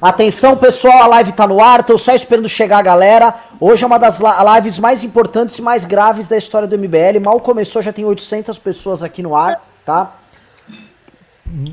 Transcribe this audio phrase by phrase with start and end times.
[0.00, 3.34] Atenção, pessoal, a live tá no ar, tô só esperando chegar a galera.
[3.58, 7.18] Hoje é uma das lives mais importantes e mais graves da história do MBL.
[7.24, 10.12] Mal começou, já tem 800 pessoas aqui no ar, tá?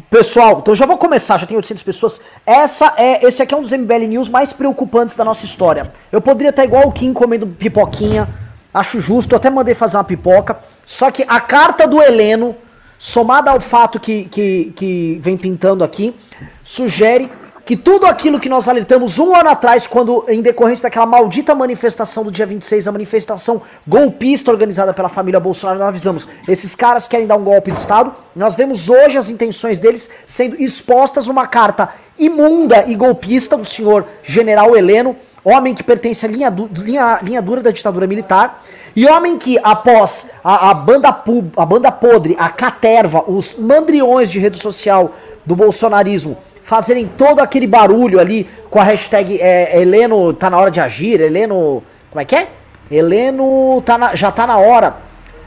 [0.09, 2.21] Pessoal, então já vou começar, já tem 800 pessoas.
[2.46, 5.92] Essa é, esse aqui é um dos MBL News mais preocupantes da nossa história.
[6.10, 8.30] Eu poderia estar igual o Kim comendo pipoquinha,
[8.74, 10.58] acho justo, até mandei fazer uma pipoca.
[10.86, 12.55] Só que a carta do Heleno,
[12.98, 16.16] somada ao fato que, que, que vem pintando aqui,
[16.64, 17.30] sugere
[17.66, 22.24] que tudo aquilo que nós alertamos um ano atrás, quando em decorrência daquela maldita manifestação
[22.24, 27.25] do dia 26, a manifestação golpista organizada pela família Bolsonaro, nós avisamos, esses caras querem
[27.25, 31.89] dar um golpe de Estado, nós vemos hoje as intenções deles sendo expostas numa carta
[32.19, 37.41] imunda e golpista do senhor general Heleno, homem que pertence à linha, du linha, linha
[37.41, 38.61] dura da ditadura militar,
[38.95, 44.38] e homem que, após a, a, banda, a banda podre, a caterva, os mandriões de
[44.38, 50.50] rede social do bolsonarismo, fazerem todo aquele barulho ali com a hashtag é, Heleno tá
[50.50, 51.83] na hora de agir, Heleno.
[52.09, 52.47] Como é que é?
[52.89, 54.97] Heleno tá na, já tá na hora.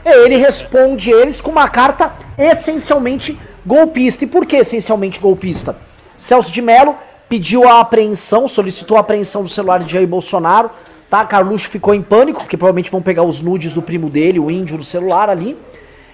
[0.05, 4.23] Ele responde eles com uma carta essencialmente golpista.
[4.23, 5.75] E por que essencialmente golpista?
[6.17, 6.95] Celso de Mello
[7.27, 10.69] pediu a apreensão, solicitou a apreensão do celular de Jair Bolsonaro.
[11.09, 11.25] Tá?
[11.25, 14.77] Carluxo ficou em pânico, porque provavelmente vão pegar os nudes do primo dele, o índio,
[14.77, 15.57] no celular ali.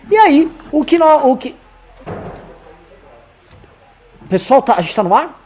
[0.10, 1.56] E aí, o que, nós, o que
[4.34, 5.39] Pessoal, tá, a gente tá no ar?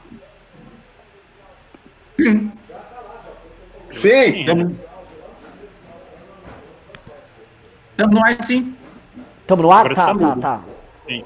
[2.18, 2.52] Sim.
[3.90, 4.46] Sim.
[7.92, 8.76] Estamos no ar, sim.
[9.42, 9.94] Estamos no ar?
[9.94, 10.62] Tá, tá, tá.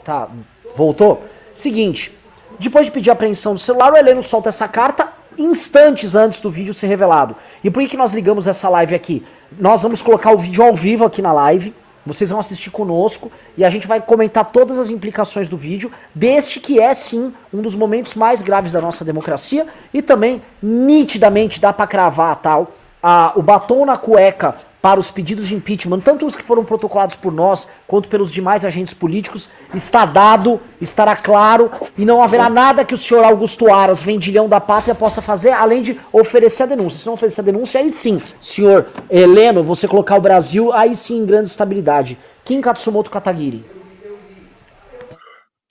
[0.04, 0.28] Tá.
[0.76, 1.24] Voltou?
[1.54, 2.18] Seguinte.
[2.58, 6.50] Depois de pedir a apreensão do celular, o Heleno solta essa carta instantes antes do
[6.50, 7.36] vídeo ser revelado.
[7.64, 9.24] E por que, que nós ligamos essa live aqui?
[9.52, 11.76] Nós vamos colocar o vídeo ao vivo aqui na live.
[12.06, 16.60] Vocês vão assistir conosco e a gente vai comentar todas as implicações do vídeo, deste
[16.60, 21.72] que é sim um dos momentos mais graves da nossa democracia e também nitidamente dá
[21.72, 26.36] para cravar tal a, o batom na cueca para os pedidos de impeachment, tanto os
[26.36, 32.04] que foram protocolados por nós, quanto pelos demais agentes políticos, está dado, estará claro, e
[32.04, 36.00] não haverá nada que o senhor Augusto Aras, vendilhão da pátria, possa fazer, além de
[36.12, 37.00] oferecer a denúncia.
[37.00, 41.20] Se não oferecer a denúncia, aí sim, senhor Heleno, você colocar o Brasil, aí sim
[41.20, 42.18] em grande estabilidade.
[42.44, 43.64] Kim Katsumoto Katagiri.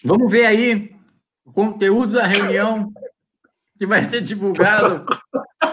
[0.04, 0.90] Vamos ver aí
[1.44, 2.92] o conteúdo da reunião
[3.76, 5.04] que vai ser divulgado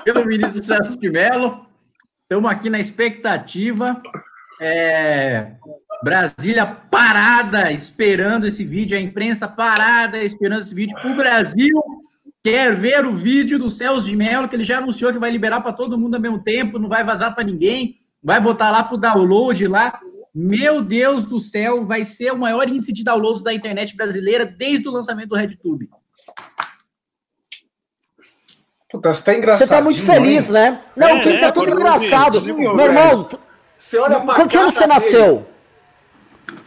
[0.03, 1.66] pelo ministro Celso de Mello.
[2.29, 4.01] Estamos aqui na expectativa.
[4.59, 5.53] É,
[6.03, 10.97] Brasília parada, esperando esse vídeo, a imprensa parada, esperando esse vídeo.
[11.05, 11.81] O Brasil
[12.43, 15.61] quer ver o vídeo do Celso de Mello, que ele já anunciou que vai liberar
[15.61, 18.95] para todo mundo ao mesmo tempo, não vai vazar para ninguém, vai botar lá para
[18.95, 19.97] o download lá.
[20.35, 24.85] Meu Deus do céu, vai ser o maior índice de downloads da internet brasileira desde
[24.89, 25.89] o lançamento do RedTube.
[28.97, 29.67] Puta, você tá engraçado.
[29.67, 30.79] Você tá muito feliz, né?
[30.95, 32.41] Não, é, quem tá é, tudo engraçado.
[32.41, 33.29] Meu irmão,
[33.75, 35.45] você olha pra Com que ano você nasceu?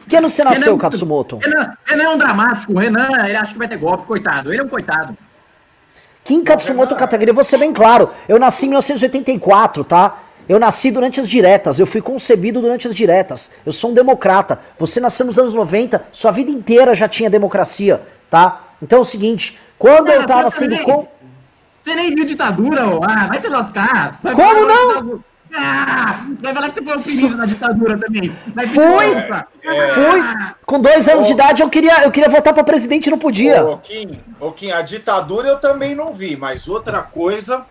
[0.09, 1.39] Que ano você nasceu, Renan, Katsumoto?
[1.39, 2.73] Renan, Renan é um dramático.
[2.73, 4.53] O Renan, ele acha que vai ter golpe, coitado.
[4.53, 5.17] Ele é um coitado.
[6.23, 8.11] Kim Katsumoto Katagiri, vou ser bem claro.
[8.29, 10.19] Eu nasci em 1984, tá?
[10.49, 13.51] Eu nasci durante as diretas, eu fui concebido durante as diretas.
[13.65, 14.61] Eu sou um democrata.
[14.79, 18.61] Você nasceu nos anos 90, sua vida inteira já tinha democracia, tá?
[18.83, 20.79] Então é o seguinte, quando Não, eu tava sendo.
[20.79, 21.09] Com...
[21.83, 23.01] Você nem viu ditadura, ó.
[23.03, 24.21] Ah, vai se lascar.
[24.23, 25.25] Vai Como não?
[25.53, 28.31] Ah, vai falar que você foi um perigo na ditadura também.
[28.55, 29.15] Vai Fui!
[29.63, 29.89] É...
[29.89, 30.21] Fui!
[30.65, 33.65] Com dois anos de idade eu queria, eu queria votar para presidente e não podia.
[33.65, 37.67] Ô, Kim, ô, Kim, a ditadura eu também não vi, mas outra coisa.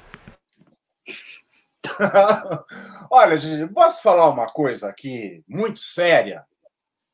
[3.09, 6.43] Olha, gente, posso falar uma coisa aqui muito séria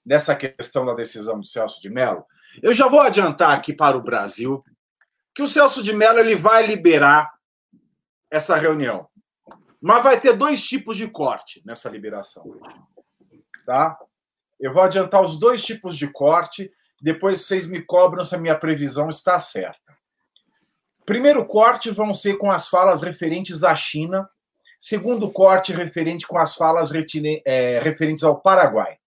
[0.06, 2.26] nessa questão da decisão do Celso de Mello?
[2.62, 4.64] Eu já vou adiantar aqui para o Brasil
[5.36, 7.34] que o Celso de Mello ele vai liberar
[8.32, 9.06] essa reunião.
[9.82, 12.58] Mas vai ter dois tipos de corte nessa liberação.
[13.66, 14.00] Tá?
[14.58, 18.58] Eu vou adiantar os dois tipos de corte, depois vocês me cobram se a minha
[18.58, 19.94] previsão está certa.
[21.06, 24.28] Primeiro corte vão ser com as falas referentes à China,
[24.80, 26.90] segundo corte referente com as falas
[27.46, 28.98] é, referentes ao Paraguai.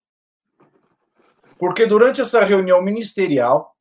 [1.59, 3.75] Porque durante essa reunião ministerial,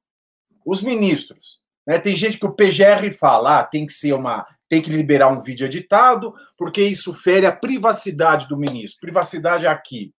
[0.66, 1.98] os ministros né?
[1.98, 5.40] Tem gente que o PGR fala, ah, tem que ser uma, tem que liberar um
[5.40, 9.00] vídeo editado, porque isso fere a privacidade do ministro.
[9.00, 10.14] Privacidade aqui,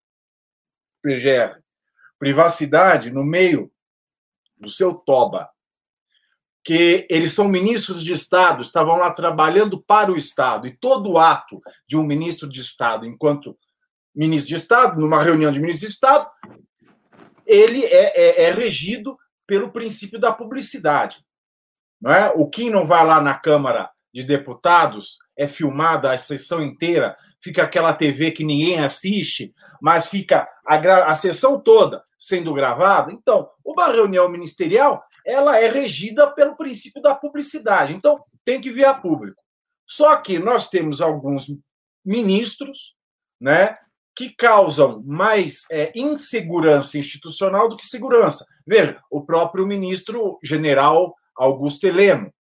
[1.02, 1.60] PGR.
[2.18, 3.70] Privacidade no meio
[4.56, 5.50] do seu toba.
[6.64, 11.60] Que eles são ministros de Estado, estavam lá trabalhando para o Estado, e todo ato
[11.86, 13.56] de um ministro de Estado, enquanto
[14.14, 16.28] ministro de Estado, numa reunião de ministros de Estado,
[17.46, 19.16] ele é, é, é regido
[19.46, 21.24] pelo princípio da publicidade.
[22.00, 22.32] Não é?
[22.34, 27.62] O Kim não vai lá na Câmara de Deputados, é filmada a sessão inteira, fica
[27.62, 30.76] aquela TV que ninguém assiste, mas fica a,
[31.10, 33.12] a sessão toda sendo gravada.
[33.12, 37.92] Então, uma reunião ministerial ela é regida pelo princípio da publicidade.
[37.92, 39.40] Então, tem que vir a público.
[39.86, 41.46] Só que nós temos alguns
[42.04, 42.94] ministros,
[43.38, 43.74] né,
[44.16, 48.44] que causam mais é, insegurança institucional do que segurança.
[48.66, 52.32] Veja, o próprio ministro general Augusto Heleno,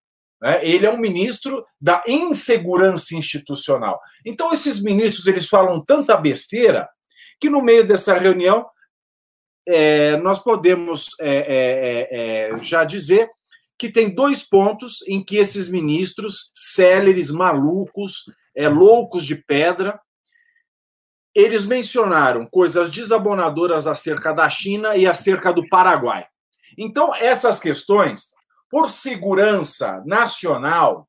[0.41, 4.01] né, ele é um ministro da insegurança institucional.
[4.25, 6.89] Então, esses ministros eles falam tanta besteira
[7.41, 8.67] que no meio dessa reunião
[9.69, 12.09] é, nós podemos é, é,
[12.53, 13.29] é, já dizer
[13.79, 20.01] que tem dois pontos em que esses ministros, céleres, malucos, é, loucos de pedra,
[21.35, 26.27] eles mencionaram coisas desabonadoras acerca da China e acerca do Paraguai.
[26.79, 28.33] Então, essas questões,
[28.77, 31.09] por segurança nacional,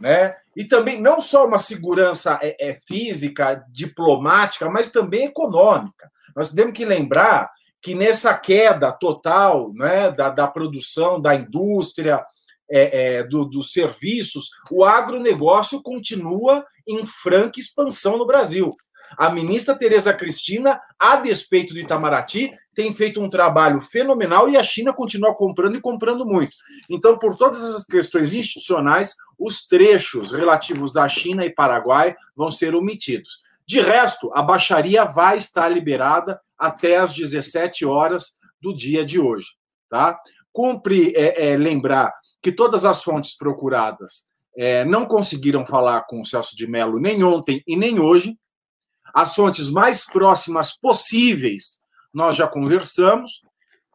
[0.00, 6.10] né, e também não só uma segurança é, é, física, diplomática, mas também econômica.
[6.34, 7.52] Nós temos que lembrar
[7.82, 12.24] que nessa queda total né, da, da produção, da indústria,
[12.70, 18.70] é, é, do, dos serviços, o agronegócio continua em franca expansão no Brasil.
[19.16, 24.62] A ministra Tereza Cristina, a despeito do Itamaraty, tem feito um trabalho fenomenal e a
[24.62, 26.54] China continua comprando e comprando muito.
[26.90, 32.74] Então, por todas essas questões institucionais, os trechos relativos da China e Paraguai vão ser
[32.74, 33.40] omitidos.
[33.66, 39.48] De resto, a baixaria vai estar liberada até às 17 horas do dia de hoje.
[39.90, 40.18] Tá?
[40.52, 42.12] Cumpre é, é, lembrar
[42.42, 47.22] que todas as fontes procuradas é, não conseguiram falar com o Celso de Mello nem
[47.22, 48.36] ontem e nem hoje.
[49.14, 53.42] As fontes mais próximas possíveis nós já conversamos,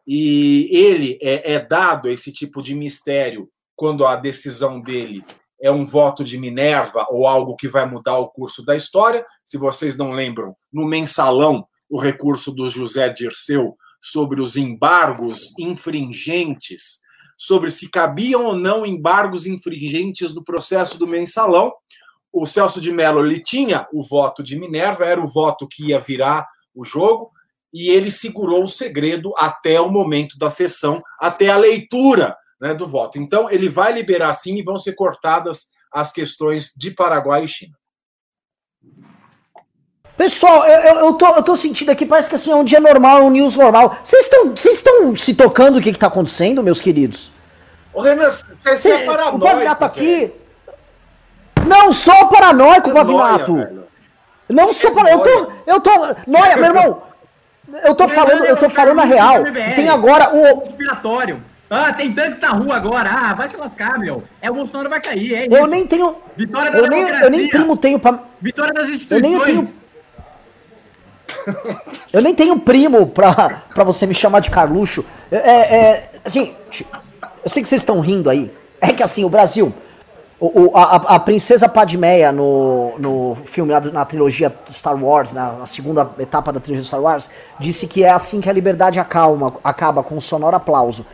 [0.06, 5.24] e ele é, é dado esse tipo de mistério quando a decisão dele
[5.60, 9.24] é um voto de Minerva ou algo que vai mudar o curso da história.
[9.44, 17.00] Se vocês não lembram, no mensalão o recurso do José Dirceu sobre os embargos infringentes,
[17.38, 21.72] sobre se cabiam ou não embargos infringentes no processo do mensalão.
[22.34, 26.00] O Celso de Mello ele tinha o voto de Minerva, era o voto que ia
[26.00, 26.44] virar
[26.74, 27.30] o jogo,
[27.72, 32.88] e ele segurou o segredo até o momento da sessão, até a leitura né, do
[32.88, 33.20] voto.
[33.20, 37.76] Então, ele vai liberar sim e vão ser cortadas as questões de Paraguai e China.
[40.16, 42.80] Pessoal, eu, eu, eu, tô, eu tô sentindo aqui, parece que assim é um dia
[42.80, 43.96] normal, um news normal.
[44.02, 47.30] Vocês estão se tocando o que, que tá acontecendo, meus queridos?
[47.92, 49.36] Ô, Renan, você é paranoico.
[49.36, 50.32] O Pavinato aqui.
[51.66, 53.86] Não sou paranoico, Pavinato.
[54.48, 55.28] Não sou paranoico.
[55.66, 55.96] Eu tô.
[55.96, 56.30] Eu tô.
[56.30, 57.02] Noia, meu irmão.
[57.82, 59.44] Eu tô falando, eu tô falando a real.
[59.74, 60.60] Tem agora o.
[60.60, 61.42] Conspiratório.
[61.70, 63.10] Ah, tem tanques na rua agora.
[63.10, 64.22] Ah, vai se lascar, meu.
[64.40, 65.54] É o Bolsonaro vai cair, é isso.
[65.54, 66.16] Eu nem tenho.
[66.36, 68.20] Vitória da eu nem, eu nem primo tenho pra.
[68.40, 69.24] Vitória das instituições.
[69.24, 69.84] Eu nem tenho
[72.12, 75.04] eu nem tenho primo pra, pra você me chamar de Carluxo.
[75.30, 76.54] É, é, assim,
[77.42, 78.52] eu sei que vocês estão rindo aí.
[78.80, 79.74] É que assim, o Brasil,
[80.44, 85.52] o, o, a, a, princesa Padmeia no, no filme, na, na trilogia Star Wars, na,
[85.52, 89.54] na, segunda etapa da trilogia Star Wars, disse que é assim que a liberdade acalma,
[89.64, 91.06] acaba, com um sonoro aplauso.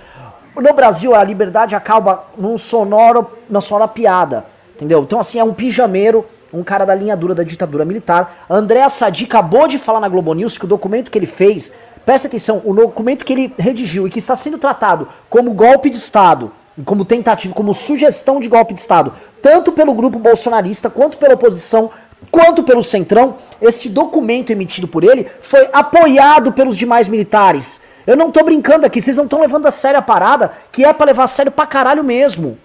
[0.56, 5.02] No Brasil, a liberdade acaba num sonoro, na sonora piada, entendeu?
[5.02, 8.44] Então assim, é um pijameiro um cara da linha dura da ditadura militar.
[8.50, 11.72] André Sadi acabou de falar na Globo News que o documento que ele fez,
[12.04, 15.96] presta atenção, o documento que ele redigiu e que está sendo tratado como golpe de
[15.96, 16.50] Estado,
[16.84, 19.12] como tentativa, como sugestão de golpe de Estado,
[19.42, 21.90] tanto pelo grupo bolsonarista, quanto pela oposição,
[22.30, 27.80] quanto pelo Centrão, este documento emitido por ele foi apoiado pelos demais militares.
[28.06, 30.92] Eu não tô brincando aqui, vocês não estão levando a sério a parada, que é
[30.92, 32.58] para levar a sério pra caralho mesmo.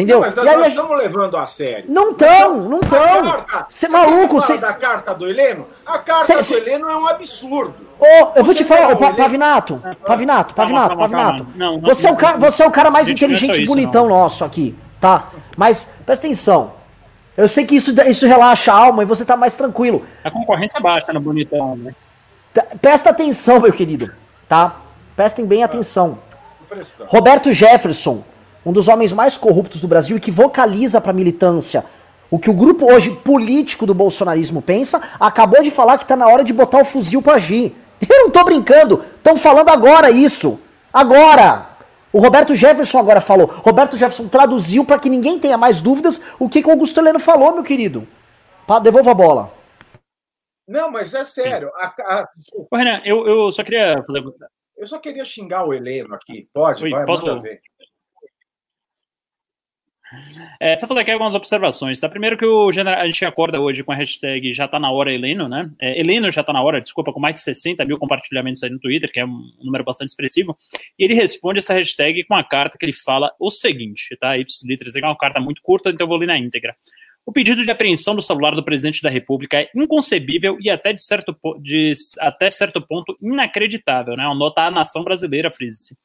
[0.00, 0.16] Entendeu?
[0.16, 1.84] Não, mas nós, nós estamos levando a sério.
[1.88, 3.44] Não estão, não estão.
[3.68, 4.40] Você é maluco.
[4.40, 5.66] Você da carta do Heleno?
[5.84, 6.56] A carta cê, do cê...
[6.56, 7.74] Heleno é um absurdo.
[7.98, 11.46] Oh, eu vou te falar, oh, Pavinato, Pavinato, Pavinato, Pavinato.
[11.54, 14.20] Não, não, você, é o cara, você é o cara mais inteligente e bonitão não.
[14.20, 15.28] nosso aqui, tá?
[15.54, 16.72] Mas presta atenção.
[17.36, 20.06] Eu sei que isso, isso relaxa a alma e você tá mais tranquilo.
[20.24, 21.94] A concorrência baixa no bonitão, né?
[22.80, 24.10] Presta atenção, meu querido,
[24.48, 24.76] tá?
[25.14, 26.18] Prestem bem atenção.
[27.06, 28.24] Roberto Jefferson
[28.64, 31.84] um dos homens mais corruptos do Brasil e que vocaliza para a militância
[32.30, 36.28] o que o grupo hoje político do bolsonarismo pensa, acabou de falar que está na
[36.28, 37.74] hora de botar o fuzil para agir.
[38.00, 40.60] Eu não estou brincando, estão falando agora isso.
[40.92, 41.68] Agora!
[42.12, 43.46] O Roberto Jefferson agora falou.
[43.46, 47.20] Roberto Jefferson traduziu para que ninguém tenha mais dúvidas o que, que o Augusto Heleno
[47.20, 48.06] falou, meu querido.
[48.82, 49.52] devolva a bola.
[50.66, 51.70] Não, mas é sério.
[51.76, 52.28] A, a...
[52.54, 54.24] Ô, Renan, eu, eu só queria fazer.
[54.76, 56.48] Eu só queria xingar o Heleno aqui.
[56.52, 56.82] Pode?
[56.84, 57.40] Oi, vai, posso...
[57.40, 57.60] ver.
[60.58, 62.08] É, só fazer aqui algumas observações, tá?
[62.08, 65.48] Primeiro que o a gente acorda hoje com a hashtag já tá na hora Heleno,
[65.48, 65.70] né?
[65.80, 68.80] É, Heleno já tá na hora, desculpa, com mais de 60 mil compartilhamentos aí no
[68.80, 70.56] Twitter, que é um número bastante expressivo,
[70.98, 74.36] e ele responde essa hashtag com uma carta que ele fala o seguinte, tá?
[74.36, 76.74] Ipsis literis, é uma carta muito curta, então eu vou ler na íntegra.
[77.24, 81.02] O pedido de apreensão do celular do presidente da República é inconcebível e até de
[81.02, 84.24] certo, de, até certo ponto inacreditável, né?
[84.34, 85.96] Nota à nação brasileira, frise-se.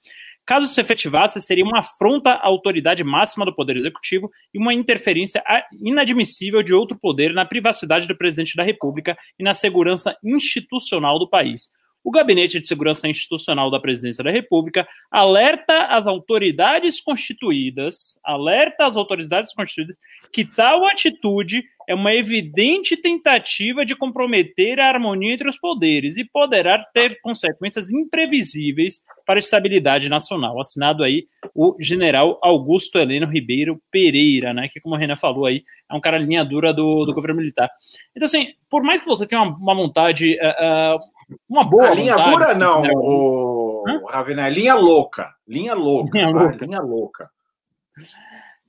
[0.46, 5.44] Caso se efetivasse, seria uma afronta à autoridade máxima do Poder Executivo e uma interferência
[5.82, 11.28] inadmissível de outro poder na privacidade do presidente da República e na segurança institucional do
[11.28, 11.70] país.
[12.06, 18.96] O Gabinete de Segurança Institucional da Presidência da República alerta as autoridades constituídas, alerta as
[18.96, 19.98] autoridades constituídas
[20.32, 26.24] que tal atitude é uma evidente tentativa de comprometer a harmonia entre os poderes e
[26.24, 30.60] poderá ter consequências imprevisíveis para a estabilidade nacional.
[30.60, 35.64] Assinado aí o general Augusto Heleno Ribeiro Pereira, né, que como a Renan falou aí,
[35.90, 37.70] é um cara linha dura do, do governo militar.
[38.16, 41.15] Então assim, por mais que você tenha uma, uma vontade uh, uh,
[41.50, 41.90] uma boa.
[41.90, 42.92] A linha vontade, dura, não, né?
[42.94, 45.34] o, Ravena, é linha louca.
[45.48, 46.12] Linha louca.
[46.18, 46.40] Linha tá?
[46.40, 46.66] louca.
[46.66, 47.30] Linha louca.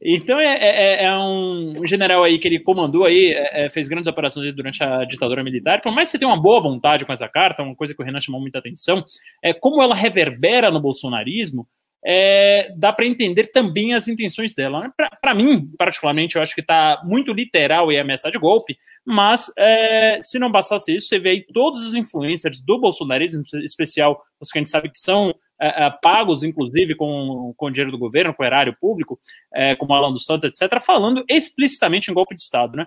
[0.00, 3.88] Então é, é, é, é, um general aí que ele comandou aí, é, é, fez
[3.88, 5.80] grandes operações durante a ditadura militar.
[5.80, 8.04] Por mais que você tenha uma boa vontade com essa carta, uma coisa que o
[8.04, 9.04] Renan chamou muita atenção,
[9.42, 11.66] é como ela reverbera no bolsonarismo
[12.04, 14.80] é, dá para entender também as intenções dela.
[14.80, 14.92] Né?
[15.20, 20.20] Para mim, particularmente, eu acho que está muito literal e ameaça de golpe, mas é,
[20.20, 24.50] se não bastasse isso, você vê aí todos os influencers do bolsonarismo, em especial os
[24.50, 28.34] que a gente sabe que são é, é pagos, inclusive, com, com dinheiro do governo,
[28.34, 29.18] com erário público,
[29.54, 32.76] é, como Alan dos Santos, etc., falando explicitamente em golpe de Estado.
[32.76, 32.86] Né?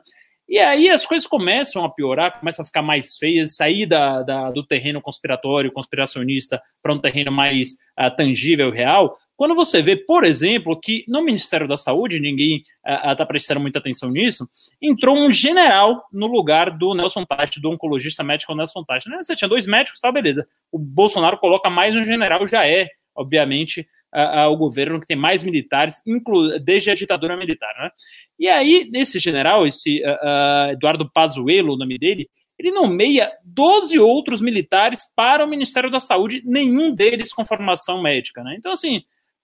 [0.49, 4.49] E aí as coisas começam a piorar, começam a ficar mais feias, sair da, da
[4.49, 9.15] do terreno conspiratório, conspiracionista, para um terreno mais uh, tangível, real.
[9.37, 13.77] Quando você vê, por exemplo, que no Ministério da Saúde, ninguém está uh, prestando muita
[13.77, 14.49] atenção nisso,
[14.81, 19.07] entrou um general no lugar do Nelson Tati, do oncologista médico Nelson Tati.
[19.07, 19.21] Né?
[19.21, 20.47] Você tinha dois médicos, tá, beleza.
[20.71, 25.43] O Bolsonaro coloca mais um general, já é, obviamente, uh, o governo que tem mais
[25.43, 25.95] militares,
[26.63, 27.73] desde a ditadura militar.
[27.79, 27.89] Né?
[28.39, 34.41] E aí, esse general, esse uh, Eduardo Pazuello, o nome dele, ele nomeia 12 outros
[34.41, 38.43] militares para o Ministério da Saúde, nenhum deles com formação médica.
[38.43, 38.55] Né?
[38.57, 39.01] Então, assim,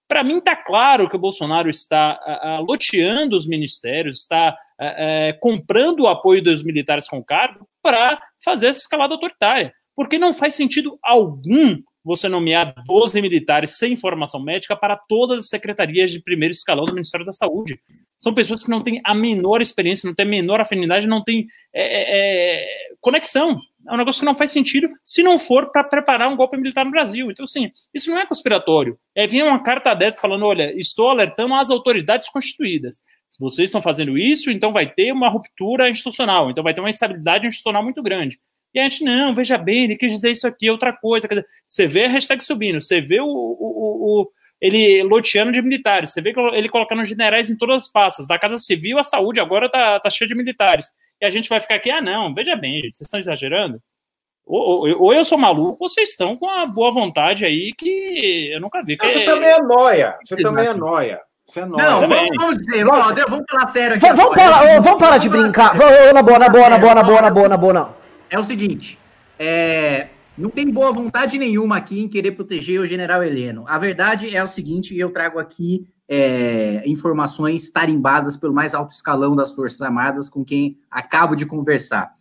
[0.07, 5.39] para mim está claro que o Bolsonaro está uh, uh, loteando os ministérios, está uh,
[5.39, 9.73] comprando o apoio dos militares com cargo para fazer essa escalada autoritária.
[9.95, 15.49] Porque não faz sentido algum você nomear 12 militares sem formação médica para todas as
[15.49, 17.79] secretarias de primeiro escalão do Ministério da Saúde.
[18.19, 21.47] São pessoas que não têm a menor experiência, não têm a menor afinidade, não têm
[21.73, 22.65] é, é, é,
[23.01, 23.59] conexão.
[23.87, 26.85] É um negócio que não faz sentido se não for para preparar um golpe militar
[26.85, 27.29] no Brasil.
[27.31, 28.97] Então, assim, isso não é conspiratório.
[29.15, 33.01] É vir uma carta dessa falando: olha, estou alertando as autoridades constituídas.
[33.29, 36.89] Se vocês estão fazendo isso, então vai ter uma ruptura institucional, então vai ter uma
[36.89, 38.39] instabilidade institucional muito grande.
[38.75, 41.29] E a gente, não, veja bem, ele quis dizer isso aqui, outra coisa.
[41.29, 46.11] Dizer, você vê a hashtag subindo, você vê o, o, o, ele loteando de militares,
[46.11, 49.71] você vê ele colocando generais em todas as pastas, da Casa Civil à saúde, agora
[49.71, 50.87] tá, tá cheio de militares.
[51.21, 53.79] E a gente vai ficar aqui, ah, não, veja bem, gente, vocês estão exagerando?
[54.45, 58.51] Ou, ou, ou, eu sou maluco, ou vocês estão com a boa vontade aí que
[58.53, 58.97] eu nunca vi.
[59.01, 59.25] Você é...
[59.25, 61.21] também é noia, você também é noia.
[61.45, 61.83] Você é noia.
[61.83, 64.13] Não, vamos, vamos dizer, vamos, vamos falar sério aqui.
[64.13, 65.77] Vamos, parar, vamos parar de brincar.
[65.77, 68.04] Vamos, na boa, na boa, na boa, na boa, na boa, na boa, não
[68.35, 68.99] é o seguinte:
[69.39, 73.63] é, não tem boa vontade nenhuma aqui em querer proteger o general Heleno.
[73.67, 79.35] A verdade é o seguinte: eu trago aqui é, informações tarimbadas pelo mais alto escalão
[79.35, 82.13] das Forças Armadas com quem acabo de conversar.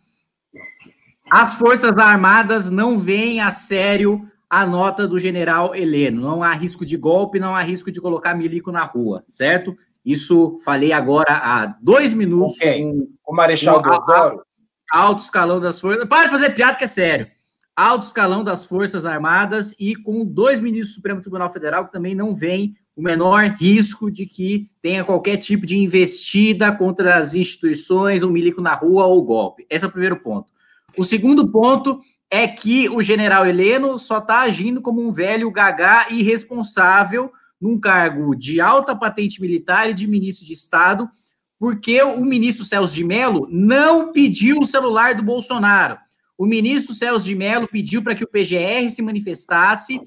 [1.29, 6.21] As Forças Armadas não veem a sério a nota do general Heleno.
[6.21, 9.75] Não há risco de golpe, não há risco de colocar milico na rua, certo?
[10.05, 12.57] Isso falei agora há dois minutos.
[12.57, 12.83] Okay.
[12.83, 14.45] Com, o Marechal Deodoro
[14.91, 16.05] alto escalão das forças.
[16.05, 17.27] Para de fazer piada que é sério.
[17.75, 22.15] Alto escalão das Forças Armadas e com dois ministros do Supremo Tribunal Federal que também
[22.15, 28.23] não veem o menor risco de que tenha qualquer tipo de investida contra as instituições,
[28.23, 29.65] um milico na rua ou golpe.
[29.69, 30.49] Esse é o primeiro ponto.
[30.97, 31.99] O segundo ponto
[32.31, 38.33] é que o general Heleno só está agindo como um velho gagá irresponsável num cargo
[38.35, 41.09] de alta patente militar e de ministro de Estado
[41.59, 45.97] porque o ministro Celso de Mello não pediu o celular do Bolsonaro.
[46.37, 50.01] O ministro Celso de Mello pediu para que o PGR se manifestasse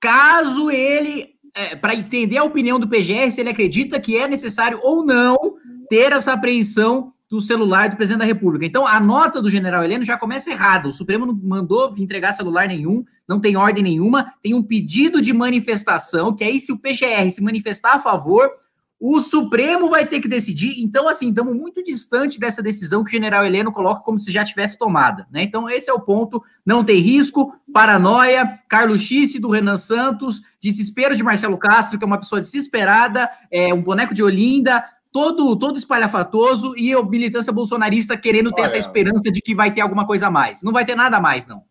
[0.00, 4.78] caso ele, é, para entender a opinião do PGR, se ele acredita que é necessário
[4.82, 5.56] ou não
[5.88, 8.66] ter essa apreensão do celular do presidente da República.
[8.66, 10.88] Então, a nota do general Heleno já começa errada.
[10.88, 15.32] O Supremo não mandou entregar celular nenhum, não tem ordem nenhuma, tem um pedido de
[15.32, 18.50] manifestação, que aí, se o PGR se manifestar a favor,
[19.06, 20.82] o Supremo vai ter que decidir.
[20.82, 24.42] Então, assim, estamos muito distante dessa decisão que o general Heleno coloca como se já
[24.42, 25.26] tivesse tomada.
[25.30, 25.42] Né?
[25.42, 26.42] Então, esse é o ponto.
[26.64, 32.06] Não tem risco, paranoia, Carlos X do Renan Santos, desespero de Marcelo Castro, que é
[32.06, 34.82] uma pessoa desesperada, é um boneco de Olinda,
[35.12, 39.70] todo, todo espalhafatoso, e a militância bolsonarista querendo ter Olha, essa esperança de que vai
[39.70, 40.62] ter alguma coisa a mais.
[40.62, 41.62] Não vai ter nada a mais, não.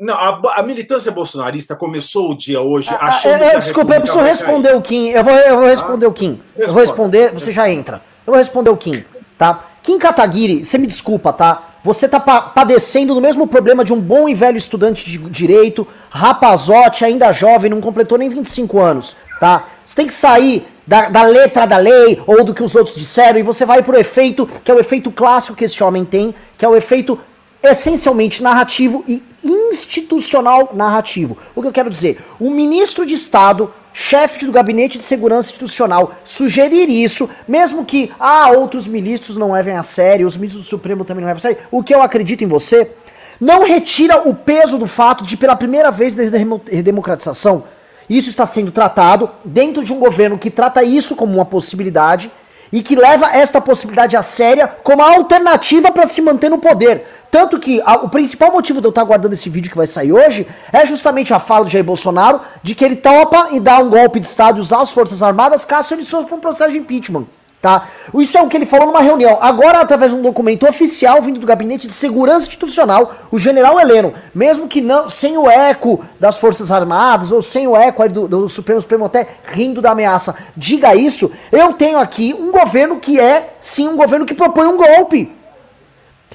[0.00, 4.00] Não, a, a, militância bolsonarista começou o dia hoje ah, achando é, é, Desculpa, eu
[4.00, 5.10] preciso responder o Kim.
[5.10, 6.42] Eu vou, eu vou responder ah, o Kim.
[6.56, 8.02] Eu vou responder, você já entra.
[8.26, 9.04] Eu vou responder o Kim,
[9.38, 9.66] tá?
[9.84, 11.74] Kim Kataguiri, você me desculpa, tá?
[11.84, 15.86] Você tá pa padecendo do mesmo problema de um bom e velho estudante de direito,
[16.10, 19.68] rapazote, ainda jovem, não completou nem 25 anos, tá?
[19.84, 23.38] Você tem que sair da, da, letra da lei ou do que os outros disseram
[23.38, 26.64] e você vai pro efeito, que é o efeito clássico que esse homem tem, que
[26.64, 27.20] é o efeito
[27.70, 31.36] essencialmente narrativo e institucional narrativo.
[31.54, 32.24] O que eu quero dizer?
[32.40, 38.50] O ministro de Estado, chefe do Gabinete de Segurança Institucional, sugerir isso, mesmo que ah,
[38.50, 41.58] outros ministros não levem a sério, os ministros do Supremo também não levem a sério,
[41.70, 42.90] o que eu acredito em você,
[43.40, 46.40] não retira o peso do fato de, pela primeira vez desde a
[46.70, 47.64] redemocratização,
[48.08, 52.30] isso está sendo tratado dentro de um governo que trata isso como uma possibilidade
[52.74, 57.06] e que leva esta possibilidade a séria como a alternativa para se manter no poder.
[57.30, 60.12] Tanto que a, o principal motivo de eu estar guardando esse vídeo que vai sair
[60.12, 63.88] hoje é justamente a fala do Jair Bolsonaro de que ele topa e dá um
[63.88, 67.26] golpe de Estado e usar as Forças Armadas caso ele sofra um processo de impeachment
[67.64, 67.88] tá?
[68.18, 69.38] Isso é o que ele falou numa reunião.
[69.40, 74.12] Agora, através de um documento oficial vindo do Gabinete de Segurança Institucional, o general Heleno,
[74.34, 78.48] mesmo que não sem o eco das Forças Armadas ou sem o eco do, do
[78.50, 83.54] Supremo Supremo até rindo da ameaça, diga isso, eu tenho aqui um governo que é,
[83.60, 85.32] sim, um governo que propõe um golpe.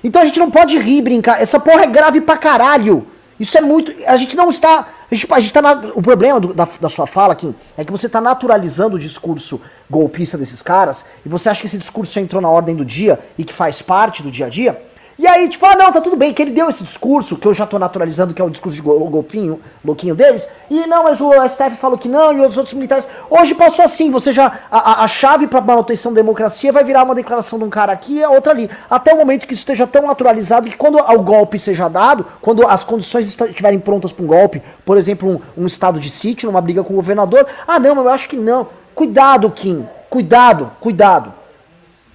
[0.03, 1.39] Então a gente não pode rir, brincar.
[1.39, 3.05] Essa porra é grave pra caralho.
[3.39, 3.93] Isso é muito.
[4.07, 6.89] A gente não está a gente, a gente tá na, o problema do, da, da
[6.89, 11.49] sua fala, Kim, é que você está naturalizando o discurso golpista desses caras e você
[11.49, 14.45] acha que esse discurso entrou na ordem do dia e que faz parte do dia
[14.45, 14.79] a dia.
[15.19, 17.53] E aí, tipo, ah, não, tá tudo bem, que ele deu esse discurso, que eu
[17.53, 21.33] já tô naturalizando, que é o discurso de golpinho, louquinho deles, e não, mas o
[21.45, 23.05] STF falou que não, e os outros militares.
[23.29, 24.59] Hoje passou assim, você já.
[24.71, 28.19] A, a chave pra manutenção da democracia vai virar uma declaração de um cara aqui
[28.19, 28.69] e outra ali.
[28.89, 32.65] Até o momento que isso esteja tão naturalizado que quando o golpe seja dado, quando
[32.65, 36.61] as condições estiverem prontas para um golpe, por exemplo, um, um estado de sítio, numa
[36.61, 38.67] briga com o governador, ah, não, mas eu acho que não.
[38.95, 39.85] Cuidado, Kim.
[40.09, 41.38] Cuidado, cuidado.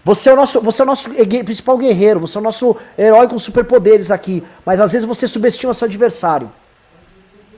[0.04, 3.26] Você é o nosso, você é o nosso principal guerreiro, você é o nosso herói
[3.26, 6.52] com superpoderes aqui, mas às vezes você subestima seu adversário.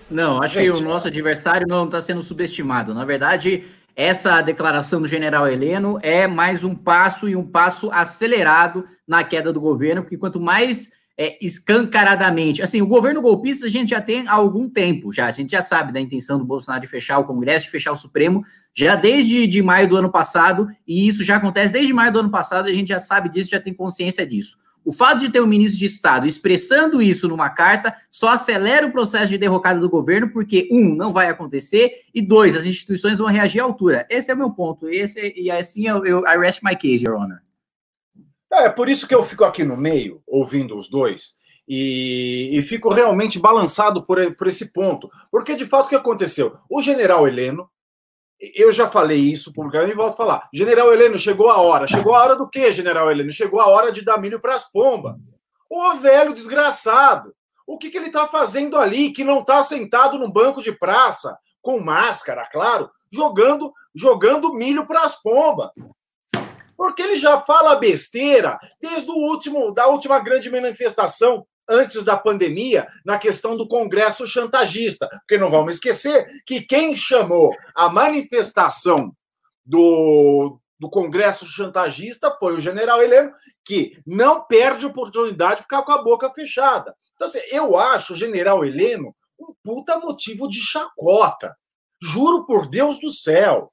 [0.08, 0.72] Não, acho Gente.
[0.72, 2.94] que o nosso adversário não está sendo subestimado.
[2.94, 3.64] Na verdade,
[3.96, 9.52] essa declaração do general Heleno é mais um passo e um passo acelerado na queda
[9.52, 12.62] do governo, porque quanto mais é, escancaradamente.
[12.62, 15.26] Assim, o governo golpista a gente já tem há algum tempo, já.
[15.26, 17.96] A gente já sabe da intenção do Bolsonaro de fechar o Congresso, de fechar o
[17.96, 18.42] Supremo,
[18.74, 22.30] já desde de maio do ano passado, e isso já acontece desde maio do ano
[22.30, 24.58] passado, a gente já sabe disso, já tem consciência disso.
[24.84, 28.92] O fato de ter um ministro de Estado expressando isso numa carta só acelera o
[28.92, 33.26] processo de derrocada do governo, porque, um, não vai acontecer, e dois, as instituições vão
[33.26, 34.06] reagir à altura.
[34.08, 34.88] Esse é o meu ponto.
[34.88, 37.45] Esse, e assim eu, eu I rest my case, Your Honor.
[38.52, 41.36] É por isso que eu fico aqui no meio, ouvindo os dois,
[41.68, 45.10] e, e fico realmente balançado por, por esse ponto.
[45.30, 46.56] Porque, de fato, o que aconteceu?
[46.70, 47.68] O general Heleno,
[48.54, 50.48] eu já falei isso publicamente e volto a falar.
[50.52, 51.86] General Heleno, chegou a hora.
[51.86, 53.32] Chegou a hora do quê, General Heleno?
[53.32, 55.16] Chegou a hora de dar milho para as pombas.
[55.68, 57.34] Ô velho desgraçado,
[57.66, 61.36] o que, que ele está fazendo ali que não está sentado num banco de praça,
[61.60, 65.70] com máscara, claro, jogando jogando milho para as pombas?
[66.76, 72.86] Porque ele já fala besteira desde o último, da última grande manifestação antes da pandemia,
[73.04, 75.08] na questão do Congresso chantagista.
[75.08, 79.12] Porque não vamos esquecer que quem chamou a manifestação
[79.64, 83.32] do, do Congresso chantagista foi o general Heleno,
[83.64, 86.94] que não perde oportunidade de ficar com a boca fechada.
[87.14, 91.56] Então, assim, eu acho o general Heleno um puta motivo de chacota.
[92.00, 93.72] Juro por Deus do céu.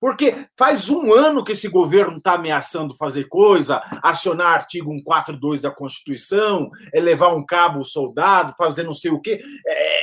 [0.00, 5.70] Porque faz um ano que esse governo está ameaçando fazer coisa, acionar artigo 142 da
[5.70, 9.40] Constituição, é levar um cabo soldado, fazer não sei o quê.
[9.66, 10.00] É,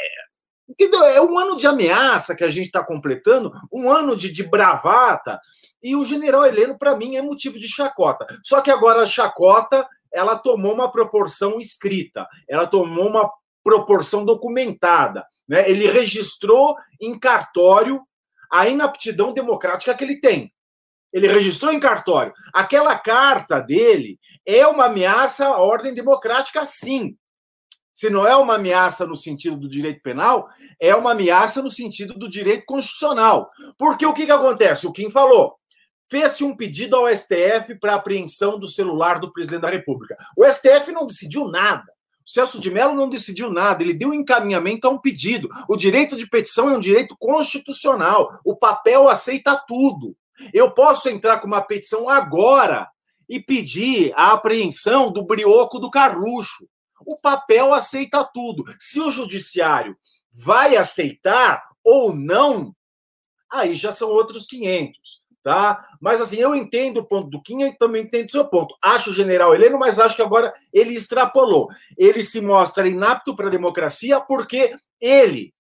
[0.70, 1.04] entendeu?
[1.04, 5.40] É um ano de ameaça que a gente está completando, um ano de, de bravata.
[5.82, 8.26] E o general Heleno, para mim, é motivo de chacota.
[8.44, 13.30] Só que agora a chacota ela tomou uma proporção escrita, ela tomou uma
[13.64, 15.26] proporção documentada.
[15.48, 15.70] Né?
[15.70, 18.02] Ele registrou em cartório
[18.52, 20.54] a inaptidão democrática que ele tem.
[21.12, 22.34] Ele registrou em cartório.
[22.54, 27.16] Aquela carta dele é uma ameaça à ordem democrática, sim.
[27.94, 30.48] Se não é uma ameaça no sentido do direito penal,
[30.82, 33.50] é uma ameaça no sentido do direito constitucional.
[33.78, 34.88] Porque o que, que acontece?
[34.88, 35.58] O Kim falou.
[36.10, 40.18] fez-se um pedido ao STF para apreensão do celular do presidente da República.
[40.38, 41.92] O STF não decidiu nada.
[42.30, 45.50] O Celso de Mello não decidiu nada, ele deu encaminhamento a um pedido.
[45.68, 48.30] O direito de petição é um direito constitucional.
[48.46, 50.16] O papel aceita tudo.
[50.54, 52.88] Eu posso entrar com uma petição agora
[53.28, 56.70] e pedir a apreensão do brioco do Carluxo.
[57.04, 58.64] O papel aceita tudo.
[58.80, 59.98] Se o judiciário
[60.32, 62.76] vai aceitar ou não,
[63.52, 65.88] aí já são outros 500 tá?
[66.02, 68.76] Mas assim, eu entendo o ponto do Kim e também entendo o seu ponto.
[68.82, 71.70] Acho o general Heleno, mas acho que agora ele extrapolou.
[71.98, 75.54] Ele se mostra inapto para a democracia porque ele,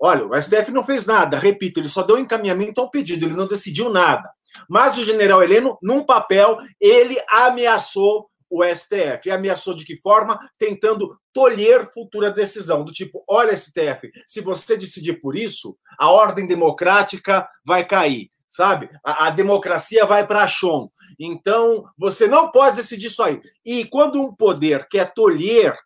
[0.00, 3.46] olha, o STF não fez nada, repito, ele só deu encaminhamento ao pedido, ele não
[3.46, 4.30] decidiu nada.
[4.68, 9.26] Mas o general Heleno, num papel, ele ameaçou o STF.
[9.26, 10.38] E ameaçou de que forma?
[10.58, 16.46] Tentando tolher futura decisão, do tipo: olha, STF, se você decidir por isso, a ordem
[16.46, 18.88] democrática vai cair sabe?
[19.04, 20.90] A, a democracia vai para chão.
[21.20, 23.40] Então, você não pode decidir isso aí.
[23.64, 25.76] E quando um poder quer tolher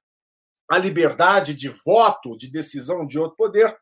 [0.70, 3.76] a liberdade de voto, de decisão de outro poder,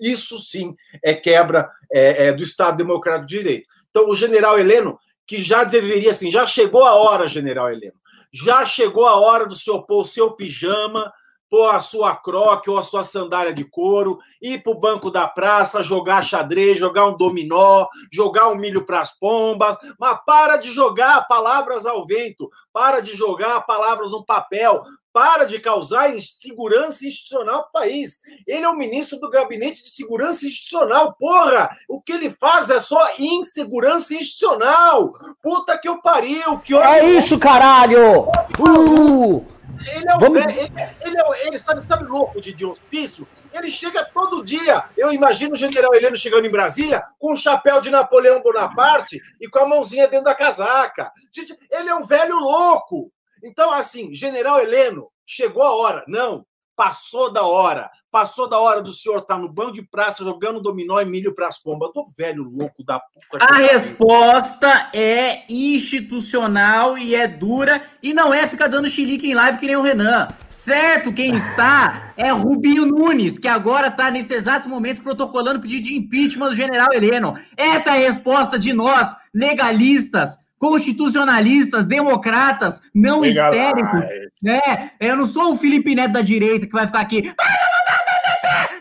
[0.00, 0.74] isso sim
[1.04, 3.68] é quebra é, é, do Estado Democrático de Direito.
[3.90, 7.94] Então, o general Heleno, que já deveria, assim, já chegou a hora, general Heleno,
[8.32, 11.12] já chegou a hora do senhor pôr o seu pijama,
[11.50, 15.26] pôr a sua croque ou a sua sandália de couro, ir para o banco da
[15.26, 20.70] praça, jogar xadrez, jogar um dominó, jogar um milho para as pombas, mas para de
[20.70, 24.82] jogar palavras ao vento, para de jogar palavras no papel,
[25.12, 28.20] para de causar insegurança institucional para o país.
[28.46, 31.70] Ele é o ministro do Gabinete de Segurança Institucional, porra!
[31.88, 35.12] O que ele faz é só insegurança institucional!
[35.42, 36.58] Puta que eu pariu!
[36.58, 38.28] Que é isso, caralho!
[38.60, 39.55] Uh!
[39.94, 40.40] Ele é um Vamos...
[40.40, 40.72] ele,
[41.04, 43.26] ele, é, ele sabe, sabe louco de, de hospício?
[43.52, 44.84] Ele chega todo dia.
[44.96, 49.48] Eu imagino o general Heleno chegando em Brasília com um chapéu de Napoleão Bonaparte e
[49.48, 51.10] com a mãozinha dentro da casaca.
[51.32, 53.12] Gente, ele é um velho louco.
[53.42, 56.04] Então, assim, general Heleno, chegou a hora.
[56.08, 57.90] Não, Passou da hora.
[58.12, 61.34] Passou da hora do senhor estar tá no banco de praça jogando dominó e milho
[61.34, 61.88] para as pombas.
[61.88, 63.42] Eu tô velho louco da puta.
[63.42, 69.58] A resposta é institucional e é dura e não é ficar dando xilique em live
[69.58, 70.28] que nem o Renan.
[70.50, 75.96] Certo, quem está é Rubinho Nunes, que agora está nesse exato momento protocolando pedido de
[75.96, 77.34] impeachment do general Heleno.
[77.56, 84.00] Essa é a resposta de nós, legalistas, constitucionalistas, democratas, não histéricos.
[84.42, 84.60] Né?
[85.00, 87.32] Eu não sou o Felipe Neto da direita que vai ficar aqui.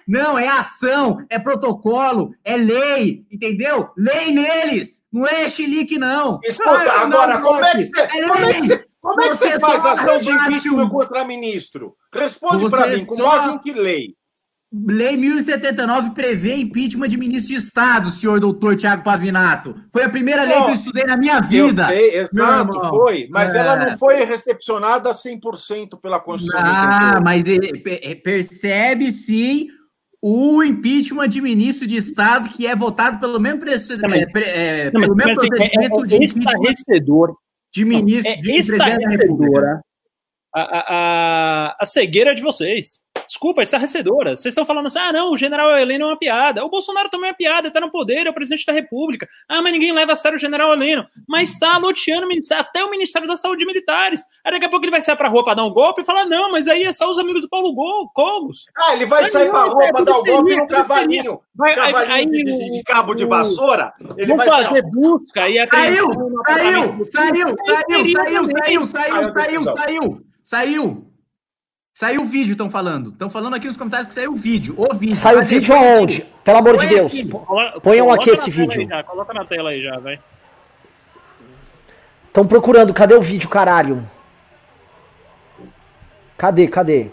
[0.07, 3.89] Não, é ação, é protocolo, é lei, entendeu?
[3.97, 6.39] Lei neles, não é chilique, não.
[6.43, 9.35] Escuta, ah, agora, como é que você, é como é que você, como é que
[9.35, 11.95] você faz ação de impeachment contra ministro?
[12.13, 14.15] Responde para mim, com base em que lei?
[14.88, 19.73] Lei 1079 prevê impeachment de ministro de Estado, senhor doutor Tiago Pavinato.
[19.91, 21.88] Foi a primeira lei que eu estudei na minha vida.
[21.88, 23.27] Sei, exato, foi.
[23.29, 23.59] Mas é.
[23.59, 26.59] ela não foi recepcionada 100% pela Constituição.
[26.61, 27.43] Ah, mas
[28.21, 29.69] percebe sim
[30.21, 35.31] o impeachment de ministro de Estado que é votado pelo mesmo, é, é, pelo mesmo
[35.31, 37.35] assim, procedimento é, é, de impeachment
[37.71, 39.81] de ministro é, de presidente da República.
[40.53, 43.04] A, a, a, a cegueira de vocês.
[43.27, 44.35] Desculpa, estarrecedora.
[44.35, 46.63] Vocês estão falando assim: ah, não, o general Heleno é uma piada.
[46.63, 49.27] O Bolsonaro também é uma piada, está no poder, é o presidente da República.
[49.47, 51.05] Ah, mas ninguém leva a sério o general Heleno.
[51.27, 54.23] Mas está loteando até o Ministério da Saúde militares.
[54.43, 56.25] Aí daqui a pouco ele vai sair pra rua para dar um golpe e falar:
[56.25, 58.65] não, mas aí é só os amigos do Paulo Gol, Cogos.
[58.77, 61.41] Ah, ele vai sair para rua para dar um golpe num cavalinho.
[61.55, 63.93] Vai, cavalinho aí, de, de, de, cabo de vassoura.
[64.17, 66.07] Ele vai fazer busca e saiu,
[66.47, 71.14] saiu, saiu, saiu, saiu, saiu, saiu, saiu, saiu, saiu.
[71.97, 73.12] Saiu o vídeo, estão falando.
[73.12, 74.75] Estão falando aqui nos comentários que saiu o vídeo.
[74.77, 75.15] O vídeo.
[75.15, 76.25] Saiu o vídeo aonde?
[76.43, 77.13] Pelo amor de Deus.
[77.81, 78.86] Ponham aqui esse vídeo.
[78.86, 80.19] Já, coloca na tela aí já, vai.
[82.27, 82.93] Estão procurando.
[82.93, 84.05] Cadê o vídeo, caralho?
[86.38, 87.08] Cadê, cadê?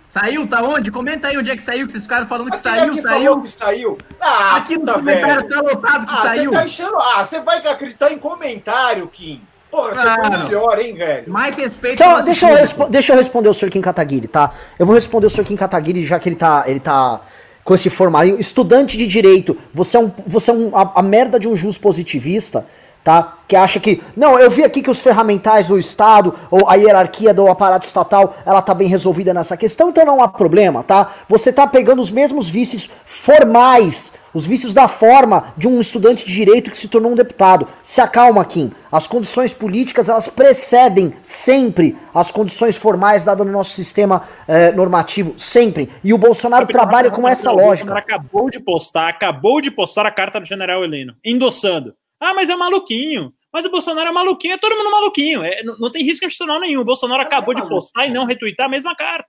[0.00, 0.92] Saiu, tá onde?
[0.92, 3.42] Comenta aí onde é que saiu, que vocês ficaram falando que saiu, saiu.
[3.42, 3.98] que saiu.
[4.20, 6.52] Ah, aqui no comentário tá lotado que ah, saiu.
[6.52, 6.96] Tá enchendo...
[6.98, 9.44] Ah, você vai acreditar em comentário, Kim.
[9.74, 11.32] Porra, você ah, foi melhor, hein, velho?
[11.32, 11.94] Mais respeito.
[12.00, 13.70] Então, deixa eu, deixa eu responder o Sr.
[13.70, 14.52] Kim Kataguiri, tá?
[14.78, 15.42] Eu vou responder o Sr.
[15.42, 17.22] Kim Kataguiri, já que ele tá, ele tá
[17.64, 18.28] com esse formato.
[18.38, 21.76] Estudante de direito, você é, um, você é um, a, a merda de um juiz
[21.76, 22.64] positivista,
[23.02, 23.38] tá?
[23.48, 27.34] Que acha que, não, eu vi aqui que os ferramentais do Estado, ou a hierarquia
[27.34, 31.14] do aparato estatal, ela tá bem resolvida nessa questão, então não há problema, tá?
[31.28, 36.34] Você tá pegando os mesmos vícios formais Os vícios da forma de um estudante de
[36.34, 37.68] direito que se tornou um deputado.
[37.82, 38.72] Se acalma, Kim.
[38.90, 45.34] As condições políticas, elas precedem sempre as condições formais dadas no nosso sistema eh, normativo.
[45.38, 45.88] Sempre.
[46.02, 47.94] E o Bolsonaro trabalha com essa lógica.
[47.94, 51.94] O acabou de postar, acabou de postar a carta do general Heleno, endossando.
[52.20, 53.32] Ah, mas é maluquinho.
[53.52, 55.44] Mas o Bolsonaro é maluquinho, é todo mundo maluquinho.
[55.44, 56.80] É, não, não, tem risco institucional nenhum.
[56.80, 59.28] O Bolsonaro acabou de postar e não retweetar a mesma carta.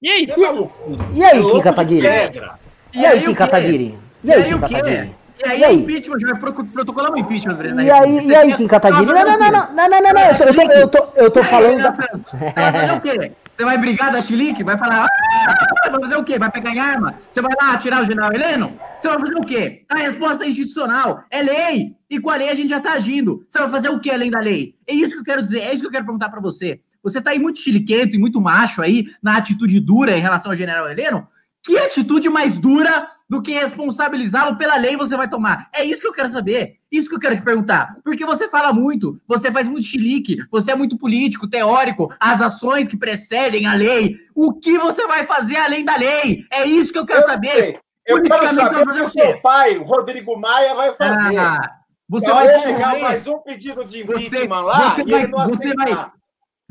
[0.00, 0.26] E aí?
[0.26, 2.06] E, e aí, Kim Kataguiri?
[2.94, 3.98] E aí, Kim Kataguiri?
[4.24, 5.14] E aí, Kim Kataguiri?
[5.44, 5.76] E aí, e aí?
[5.76, 7.86] impeachment, já vai protocolar o impeachment, presidente.
[7.86, 9.06] E aí, e aí Kim Kataguiri?
[9.06, 11.80] Não, não, não, não, não, não, não, não, eu tô, eu tô, eu tô falando...
[12.24, 13.32] Você vai fazer o quê?
[13.54, 14.64] Você vai brigar da Chilique?
[14.64, 16.38] Vai falar, ah, vai fazer o quê?
[16.38, 17.14] Vai pegar em arma?
[17.30, 18.78] Você vai lá atirar o general Heleno?
[18.98, 19.84] Você vai fazer o quê?
[19.88, 21.94] A resposta é institucional, é lei.
[22.08, 23.44] E com a lei a gente já tá agindo.
[23.48, 24.74] Você vai fazer o quê além da lei?
[24.86, 26.80] É isso que eu quero dizer, é isso que eu quero perguntar para você.
[27.02, 30.56] Você tá aí muito chiliquento e muito macho aí na atitude dura em relação ao
[30.56, 31.26] general Heleno.
[31.64, 35.66] Que atitude mais dura do que responsabilizá-lo pela lei você vai tomar?
[35.72, 36.74] É isso que eu quero saber.
[36.92, 37.96] Isso que eu quero te perguntar.
[38.04, 42.86] Porque você fala muito, você faz muito chilique, você é muito político, teórico, as ações
[42.86, 44.16] que precedem a lei.
[44.34, 46.44] O que você vai fazer além da lei?
[46.50, 47.54] É isso que eu quero eu saber.
[47.54, 47.78] Sei.
[48.06, 51.38] Eu quero saber o que o seu pai, Rodrigo Maia, vai fazer.
[51.38, 51.70] Ah,
[52.06, 56.10] você vai chegar mais um pedido de impeachment você, lá você vai, você vai,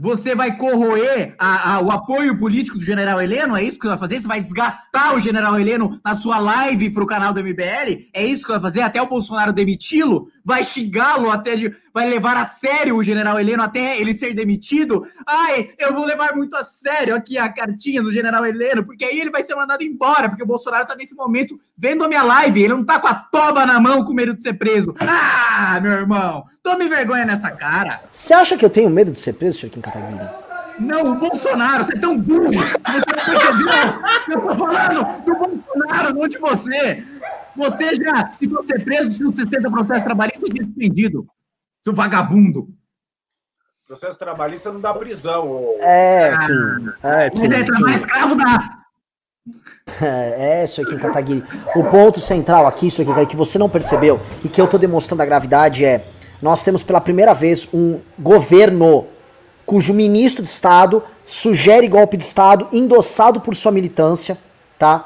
[0.02, 3.56] você vai corroer a, a, o apoio político do general Heleno?
[3.56, 4.20] É isso que você vai fazer?
[4.20, 8.10] Você vai desgastar o general Heleno na sua live para o canal do MBL?
[8.12, 8.82] É isso que vai fazer?
[8.82, 10.28] Até o Bolsonaro demiti-lo?
[10.44, 11.76] Vai xingá-lo até de.
[11.94, 15.06] Vai levar a sério o general Heleno até ele ser demitido?
[15.28, 19.20] Ai, eu vou levar muito a sério aqui a cartinha do general Heleno, porque aí
[19.20, 22.64] ele vai ser mandado embora, porque o Bolsonaro está nesse momento vendo a minha live.
[22.64, 24.96] Ele não está com a toba na mão com medo de ser preso.
[25.00, 28.02] Ah, meu irmão, tome vergonha nessa cara.
[28.12, 30.41] Você acha que eu tenho medo de ser preso, Chiquinho Kataguiri?
[30.82, 32.52] Não, o Bolsonaro, você é tão burro!
[32.52, 34.02] Você percebeu?
[34.30, 37.06] Eu tô falando do Bolsonaro, não de você!
[37.56, 41.28] Você já, se for ser preso, se você seja processo trabalhista, é suspendido,
[41.84, 42.70] seu vagabundo!
[43.86, 45.76] Processo trabalhista não dá prisão.
[45.82, 46.90] É, ah, Kim.
[47.04, 47.66] É, Kim, Kim.
[47.66, 48.82] trabalhar escravo dá.
[50.02, 51.44] É, isso aqui, Kataguiri.
[51.76, 55.22] O ponto central aqui, isso aqui, que você não percebeu e que eu tô demonstrando
[55.22, 56.08] a gravidade é:
[56.42, 59.08] nós temos pela primeira vez um governo
[59.72, 64.38] cujo ministro de Estado sugere golpe de Estado endossado por sua militância,
[64.78, 65.06] tá?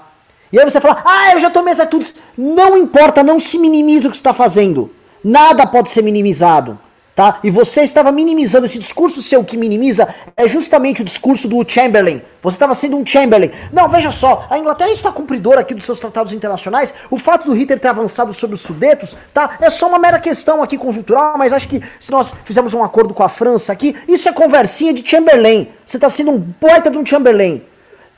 [0.51, 2.15] E aí você fala, ah, eu já tomei as atitudes.
[2.35, 4.89] Não importa, não se minimiza o que está fazendo.
[5.23, 6.79] Nada pode ser minimizado
[7.15, 7.39] tá?
[7.43, 12.21] E você estava minimizando esse discurso seu que minimiza é justamente o discurso do Chamberlain.
[12.43, 13.51] Você estava sendo um Chamberlain.
[13.71, 16.93] Não, veja só, a Inglaterra está cumpridora aqui dos seus tratados internacionais.
[17.09, 19.57] O fato do Hitler ter avançado sobre os Sudetos, tá?
[19.61, 23.13] É só uma mera questão aqui conjuntural, mas acho que se nós fizermos um acordo
[23.13, 25.69] com a França aqui, isso é conversinha de Chamberlain.
[25.85, 27.63] Você está sendo um poeta de um Chamberlain.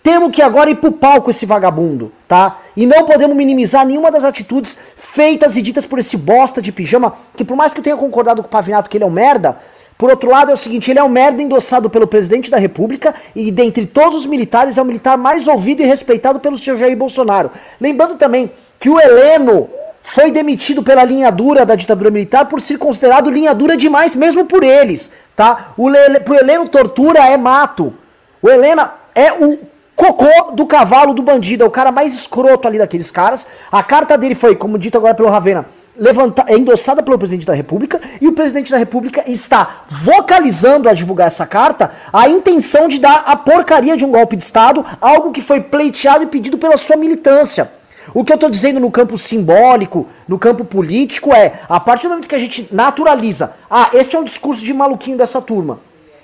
[0.01, 2.61] Temos que agora ir pro palco esse vagabundo, tá?
[2.77, 7.13] E não podemos minimizar nenhuma das atitudes feitas e ditas por esse bosta de pijama,
[7.35, 9.57] que por mais que eu tenha concordado com o Pavinato que ele é um merda,
[9.97, 13.15] por outro lado é o seguinte, ele é um merda endossado pelo presidente da república
[13.35, 16.95] e dentre todos os militares é o militar mais ouvido e respeitado pelo seu Jair
[16.95, 17.49] Bolsonaro.
[17.81, 19.67] Lembrando também que o Heleno
[20.03, 24.45] foi demitido pela linha dura da ditadura militar por ser considerado linha dura demais, mesmo
[24.45, 25.73] por eles, tá?
[25.75, 27.91] O Lele, pro Heleno tortura é mato.
[28.39, 29.57] O Helena é o
[29.97, 33.47] cocô do cavalo do bandido, é o cara mais escroto ali daqueles caras.
[33.71, 35.65] A carta dele foi, como dito agora pelo Ravena,
[35.97, 40.93] levanta, é endossada pelo presidente da República e o presidente da República está vocalizando a
[40.93, 45.31] divulgar essa carta a intenção de dar a porcaria de um golpe de Estado, algo
[45.31, 47.71] que foi pleiteado e pedido pela sua militância.
[48.13, 52.11] O que eu estou dizendo no campo simbólico, no campo político é, a partir do
[52.11, 55.79] momento que a gente naturaliza, ah, este é um discurso de maluquinho dessa turma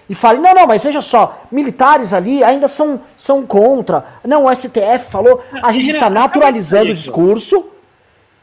[0.10, 4.06] e fale, não, não, mas veja só, militares ali ainda são, são contra.
[4.26, 7.70] Não, o STF falou, a gente está naturalizando o discurso.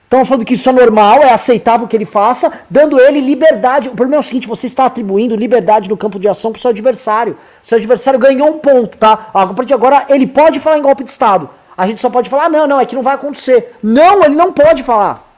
[0.05, 3.89] Estão falando que isso é normal, é aceitável que ele faça, dando ele liberdade.
[3.89, 6.61] O problema é o seguinte: você está atribuindo liberdade no campo de ação para o
[6.61, 7.39] seu adversário.
[7.63, 9.31] Seu adversário ganhou um ponto, tá?
[9.33, 11.49] A partir de agora, ele pode falar em golpe de Estado.
[11.77, 13.77] A gente só pode falar, não, não, é que não vai acontecer.
[13.81, 15.30] Não, ele não pode falar.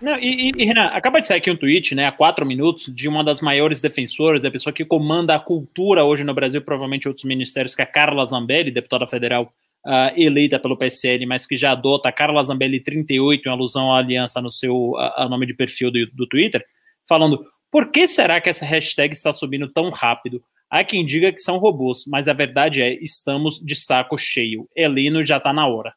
[0.00, 3.08] Não, e, e, Renan, acaba de sair aqui um tweet, né, há quatro minutos, de
[3.08, 7.24] uma das maiores defensoras, a pessoa que comanda a cultura hoje no Brasil, provavelmente outros
[7.24, 9.52] ministérios, que é a Carla Zambelli, deputada federal
[9.86, 14.40] uh, eleita pelo PSL, mas que já adota Carla Zambelli 38, em alusão à aliança
[14.40, 16.64] no seu a, a nome de perfil do, do Twitter,
[17.08, 20.42] falando: por que será que essa hashtag está subindo tão rápido?
[20.68, 24.68] Há quem diga que são robôs, mas a verdade é, estamos de saco cheio.
[24.74, 25.94] Heleno já tá na hora.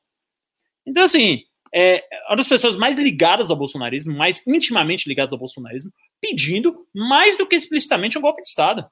[0.86, 1.42] Então, assim,
[1.74, 7.38] é uma das pessoas mais ligadas ao bolsonarismo, mais intimamente ligadas ao bolsonarismo, pedindo mais
[7.38, 8.88] do que explicitamente um golpe de Estado.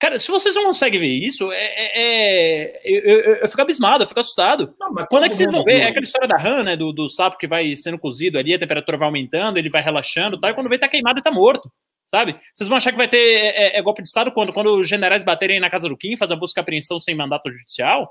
[0.00, 4.02] Cara, se vocês não conseguem ver isso, é, é, é eu, eu, eu, fico abismado,
[4.02, 4.74] eu fico assustado.
[4.80, 5.80] Não, Quando é que vocês vão ver?
[5.80, 6.74] É aquela história da rã, né?
[6.74, 10.40] Do, do, sapo que vai sendo cozido ali, a temperatura vai aumentando, ele vai relaxando,
[10.40, 10.48] tá?
[10.48, 11.70] e quando vê, tá queimado e tá morto.
[12.06, 12.34] Sabe?
[12.54, 14.54] Vocês vão achar que vai ter é, é, é golpe de Estado quando?
[14.54, 17.50] Quando os generais baterem na casa do Kim, fazer a busca e apreensão sem mandato
[17.50, 18.10] judicial?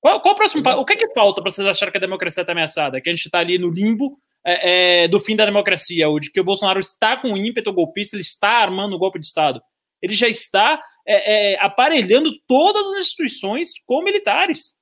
[0.00, 0.80] Qual, qual o próximo passo?
[0.80, 3.00] O que é que falta para vocês acharem que a democracia está ameaçada?
[3.00, 6.30] Que a gente está ali no limbo é, é, do fim da democracia, ou de
[6.30, 9.60] que o Bolsonaro está com ímpeto golpista, ele está armando o golpe de Estado.
[10.00, 14.76] Ele já está é, é, aparelhando todas as instituições com militares.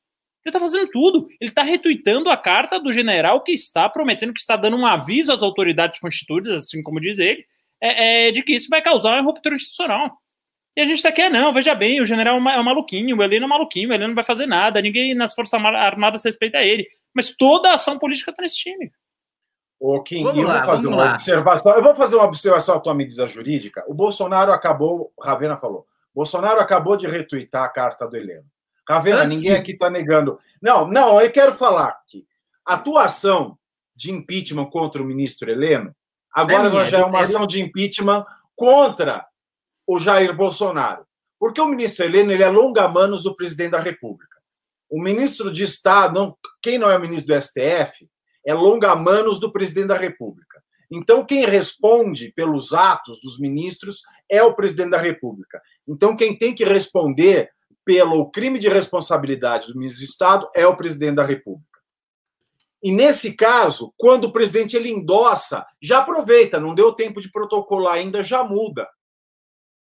[0.45, 1.27] Ele está fazendo tudo.
[1.41, 5.33] Ele está retuitando a carta do general que está prometendo, que está dando um aviso
[5.33, 7.45] às autoridades constituídas, assim como diz ele,
[7.81, 10.17] é, é, de que isso vai causar uma ruptura institucional.
[10.77, 13.23] E a gente está aqui, ah, não, veja bem, o general é um maluquinho, o
[13.23, 16.59] Heleno é um maluquinho, o Heleno não vai fazer nada, ninguém nas Forças Armadas respeita
[16.59, 16.87] ele.
[17.15, 18.93] Mas toda a ação política está nesse time.
[19.81, 21.13] Ô, Kim, vamos eu lá, vou fazer uma lá.
[21.15, 21.73] observação.
[21.73, 23.85] Eu vou fazer uma observação à tua medida jurídica.
[23.89, 28.45] O Bolsonaro acabou, Ravena falou, Bolsonaro acabou de retuitar a carta do Heleno.
[28.87, 30.39] Ravena, Antes ninguém aqui está negando.
[30.61, 32.27] Não, não, eu quero falar que
[32.67, 33.59] a atuação
[33.95, 35.95] de impeachment contra o ministro Heleno,
[36.31, 39.27] agora é já é uma ação de impeachment contra
[39.87, 41.07] o Jair Bolsonaro.
[41.39, 44.37] Porque o ministro Heleno ele é longa-manos do presidente da República.
[44.89, 48.09] O ministro de Estado, não, quem não é ministro do STF,
[48.45, 50.63] é longa-manos do presidente da República.
[50.91, 55.61] Então, quem responde pelos atos dos ministros é o presidente da República.
[55.87, 57.51] Então, quem tem que responder
[57.85, 61.77] pelo crime de responsabilidade do ministro de Estado é o presidente da República.
[62.83, 67.95] E nesse caso, quando o presidente ele endossa, já aproveita, não deu tempo de protocolar
[67.95, 68.89] ainda, já muda.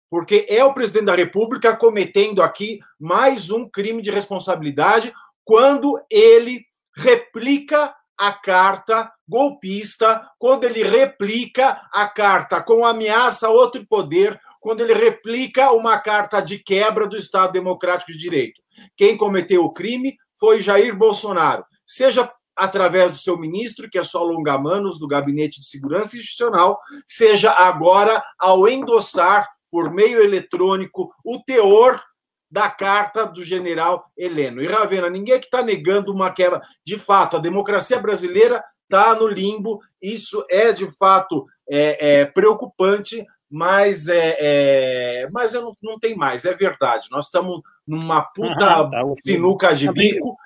[0.09, 6.65] Porque é o presidente da República cometendo aqui mais um crime de responsabilidade quando ele
[6.95, 14.81] replica a carta golpista, quando ele replica a carta com ameaça a outro poder, quando
[14.81, 18.61] ele replica uma carta de quebra do Estado Democrático de Direito.
[18.95, 24.23] Quem cometeu o crime foi Jair Bolsonaro, seja através do seu ministro, que é só
[24.23, 32.01] longa-manos do Gabinete de Segurança Institucional, seja agora ao endossar por meio eletrônico o teor
[32.49, 34.61] da carta do general Heleno.
[34.61, 36.61] E Ravena, ninguém é que está negando uma quebra.
[36.85, 43.25] De fato, a democracia brasileira está no limbo, isso é de fato é, é preocupante,
[43.49, 47.09] mas é, é mas eu não, não tem mais, é verdade.
[47.11, 50.37] Nós estamos numa puta uhum, tá, sinuca de tá bico.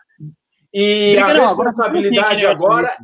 [0.73, 2.97] E a responsabilidade agora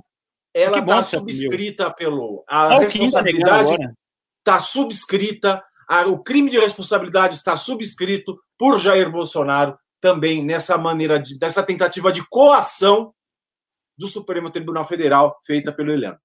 [0.53, 3.77] ela está subscrita pelo a tá responsabilidade
[4.39, 5.63] está subscrita
[6.07, 12.11] o crime de responsabilidade está subscrito por Jair Bolsonaro também nessa maneira de, dessa tentativa
[12.11, 13.13] de coação
[13.97, 16.17] do Supremo Tribunal Federal feita pelo Heleno.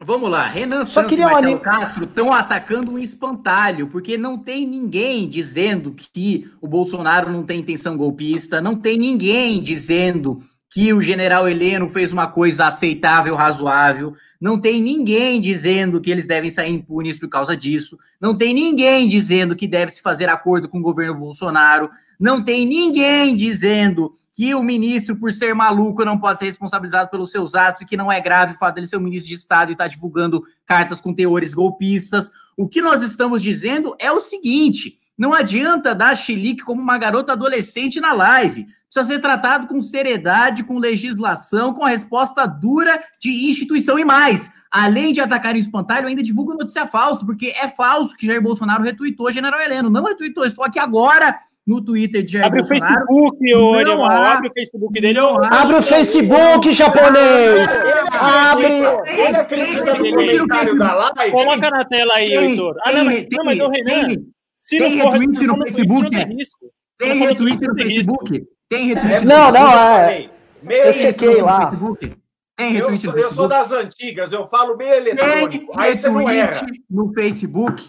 [0.00, 1.60] Vamos lá, Renan Só Santos e Marcelo uma...
[1.60, 7.58] Castro estão atacando um espantalho, porque não tem ninguém dizendo que o Bolsonaro não tem
[7.58, 10.40] intenção golpista, não tem ninguém dizendo
[10.70, 14.14] que o general Heleno fez uma coisa aceitável, razoável.
[14.40, 17.98] Não tem ninguém dizendo que eles devem sair impunes por causa disso.
[18.20, 21.88] Não tem ninguém dizendo que deve se fazer acordo com o governo Bolsonaro.
[22.20, 27.30] Não tem ninguém dizendo que o ministro, por ser maluco, não pode ser responsabilizado pelos
[27.30, 29.70] seus atos e que não é grave o fato dele ser um ministro de Estado
[29.70, 32.30] e estar tá divulgando cartas com teores golpistas.
[32.56, 37.32] O que nós estamos dizendo é o seguinte: não adianta dar chilique como uma garota
[37.32, 38.66] adolescente na live.
[38.84, 44.48] Precisa ser tratado com seriedade, com legislação, com a resposta dura de instituição e mais.
[44.70, 48.84] Além de atacar o espantalho, ainda divulga notícia falsa, porque é falso que Jair Bolsonaro
[48.84, 49.90] retweetou General Heleno.
[49.90, 53.04] Não retweetou, estou aqui agora no Twitter de Jair abre Bolsonaro.
[53.10, 55.18] O Facebook, ô, não há, abre o Facebook dele.
[55.18, 57.70] Não abre o Facebook, japonês!
[58.12, 58.66] Abre!
[58.66, 61.32] Ele acredita no comentário da live?
[61.32, 62.76] Coloca na tela aí, Heitor.
[62.84, 64.16] Ah, não, mas, não, mas o Renan...
[64.68, 66.10] Se tem não for, retweet no Facebook?
[66.98, 68.48] Tem retweet no Facebook?
[68.68, 70.30] Tem retweet Não, não, é.
[70.62, 71.72] Eu chequei lá.
[72.54, 75.72] Tem retweet eu, sou, eu sou das antigas, eu falo bem eletrônico.
[75.72, 76.66] Tem Aí você não erra.
[76.90, 77.82] no Facebook.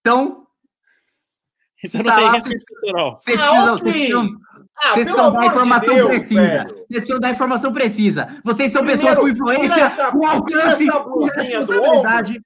[0.00, 0.46] Então.
[1.82, 3.18] Isso não tem risco estrutural.
[3.18, 4.28] Você precisa, você precisa,
[4.76, 6.40] ah, vocês precisam dar informação de Deus, precisa.
[6.40, 6.68] Velho.
[6.68, 8.40] Vocês precisam dar informação precisa.
[8.42, 12.40] Vocês são Primeiro, pessoas com influência, com alcance, com responsabilidade,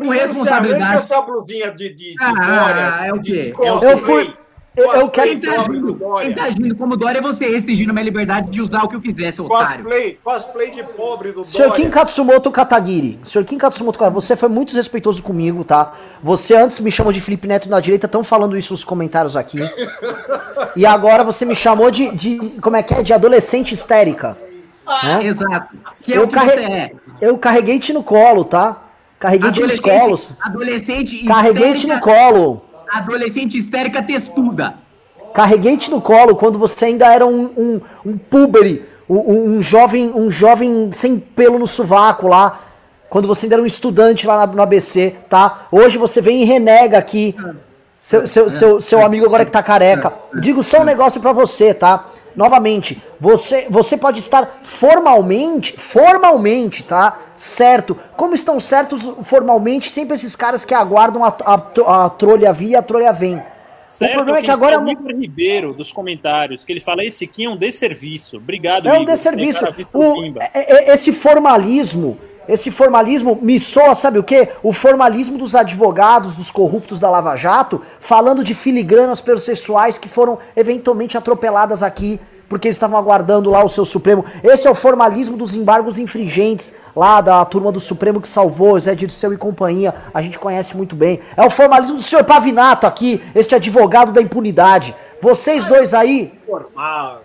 [0.00, 0.96] com responsabilidade.
[0.96, 3.08] essa blusinha de, de, de ah, Dória.
[3.08, 3.54] É o quê?
[3.58, 4.34] eu fui.
[4.76, 7.92] Eu, eu quero quem tá agindo, quem tá agindo como Dória é você restringindo a
[7.92, 10.18] minha liberdade de usar o que eu quiser, seu cosplay, otário.
[10.22, 15.22] Cosplay de pobre do Senhor Kim Katsumoto Katagiri, Senhor Kim Katsumoto você foi muito respeitoso
[15.24, 15.92] comigo, tá?
[16.22, 19.58] Você antes me chamou de Felipe Neto na direita, estão falando isso nos comentários aqui.
[20.76, 24.38] e agora você me chamou de, de, como é que é, de adolescente histérica.
[24.86, 25.26] Ah, né?
[25.26, 25.76] Exato.
[26.00, 26.52] Que é eu o que carre...
[26.52, 26.92] você é.
[27.20, 28.89] Eu carreguei-te no colo, tá?
[29.20, 30.32] Carreguei-te nos colos.
[30.40, 32.64] Adolescente Carreguei-te no colo.
[32.90, 34.74] adolescente histérica testuda.
[35.34, 40.30] Carreguei-te no colo quando você ainda era um, um, um púbere, um, um, jovem, um
[40.30, 42.60] jovem sem pelo no sovaco lá,
[43.10, 45.66] quando você ainda era um estudante lá no ABC, tá?
[45.70, 47.36] Hoje você vem e renega aqui
[47.98, 50.14] seu, seu, seu, seu amigo agora que tá careca.
[50.40, 52.06] Digo só um negócio para você, tá?
[52.34, 57.18] Novamente, você, você pode estar formalmente, formalmente, tá?
[57.36, 57.96] Certo.
[58.16, 62.76] Como estão certos formalmente sempre esses caras que aguardam a, a, a trolha vir e
[62.76, 63.42] a trolha vem.
[63.86, 64.76] Certo, o problema é que agora.
[64.76, 68.38] É o Igor Ribeiro, dos comentários, que ele fala: esse aqui é um desserviço.
[68.38, 69.64] Obrigado, É um desserviço.
[69.92, 72.18] O, é, é, esse formalismo
[72.50, 74.50] esse formalismo me soa, sabe o quê?
[74.62, 80.38] O formalismo dos advogados, dos corruptos da Lava Jato, falando de filigranas processuais que foram
[80.56, 84.24] eventualmente atropeladas aqui porque eles estavam aguardando lá o seu Supremo.
[84.42, 88.92] Esse é o formalismo dos embargos infringentes lá da turma do Supremo que salvou Zé
[88.92, 89.94] Dirceu e companhia.
[90.12, 91.20] A gente conhece muito bem.
[91.36, 94.96] É o formalismo do senhor Pavinato aqui, este advogado da impunidade.
[95.22, 96.36] Vocês dois aí.
[96.44, 97.22] Formal.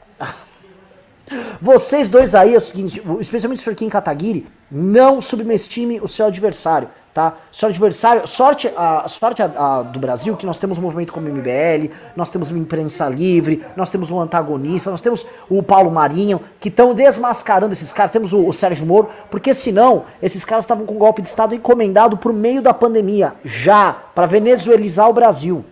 [1.62, 3.76] Vocês dois aí, é o seguinte, especialmente o Sr.
[3.76, 7.36] Kim Kataguiri, não subestime o seu adversário, tá?
[7.52, 11.28] Seu adversário, sorte, a sorte a, a, do Brasil que nós temos um movimento como
[11.28, 15.90] o MBL, nós temos uma imprensa livre, nós temos um antagonista, nós temos o Paulo
[15.90, 20.66] Marinho, que estão desmascarando esses caras, temos o, o Sérgio Moro, porque senão esses caras
[20.66, 25.14] estavam com um golpe de Estado encomendado por meio da pandemia, já, para venezuelizar o
[25.14, 25.66] Brasil.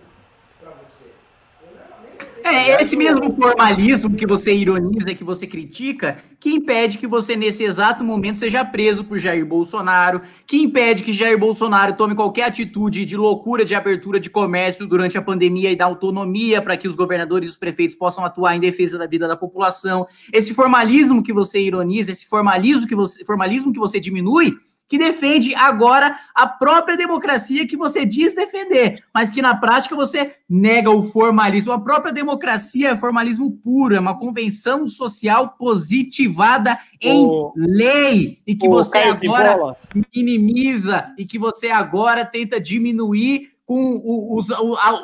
[2.46, 7.64] É esse mesmo formalismo que você ironiza, que você critica, que impede que você, nesse
[7.64, 13.06] exato momento, seja preso por Jair Bolsonaro, que impede que Jair Bolsonaro tome qualquer atitude
[13.06, 16.94] de loucura de abertura de comércio durante a pandemia e da autonomia para que os
[16.94, 20.06] governadores e os prefeitos possam atuar em defesa da vida da população.
[20.30, 24.58] Esse formalismo que você ironiza, esse formalismo que você, formalismo que você diminui,
[24.88, 30.34] que defende agora a própria democracia que você diz defender, mas que na prática você
[30.48, 31.72] nega o formalismo.
[31.72, 38.54] A própria democracia é formalismo puro, é uma convenção social positivada em o, lei e
[38.54, 39.76] que você agora
[40.14, 44.02] minimiza e que você agora tenta diminuir com
[44.36, 44.48] os,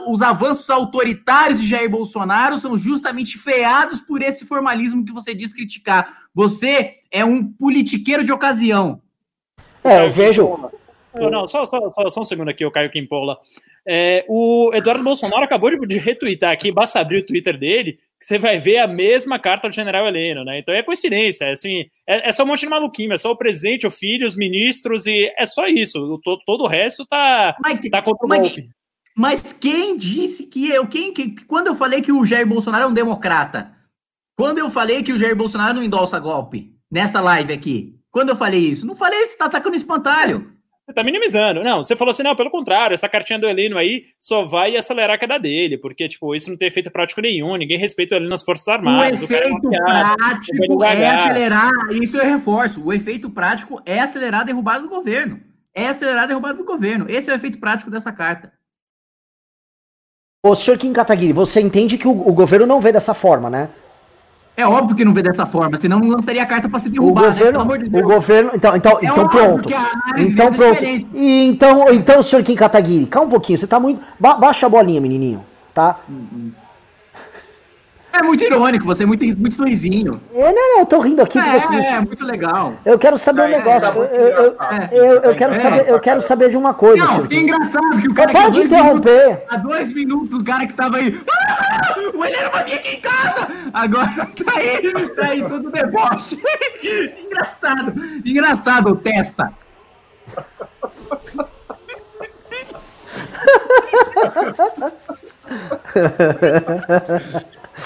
[0.06, 5.52] os, avanços autoritários de Jair Bolsonaro são justamente freados por esse formalismo que você diz
[5.52, 6.14] criticar.
[6.34, 9.00] Você é um politiqueiro de ocasião.
[9.84, 10.70] É, eu vejo.
[11.14, 13.38] Não, não, só, só, só, só um segundo aqui, o Caio Quimpola.
[13.86, 18.26] É, o Eduardo Bolsonaro acabou de, de retweetar aqui, basta abrir o Twitter dele, que
[18.26, 20.58] você vai ver a mesma carta do general Heleno, né?
[20.58, 23.36] Então é coincidência, é assim, é, é só um monte de maluquinho, é só o
[23.36, 25.98] presidente, o filho, os ministros, e é só isso.
[25.98, 28.70] O, todo, todo o resto tá, mas, tá contra o mas, golpe.
[29.16, 30.86] Mas quem disse que eu.
[30.86, 33.74] Quem, que, quando eu falei que o Jair Bolsonaro é um democrata?
[34.36, 36.74] Quando eu falei que o Jair Bolsonaro não endossa golpe?
[36.90, 37.99] Nessa live aqui.
[38.10, 38.86] Quando eu falei isso?
[38.86, 40.52] Não falei se tá atacando espantalho.
[40.90, 41.62] Você tá minimizando.
[41.62, 45.14] Não, você falou assim, não, pelo contrário, essa cartinha do Heleno aí só vai acelerar
[45.14, 48.30] a queda dele, porque, tipo, isso não tem efeito prático nenhum, ninguém respeita o Heleno
[48.30, 49.20] nas Forças Armadas.
[49.20, 54.44] O efeito o prático é acelerar, isso eu reforço, o efeito prático é acelerar a
[54.44, 55.40] derrubada do governo.
[55.72, 57.06] É acelerar a derrubada do governo.
[57.08, 58.52] Esse é o efeito prático dessa carta.
[60.42, 63.70] Ô, senhor Kim Kataguiri, você entende que o, o governo não vê dessa forma, né?
[64.60, 67.22] É óbvio que não vê dessa forma, senão não lançaria a carta para se derrubar,
[67.22, 67.30] o né?
[67.30, 67.78] governo, né?
[67.78, 69.68] De o governo, então, então, é então pronto.
[70.18, 70.84] Então é pronto.
[71.14, 74.68] E, então, então, senhor Kim Kataguiri, calma um pouquinho, você tá muito, ba baixa a
[74.68, 76.00] bolinha, menininho, tá?
[76.08, 76.52] Uhum.
[78.20, 80.20] É muito irônico, você é muito, muito sorrisinho.
[80.34, 81.38] É, não, não, eu tô rindo aqui.
[81.38, 82.74] É, assim, é, muito legal.
[82.84, 83.80] Eu quero saber é, um negócio.
[83.80, 84.56] Tá eu, eu,
[84.92, 87.02] eu, eu, quero saber, eu quero saber de uma coisa.
[87.02, 88.30] Não, é engraçado que o cara.
[88.30, 89.26] Pode interromper.
[89.26, 91.18] Minutos, há dois minutos, o cara que tava aí.
[91.30, 93.48] Ah, o Heleno vai vir aqui em casa!
[93.72, 94.10] Agora
[94.44, 96.38] tá aí, tá aí, todo deboche.
[97.24, 99.50] engraçado, engraçado, testa.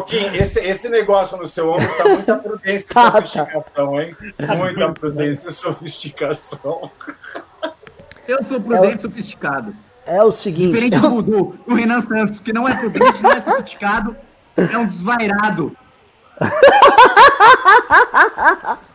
[0.08, 3.26] Kim, esse, esse negócio no seu ombro tá muita prudência e tá, tá.
[3.26, 4.16] sofisticação, hein?
[4.58, 6.92] Muita prudência e sofisticação.
[8.28, 9.76] Eu sou prudente e é sofisticado.
[10.06, 10.68] É o seguinte.
[10.68, 14.16] Diferente do, do, do Renan Santos, que não é prudente, não é sofisticado,
[14.56, 15.76] é um desvairado.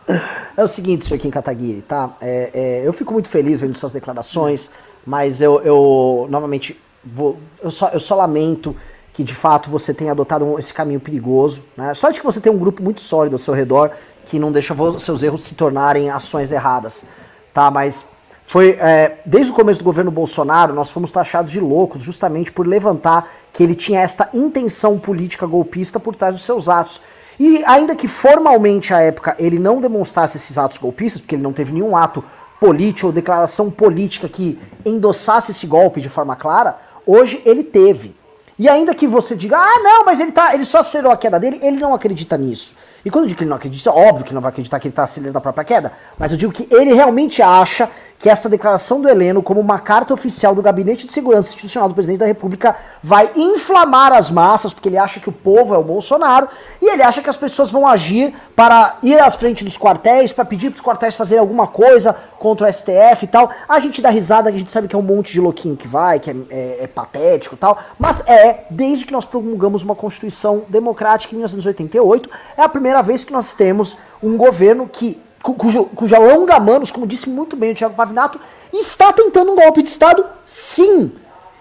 [0.55, 2.15] É o seguinte, senhor Kim Kataguiri, tá?
[2.21, 4.69] É, é, eu fico muito feliz vendo suas declarações,
[5.05, 8.75] mas eu, eu novamente, vou, eu, só, eu só lamento
[9.17, 11.63] que de fato você tenha adotado esse caminho perigoso.
[11.75, 11.91] Né?
[11.95, 13.89] Sorte que você tem um grupo muito sólido ao seu redor
[14.27, 17.03] que não deixa seus erros se tornarem ações erradas.
[17.51, 17.71] Tá?
[17.71, 18.05] Mas
[18.43, 22.67] foi é, desde o começo do governo Bolsonaro nós fomos taxados de loucos justamente por
[22.67, 27.01] levantar que ele tinha esta intenção política golpista por trás dos seus atos.
[27.39, 31.53] E ainda que formalmente à época ele não demonstrasse esses atos golpistas, porque ele não
[31.53, 32.23] teve nenhum ato
[32.59, 38.13] político ou declaração política que endossasse esse golpe de forma clara, Hoje ele teve.
[38.59, 41.39] E ainda que você diga, ah, não, mas ele tá, ele só acelerou a queda
[41.39, 42.75] dele, ele não acredita nisso.
[43.05, 44.91] E quando eu digo que ele não acredita, óbvio que não vai acreditar que ele
[44.91, 47.89] está acelerando a própria queda, mas eu digo que ele realmente acha
[48.19, 51.93] que essa declaração do Heleno, como uma carta oficial do Gabinete de Segurança Institucional do
[51.93, 55.83] Presidente da República, vai inflamar as massas, porque ele acha que o povo é o
[55.83, 56.47] Bolsonaro,
[56.81, 60.45] e ele acha que as pessoas vão agir para ir às frente dos quartéis, para
[60.45, 63.51] pedir para os quartéis fazerem alguma coisa contra o STF e tal.
[63.69, 66.19] A gente dá risada, a gente sabe que é um monte de louquinho que vai,
[66.19, 70.63] que é, é, é patético e tal, mas é, desde que nós promulgamos uma Constituição
[70.67, 75.21] democrática em 1988, é a primeira vez que nós temos um governo que
[75.53, 78.39] cujo, cuja longa manos, como disse muito bem o Thiago Pavinato,
[78.73, 81.11] está tentando um golpe de Estado, sim.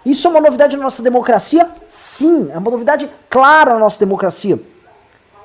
[0.04, 1.68] Isso é uma novidade na nossa democracia?
[1.88, 2.48] Sim.
[2.52, 4.60] É uma novidade clara na nossa democracia.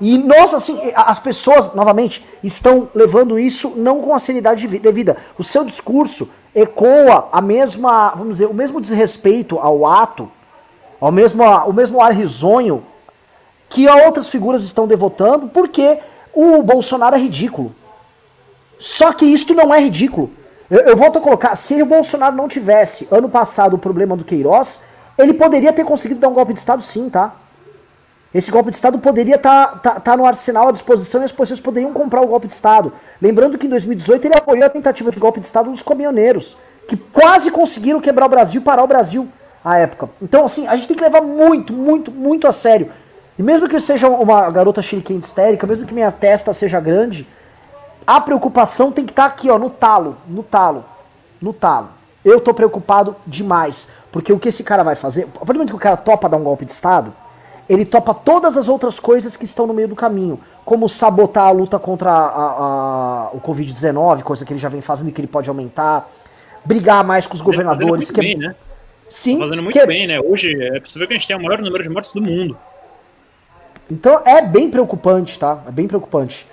[0.00, 5.16] E nós, assim, as pessoas, novamente, estão levando isso não com a seriedade devida.
[5.38, 10.30] O seu discurso ecoa a mesma, vamos dizer, o mesmo desrespeito ao ato,
[11.00, 12.84] ao mesmo, o mesmo ar risonho
[13.68, 15.98] que outras figuras estão devotando, porque
[16.32, 17.74] o Bolsonaro é ridículo.
[18.82, 20.28] Só que isto não é ridículo.
[20.68, 24.24] Eu, eu volto a colocar, se o Bolsonaro não tivesse, ano passado, o problema do
[24.24, 24.80] Queiroz,
[25.16, 27.36] ele poderia ter conseguido dar um golpe de Estado sim, tá?
[28.34, 31.30] Esse golpe de Estado poderia estar tá, tá, tá no arsenal à disposição e as
[31.30, 32.92] pessoas poderiam comprar o golpe de Estado.
[33.20, 36.56] Lembrando que em 2018 ele apoiou a tentativa de golpe de Estado dos caminhoneiros,
[36.88, 39.28] que quase conseguiram quebrar o Brasil parar o Brasil
[39.64, 40.10] à época.
[40.20, 42.90] Então, assim, a gente tem que levar muito, muito, muito a sério.
[43.38, 47.28] E mesmo que eu seja uma garota chiliquente histérica, mesmo que minha testa seja grande,
[48.06, 50.84] a preocupação tem que estar tá aqui, ó, no talo, no talo,
[51.40, 51.88] no talo.
[52.24, 55.70] Eu tô preocupado demais, porque o que esse cara vai fazer, a partir do momento
[55.70, 57.12] que o cara topa dar um golpe de Estado,
[57.68, 61.50] ele topa todas as outras coisas que estão no meio do caminho, como sabotar a
[61.50, 65.28] luta contra a, a, o Covid-19, coisa que ele já vem fazendo e que ele
[65.28, 66.08] pode aumentar,
[66.64, 68.08] brigar mais com os governadores.
[68.08, 68.20] Tá que...
[68.20, 68.54] bem, né?
[69.08, 69.38] Sim.
[69.38, 69.86] Tá fazendo muito que...
[69.86, 70.20] bem, né?
[70.20, 72.56] Hoje é possível que a gente tenha o maior número de mortes do mundo.
[73.90, 75.62] Então é bem preocupante, tá?
[75.66, 76.46] É bem preocupante.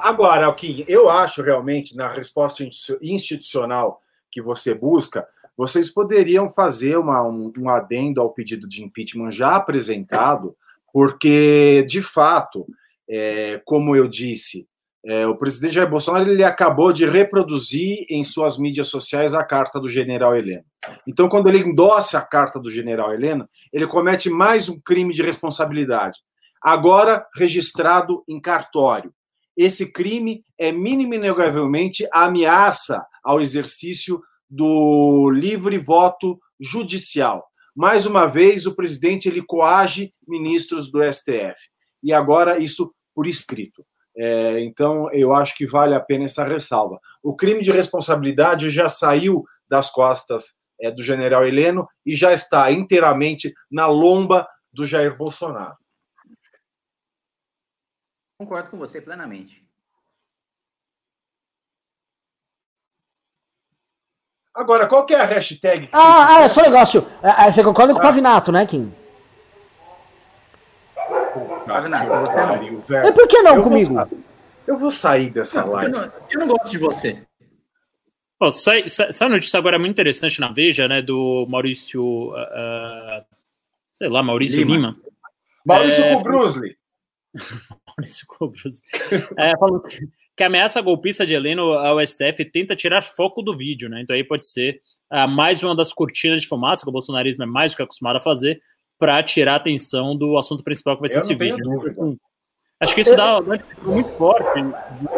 [0.00, 2.66] Agora, Alquim, eu acho realmente, na resposta
[3.02, 5.26] institucional que você busca,
[5.56, 10.56] vocês poderiam fazer uma, um, um adendo ao pedido de impeachment já apresentado,
[10.92, 12.64] porque, de fato,
[13.10, 14.68] é, como eu disse,
[15.04, 19.80] é, o presidente Jair Bolsonaro ele acabou de reproduzir em suas mídias sociais a carta
[19.80, 20.64] do general Heleno.
[21.06, 25.22] Então, quando ele endossa a carta do general Heleno, ele comete mais um crime de
[25.22, 26.18] responsabilidade,
[26.62, 29.12] agora registrado em cartório
[29.58, 37.44] esse crime é mínimo e inegavelmente a ameaça ao exercício do livre voto judicial.
[37.74, 41.56] Mais uma vez, o presidente ele coage ministros do STF.
[42.04, 43.84] E agora isso por escrito.
[44.16, 47.00] É, então, eu acho que vale a pena essa ressalva.
[47.20, 52.70] O crime de responsabilidade já saiu das costas é, do general Heleno e já está
[52.70, 55.76] inteiramente na lomba do Jair Bolsonaro.
[58.38, 59.66] Concordo com você plenamente.
[64.54, 65.88] Agora, qual que é a hashtag?
[65.92, 67.06] ah, ah é só um negócio.
[67.22, 68.06] É, é, você concorda com o ah.
[68.06, 68.92] Pavinato, né, Kim?
[71.66, 73.08] Pavinato, você não.
[73.08, 73.94] E por que não eu comigo?
[73.94, 74.08] Vou,
[74.66, 75.92] eu vou sair dessa não, live.
[75.92, 77.22] Eu não, eu não, gosto de você.
[78.40, 83.24] Oh, sai, sai, sai notícia agora muito interessante na Veja, né, do Maurício, uh,
[83.92, 84.74] sei lá, Maurício Lima.
[84.74, 84.96] Lima.
[85.66, 86.76] Maurício é, Brusley.
[87.86, 88.80] Maurício Cobros.
[89.36, 93.56] É, falou que, que a ameaça golpista de Heleno ao STF tenta tirar foco do
[93.56, 94.00] vídeo, né?
[94.02, 94.80] Então aí pode ser
[95.12, 98.16] uh, mais uma das cortinas de fumaça que o bolsonarismo é mais do que acostumado
[98.16, 98.60] a fazer
[98.98, 101.56] para tirar a atenção do assunto principal que vai ser eu esse vídeo.
[101.58, 102.16] Né?
[102.80, 103.44] Acho que isso dá um
[103.92, 104.60] muito forte.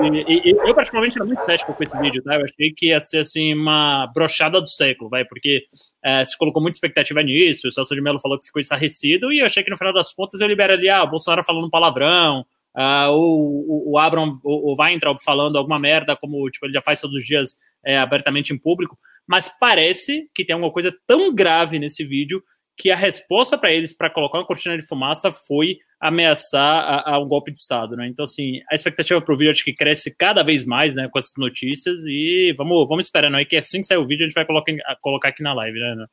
[0.00, 2.36] E, e, eu, particularmente, era muito cético com esse vídeo, tá?
[2.36, 5.64] Eu achei que ia ser, assim, uma brochada do século, vai, porque
[6.02, 9.40] é, se colocou muita expectativa nisso, o Celso de Mello falou que ficou estarrecido, e
[9.40, 12.46] eu achei que no final das contas eu libero ali, ah, o Bolsonaro falando palavrão,
[12.74, 16.80] ah, o, o, o Abram, o, o Weintraub falando alguma merda, como, tipo, ele já
[16.80, 21.34] faz todos os dias é, abertamente em público, mas parece que tem alguma coisa tão
[21.34, 22.42] grave nesse vídeo
[22.80, 27.18] que a resposta para eles para colocar uma cortina de fumaça foi ameaçar a, a,
[27.20, 28.08] um golpe de Estado, né?
[28.08, 31.18] Então, assim, a expectativa para o vídeo acho que cresce cada vez mais, né, com
[31.18, 34.34] essas notícias e vamos, vamos esperando aí que assim que sair o vídeo a gente
[34.34, 34.72] vai colocar,
[35.02, 36.06] colocar aqui na live, né?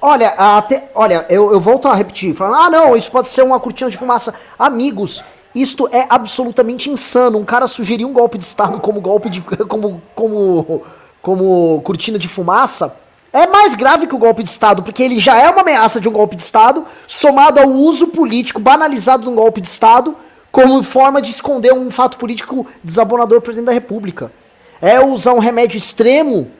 [0.00, 3.58] Olha, até, olha, eu, eu volto a repetir, falando, ah, não, isso pode ser uma
[3.58, 4.32] cortina de fumaça.
[4.56, 7.36] Amigos, isto é absolutamente insano.
[7.36, 9.40] Um cara sugerir um golpe de Estado como golpe de.
[9.66, 10.00] como.
[10.14, 10.86] como.
[11.20, 12.96] como cortina de fumaça
[13.32, 16.08] é mais grave que o golpe de Estado, porque ele já é uma ameaça de
[16.08, 20.16] um golpe de Estado, somado ao uso político banalizado de um golpe de Estado,
[20.50, 24.32] como forma de esconder um fato político desabonador do presidente da República.
[24.80, 26.50] É usar um remédio extremo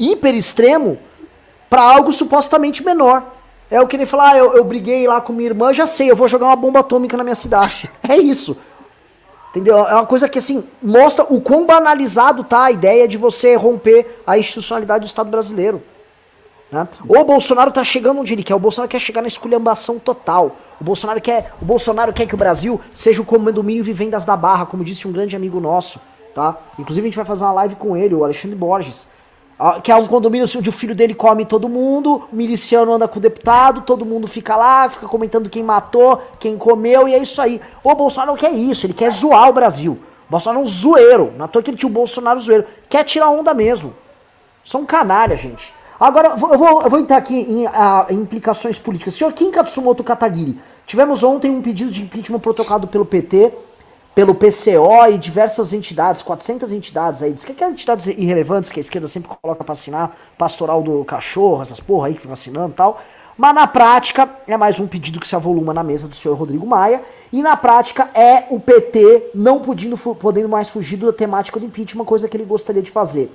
[0.00, 0.98] hiper extremo
[1.68, 3.22] para algo supostamente menor.
[3.70, 6.10] É o que ele fala, ah, eu, eu briguei lá com minha irmã, já sei,
[6.10, 7.88] eu vou jogar uma bomba atômica na minha cidade.
[8.08, 8.56] É isso.
[9.50, 9.78] Entendeu?
[9.86, 14.22] É uma coisa que, assim, mostra o quão banalizado tá a ideia de você romper
[14.26, 15.82] a institucionalidade do Estado brasileiro.
[16.70, 16.86] Né?
[17.08, 18.54] O Bolsonaro tá chegando onde ele quer.
[18.54, 20.56] O Bolsonaro quer chegar na esculhambação total.
[20.80, 24.66] O Bolsonaro quer, o Bolsonaro quer que o Brasil seja o condomínio vivendas da Barra,
[24.66, 26.00] como disse um grande amigo nosso.
[26.34, 26.56] Tá?
[26.78, 29.08] Inclusive, a gente vai fazer uma live com ele, o Alexandre Borges.
[29.82, 33.18] Que é um condomínio onde o filho dele come todo mundo, o miliciano anda com
[33.18, 37.42] o deputado, todo mundo fica lá, fica comentando quem matou, quem comeu, e é isso
[37.42, 37.60] aí.
[37.84, 39.98] O Bolsonaro quer isso, ele quer zoar o Brasil.
[40.26, 42.64] O Bolsonaro é um zoeiro, não é que ele tinha o Bolsonaro zoeiro.
[42.88, 43.92] Quer tirar onda mesmo.
[44.64, 45.74] São canalha, gente.
[46.00, 49.12] Agora, eu vou, eu vou entrar aqui em, a, em implicações políticas.
[49.12, 53.52] Senhor Kim Katsumoto Katagiri, tivemos ontem um pedido de impeachment protocado pelo PT
[54.14, 58.82] pelo PCO e diversas entidades, 400 entidades aí, diz que é entidades irrelevantes que a
[58.82, 62.74] esquerda sempre coloca para assinar, pastoral do cachorro, essas porra aí que ficam assinando e
[62.74, 63.00] tal.
[63.38, 66.66] Mas na prática é mais um pedido que se avoluma na mesa do senhor Rodrigo
[66.66, 67.02] Maia.
[67.32, 72.04] E na prática é o PT não podendo, podendo mais fugir da temática do impeachment,
[72.04, 73.32] coisa que ele gostaria de fazer.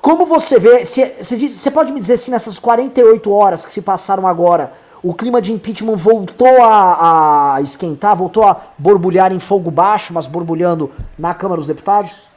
[0.00, 4.72] Como você vê, você pode me dizer se nessas 48 horas que se passaram agora,
[5.02, 10.26] o clima de impeachment voltou a, a, esquentar, voltou a borbulhar em fogo baixo, mas
[10.26, 12.28] borbulhando na Câmara dos Deputados?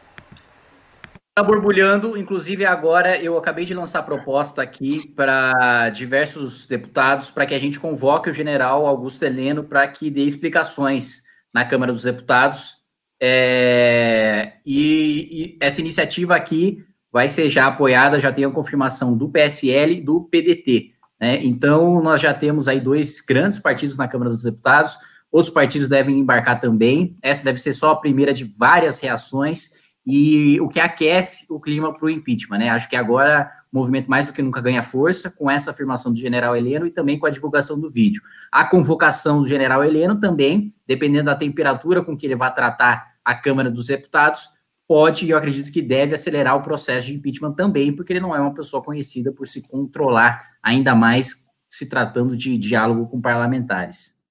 [1.36, 7.56] Está borbulhando, inclusive agora eu acabei de lançar proposta aqui para diversos deputados para que
[7.56, 12.76] a gente convoque o general Augusto Heleno para que dê explicações na Câmara dos Deputados.
[13.22, 19.30] É, e, e essa iniciativa aqui vai ser já apoiada, já tem a confirmação do
[19.30, 20.94] PSL e do PDT.
[21.22, 21.40] Né?
[21.44, 24.98] Então, nós já temos aí dois grandes partidos na Câmara dos Deputados,
[25.32, 27.16] outros partidos devem embarcar também.
[27.22, 31.94] Essa deve ser só a primeira de várias reações e o que aquece o clima
[31.94, 32.58] para o impeachment.
[32.58, 32.70] Né?
[32.70, 36.20] Acho que agora o movimento mais do que nunca ganha força com essa afirmação do
[36.20, 38.24] general Heleno e também com a divulgação do vídeo.
[38.52, 43.36] A convocação do general Heleno também, dependendo da temperatura com que ele vai tratar a
[43.36, 44.50] Câmara dos Deputados,
[44.88, 48.36] pode, e eu acredito que deve acelerar o processo de impeachment também, porque ele não
[48.36, 54.22] é uma pessoa conhecida por se controlar, ainda mais se tratando de diálogo com parlamentares.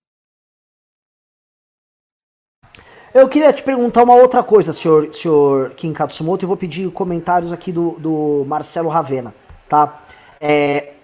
[3.15, 7.53] Eu queria te perguntar uma outra coisa, senhor, senhor Kim Katsumoto, e vou pedir comentários
[7.53, 9.35] aqui do, do Marcelo Ravena,
[9.69, 10.03] tá?
[10.41, 10.95] É,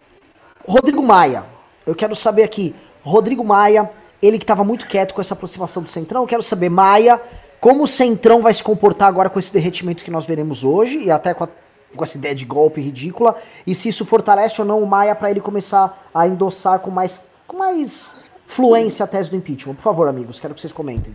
[0.66, 1.44] Rodrigo Maia,
[1.86, 3.90] eu quero saber aqui, Rodrigo Maia,
[4.22, 7.20] ele que estava muito quieto com essa aproximação do Centrão, eu quero saber, Maia,
[7.61, 11.11] como o Centrão vai se comportar agora com esse derretimento que nós veremos hoje, e
[11.11, 11.48] até com, a,
[11.94, 15.30] com essa ideia de golpe ridícula, e se isso fortalece ou não o Maia para
[15.30, 19.74] ele começar a endossar com mais, com mais fluência a tese do impeachment.
[19.74, 21.14] Por favor, amigos, quero que vocês comentem.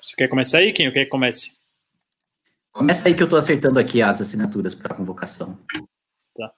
[0.00, 0.86] Você quer começar aí, quem?
[0.86, 1.52] Eu quero que comece.
[2.72, 5.58] Começa aí que eu estou acertando aqui as assinaturas para a convocação.
[6.36, 6.52] Tá.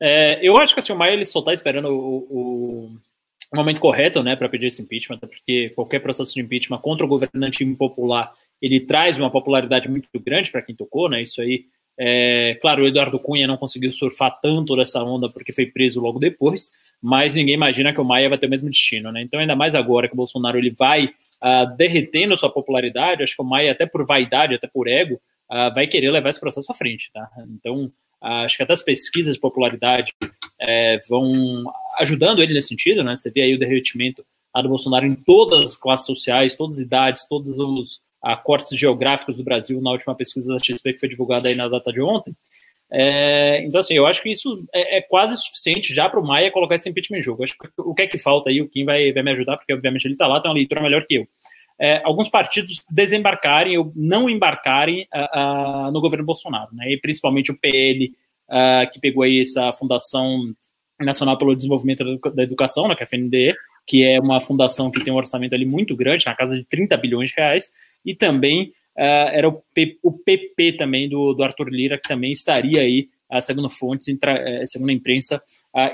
[0.00, 2.96] É, eu acho que assim, o Maia ele só está esperando o, o
[3.56, 7.64] momento correto, né, para pedir esse impeachment, porque qualquer processo de impeachment contra o governante
[7.64, 11.22] impopular, ele traz uma popularidade muito grande para quem tocou, né?
[11.22, 11.66] Isso aí,
[11.98, 16.18] é, claro, o Eduardo Cunha não conseguiu surfar tanto dessa onda porque foi preso logo
[16.18, 16.70] depois,
[17.02, 19.20] mas ninguém imagina que o Maia vai ter o mesmo destino, né?
[19.20, 23.42] Então, ainda mais agora que o Bolsonaro ele vai uh, derretendo sua popularidade, acho que
[23.42, 26.74] o Maia, até por vaidade, até por ego, uh, vai querer levar esse processo à
[26.74, 27.28] frente, tá?
[27.50, 27.92] Então,
[28.24, 30.12] acho que até as pesquisas de popularidade
[30.60, 31.64] é, vão
[31.98, 33.14] ajudando ele nesse sentido, né?
[33.14, 34.24] Você vê aí o derretimento
[34.62, 39.36] do Bolsonaro em todas as classes sociais, todas as idades, todos os a, cortes geográficos
[39.36, 42.34] do Brasil na última pesquisa da XP que foi divulgada aí na data de ontem.
[42.90, 46.50] É, então, assim, eu acho que isso é, é quase suficiente já para o Maia
[46.50, 47.42] colocar esse impeachment em jogo.
[47.42, 49.72] Acho que o que é que falta aí, o Kim vai, vai me ajudar, porque
[49.74, 51.26] obviamente ele está lá, tem uma leitura melhor que eu.
[51.80, 56.92] É, alguns partidos desembarcarem ou não embarcarem uh, uh, no governo Bolsonaro, né?
[56.92, 58.12] E principalmente o PL,
[58.48, 60.54] uh, que pegou aí essa Fundação
[61.00, 63.54] Nacional pelo Desenvolvimento da Educação, né, que é a FNDE,
[63.84, 66.96] que é uma fundação que tem um orçamento ali muito grande, na casa de 30
[66.96, 67.72] bilhões de reais,
[68.06, 72.80] e também era o, P, o PP também do, do Arthur Lira, que também estaria
[72.80, 73.08] aí
[73.40, 74.06] segundo fontes,
[74.66, 75.42] segundo a imprensa,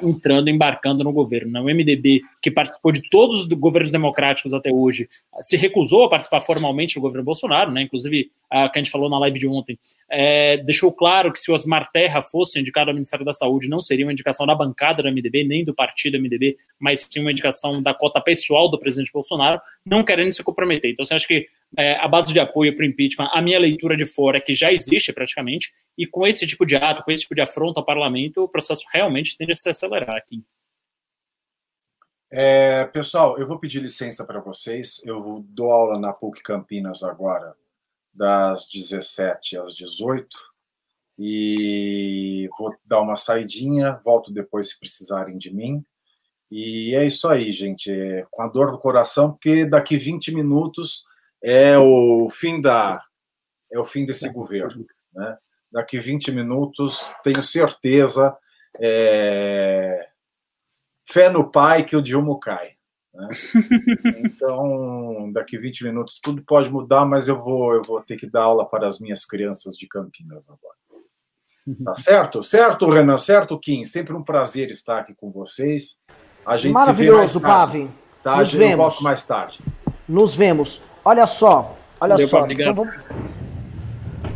[0.03, 1.53] entrando, embarcando no governo.
[1.53, 1.61] Né?
[1.61, 5.09] O MDB, que participou de todos os governos democráticos até hoje,
[5.41, 7.83] se recusou a participar formalmente do governo Bolsonaro, né?
[7.83, 9.78] inclusive a que a gente falou na live de ontem,
[10.11, 13.81] é, deixou claro que se o Osmar Terra fosse indicado ao Ministério da Saúde, não
[13.81, 17.81] seria uma indicação da bancada do MDB, nem do partido MDB, mas sim uma indicação
[17.81, 20.91] da cota pessoal do presidente Bolsonaro, não querendo se comprometer.
[20.91, 21.47] Então, você acha que
[21.79, 24.55] é, a base de apoio para o impeachment, a minha leitura de fora é que
[24.55, 27.87] já existe praticamente, e com esse tipo de ato, com esse tipo de afronta ao
[27.87, 30.43] parlamento, o processo realmente tende a se acelerar aqui.
[32.33, 35.01] É, pessoal, eu vou pedir licença para vocês.
[35.05, 37.57] Eu dou aula na PUC Campinas agora,
[38.14, 40.29] das 17 às 18.
[41.18, 45.85] E vou dar uma saidinha, volto depois se precisarem de mim.
[46.51, 47.93] E é isso aí, gente.
[48.31, 51.05] Com a dor no coração, porque daqui 20 minutos
[51.43, 53.03] é o fim da
[53.72, 54.84] é o fim desse governo,
[55.14, 55.38] né?
[55.70, 58.36] Daqui 20 minutos, tenho certeza,
[58.80, 60.09] é...
[61.09, 62.72] fé no pai que o Dilma cai.
[63.14, 63.28] Né?
[64.24, 68.43] Então, daqui 20 minutos tudo pode mudar, mas eu vou eu vou ter que dar
[68.43, 70.76] aula para as minhas crianças de Campinas agora.
[71.84, 72.43] Tá certo?
[72.43, 73.18] Certo, Renan?
[73.18, 73.84] Certo, Kim?
[73.84, 76.01] Sempre um prazer estar aqui com vocês.
[76.45, 77.91] A gente Maravilhoso, se vê mais tarde, Pave.
[78.22, 78.30] Tá?
[78.30, 79.01] Nos a gente vemos.
[79.01, 79.59] mais tarde.
[80.09, 80.89] Nos vemos.
[81.05, 82.46] Olha só, olha Deu só.
[82.48, 82.94] Então vamos...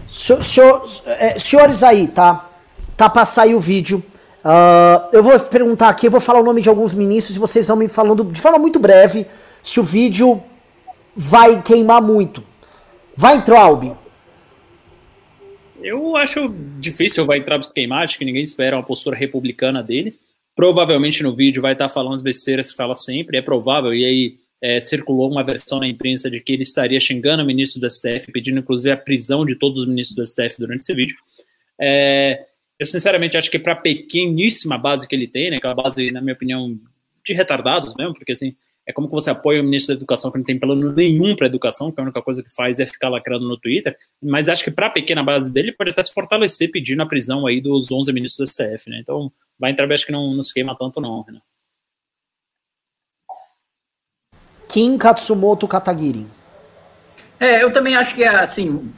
[0.09, 2.49] Senhor, é, senhores aí, tá?
[2.97, 4.03] Tá pra sair o vídeo.
[4.45, 7.67] Uh, eu vou perguntar aqui, eu vou falar o nome de alguns ministros e vocês
[7.67, 9.27] vão me falando de forma muito breve
[9.63, 10.43] se o vídeo
[11.17, 12.45] vai queimar muito.
[13.17, 13.97] Vai, Traub.
[15.83, 16.49] Eu acho
[16.79, 20.19] difícil vai entrar queimar, acho que ninguém espera uma postura republicana dele.
[20.55, 24.39] Provavelmente no vídeo vai estar falando as besteiras que fala sempre, é provável, e aí
[24.65, 28.33] é, circulou uma versão na imprensa de que ele estaria xingando o ministro do STF,
[28.33, 31.19] pedindo inclusive a prisão de todos os ministros do STF durante esse vídeo.
[31.79, 32.47] É,
[32.79, 36.23] eu sinceramente acho que para a pequeníssima base que ele tem, né, aquela base, na
[36.23, 36.81] minha opinião,
[37.23, 38.57] de retardados mesmo, porque assim,
[38.87, 41.47] é como que você apoia o ministro da Educação que não tem plano nenhum para
[41.47, 44.71] educação, que a única coisa que faz é ficar lacrando no Twitter, mas acho que
[44.71, 48.11] para a pequena base dele pode até se fortalecer pedindo a prisão aí dos 11
[48.15, 48.99] ministros do STF, né?
[49.03, 51.41] Então, vai entrar, acho que não, não se queima tanto não, Renan.
[54.69, 56.27] Kim Katsumoto Katagiri.
[57.39, 58.93] É, eu também acho que, assim,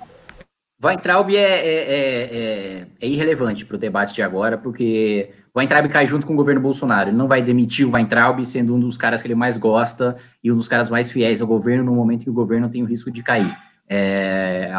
[0.82, 6.06] Weintraub é, é, é, é irrelevante para o debate de agora, porque o Weintraub cai
[6.06, 7.10] junto com o governo Bolsonaro.
[7.10, 10.52] Ele não vai demitir o Weintraub sendo um dos caras que ele mais gosta e
[10.52, 13.10] um dos caras mais fiéis ao governo no momento que o governo tem o risco
[13.10, 13.56] de cair.
[13.88, 14.70] É,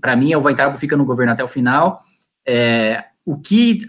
[0.00, 1.98] para mim, o Weintraub fica no governo até o final.
[2.46, 3.88] É, o que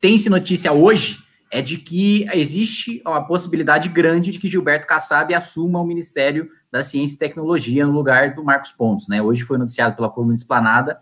[0.00, 1.18] tem-se notícia hoje
[1.50, 6.82] é de que existe uma possibilidade grande de que Gilberto Kassab assuma o Ministério da
[6.82, 9.08] Ciência e Tecnologia no lugar do Marcos Pontes.
[9.08, 9.22] Né?
[9.22, 10.98] Hoje foi noticiado pela coluna Esplanada,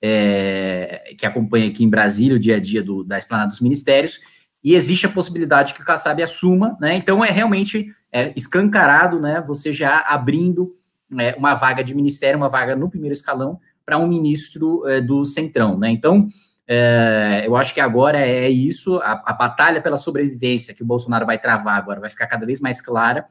[0.00, 4.20] é, que acompanha aqui em Brasília o dia a dia do, da Esplanada dos Ministérios,
[4.64, 6.96] e existe a possibilidade que o Kassab assuma, né?
[6.96, 9.42] então é realmente é, escancarado né?
[9.46, 10.72] você já abrindo
[11.18, 15.24] é, uma vaga de ministério, uma vaga no primeiro escalão, para um ministro é, do
[15.24, 15.76] Centrão.
[15.78, 15.90] Né?
[15.90, 16.26] Então,
[16.74, 21.26] é, eu acho que agora é isso, a, a, batalha pela sobrevivência que o Bolsonaro
[21.26, 23.26] vai travar agora vai ficar cada vez mais clara.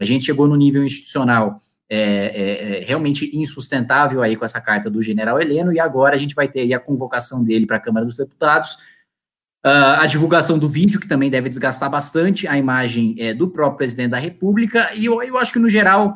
[0.00, 1.56] A gente chegou no nível institucional
[1.90, 6.18] é, é, é realmente insustentável aí com essa carta do general Heleno, e agora a
[6.18, 8.74] gente vai ter a convocação dele para a Câmara dos Deputados,
[9.66, 13.78] uh, a divulgação do vídeo, que também deve desgastar bastante a imagem é, do próprio
[13.78, 16.14] presidente da República, e eu, eu acho que, no geral,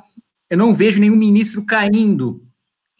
[0.48, 2.46] eu não vejo nenhum ministro caindo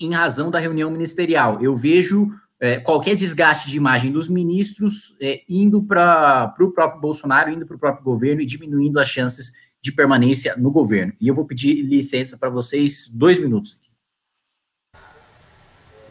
[0.00, 1.62] em razão da reunião ministerial.
[1.62, 2.28] Eu vejo
[2.60, 7.76] é, qualquer desgaste de imagem dos ministros é, indo para o próprio Bolsonaro, indo para
[7.76, 11.12] o próprio governo e diminuindo as chances de permanência no governo.
[11.20, 13.78] E eu vou pedir licença para vocês dois minutos.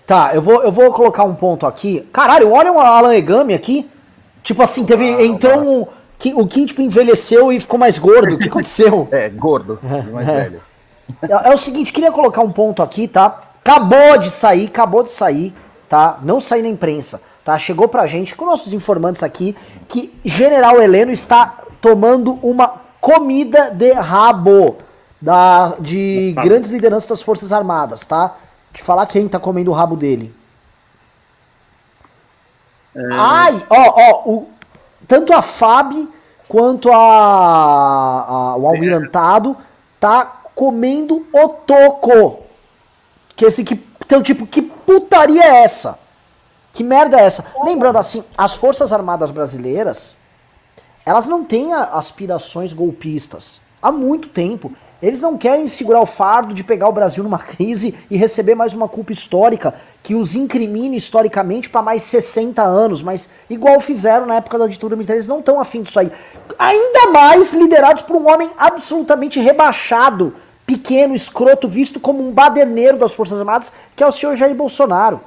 [0.05, 2.07] Tá, eu vou, eu vou colocar um ponto aqui.
[2.13, 3.89] Caralho, olha o Alan Egami aqui.
[4.41, 5.03] Tipo assim, teve.
[5.03, 5.97] Ah, entrou um.
[6.35, 8.35] O Kim, tipo, envelheceu e ficou mais gordo.
[8.35, 9.07] O que aconteceu?
[9.11, 9.77] é, gordo.
[10.13, 10.43] Mais é.
[10.43, 10.61] velho.
[11.21, 13.51] É, é o seguinte, queria colocar um ponto aqui, tá?
[13.59, 15.53] Acabou de sair, acabou de sair
[15.89, 16.19] tá?
[16.21, 17.57] Não saiu na imprensa, tá?
[17.57, 19.55] Chegou pra gente, com nossos informantes aqui,
[19.88, 24.77] que General Heleno está tomando uma comida de rabo
[25.21, 28.35] da, de grandes lideranças das Forças Armadas, tá?
[28.73, 30.33] De falar quem tá comendo o rabo dele.
[32.95, 33.01] É...
[33.11, 34.49] Ai, ó, ó, o,
[35.07, 36.07] tanto a FAB
[36.47, 39.55] quanto a, a, o almirantado
[39.99, 42.43] tá comendo o toco.
[43.35, 45.99] Que esse que então, tipo, que putaria é essa?
[46.71, 47.43] Que merda é essa?
[47.63, 50.15] Lembrando assim, as Forças Armadas Brasileiras,
[51.05, 53.59] elas não têm aspirações golpistas.
[53.81, 54.71] Há muito tempo.
[55.01, 58.73] Eles não querem segurar o fardo de pegar o Brasil numa crise e receber mais
[58.73, 64.35] uma culpa histórica que os incrimine historicamente para mais 60 anos, mas igual fizeram na
[64.35, 66.11] época da ditadura militar, eles não estão afim disso aí.
[66.57, 70.33] Ainda mais liderados por um homem absolutamente rebaixado
[70.68, 75.22] pequeno, escroto, visto como um baderneiro das Forças Armadas, que é o senhor Jair Bolsonaro.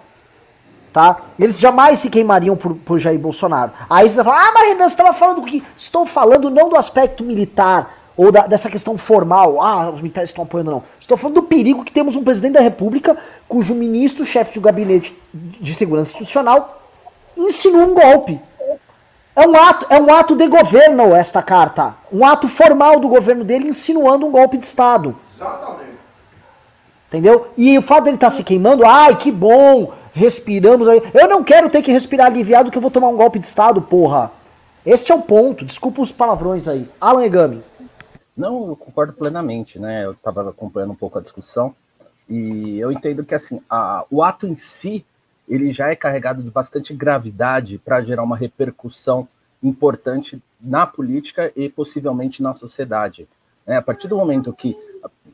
[0.92, 1.16] Tá?
[1.38, 3.72] Eles jamais se queimariam por, por Jair Bolsonaro.
[3.88, 5.64] Aí você fala, ah, mas Renan, você estava falando do que?
[5.74, 10.44] Estou falando não do aspecto militar, ou da, dessa questão formal, ah, os militares estão
[10.44, 10.82] apoiando, não.
[10.98, 13.16] Estou falando do perigo que temos um presidente da República,
[13.48, 16.82] cujo ministro, chefe do gabinete de segurança institucional,
[17.34, 18.38] insinuou um golpe.
[19.34, 21.94] É um ato, é um ato de governo esta carta.
[22.12, 25.16] Um ato formal do governo dele insinuando um golpe de Estado.
[25.40, 25.98] Exatamente.
[27.08, 27.48] Entendeu?
[27.56, 30.86] E o fato dele estar tá se queimando, ai, que bom, respiramos.
[30.86, 33.80] Eu não quero ter que respirar aliviado que eu vou tomar um golpe de Estado,
[33.80, 34.30] porra.
[34.84, 35.64] Este é o ponto.
[35.64, 36.88] Desculpa os palavrões aí.
[37.00, 37.64] Alan Egami.
[38.36, 40.04] Não, eu concordo plenamente, né?
[40.04, 41.74] Eu estava acompanhando um pouco a discussão
[42.28, 45.04] e eu entendo que assim, a, o ato em si
[45.48, 49.26] ele já é carregado de bastante gravidade para gerar uma repercussão
[49.60, 53.28] importante na política e possivelmente na sociedade.
[53.66, 53.76] Né?
[53.76, 54.76] A partir do momento que,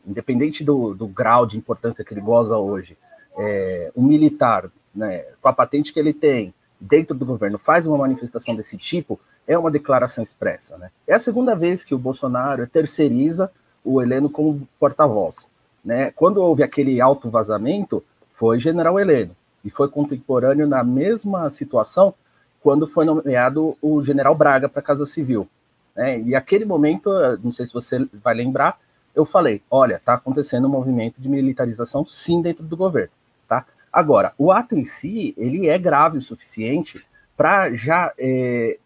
[0.07, 2.97] independente do, do grau de importância que ele goza hoje,
[3.37, 7.99] é, o militar, né, com a patente que ele tem, dentro do governo, faz uma
[7.99, 10.77] manifestação desse tipo, é uma declaração expressa.
[10.77, 10.91] Né?
[11.07, 13.51] É a segunda vez que o Bolsonaro terceiriza
[13.85, 15.49] o Heleno como porta-voz.
[15.85, 16.11] Né?
[16.11, 18.05] Quando houve aquele alto vazamento,
[18.35, 19.35] foi general Heleno
[19.65, 22.15] e foi contemporâneo na mesma situação
[22.61, 25.49] quando foi nomeado o general Braga para a Casa Civil.
[25.95, 26.21] Né?
[26.21, 27.11] E aquele momento,
[27.43, 28.79] não sei se você vai lembrar,
[29.17, 33.11] eu falei, olha, está acontecendo um movimento de militarização sim dentro do governo,
[33.49, 33.65] tá?
[33.91, 37.03] Agora, o ato em si, ele é grave o suficiente
[37.35, 38.79] para já é,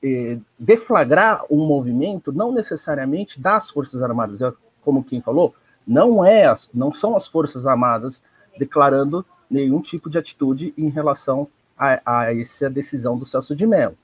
[0.00, 4.52] é, deflagrar um movimento, não necessariamente das Forças Armadas, é
[4.82, 5.52] como quem falou,
[5.84, 8.22] não é, não são as Forças Armadas
[8.56, 13.98] declarando nenhum tipo de atitude em relação a, a essa decisão do Celso de Mello.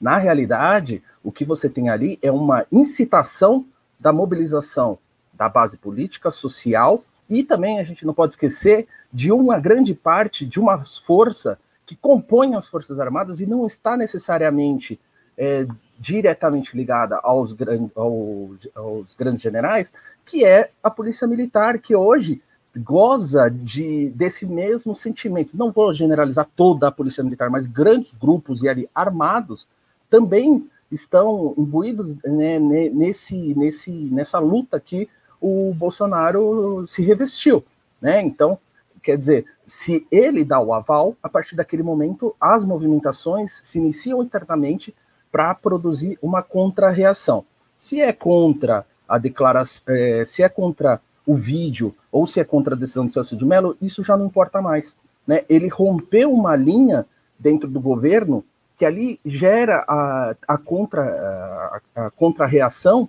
[0.00, 3.66] Na realidade, o que você tem ali é uma incitação
[4.00, 4.98] da mobilização
[5.38, 10.44] da base política, social, e também a gente não pode esquecer de uma grande parte
[10.44, 15.00] de uma força que compõe as Forças Armadas e não está necessariamente
[15.36, 15.66] é,
[15.98, 17.56] diretamente ligada aos,
[17.94, 19.92] aos, aos grandes generais,
[20.26, 22.42] que é a Polícia Militar, que hoje
[22.76, 25.56] goza de, desse mesmo sentimento.
[25.56, 29.66] Não vou generalizar toda a polícia militar, mas grandes grupos e ali armados
[30.10, 35.08] também estão imbuídos né, nesse, nesse, nessa luta que
[35.40, 37.64] o Bolsonaro se revestiu.
[38.00, 38.20] Né?
[38.20, 38.58] Então,
[39.02, 44.22] quer dizer, se ele dá o aval, a partir daquele momento as movimentações se iniciam
[44.22, 44.94] internamente
[45.30, 47.44] para produzir uma contra-reação.
[47.76, 52.74] Se é contra a declaração, é, se é contra o vídeo ou se é contra
[52.74, 54.96] a decisão do Celso de Mello, isso já não importa mais.
[55.26, 55.44] Né?
[55.48, 57.06] Ele rompeu uma linha
[57.38, 58.44] dentro do governo
[58.76, 63.08] que ali gera a, a contra a, a contra-reação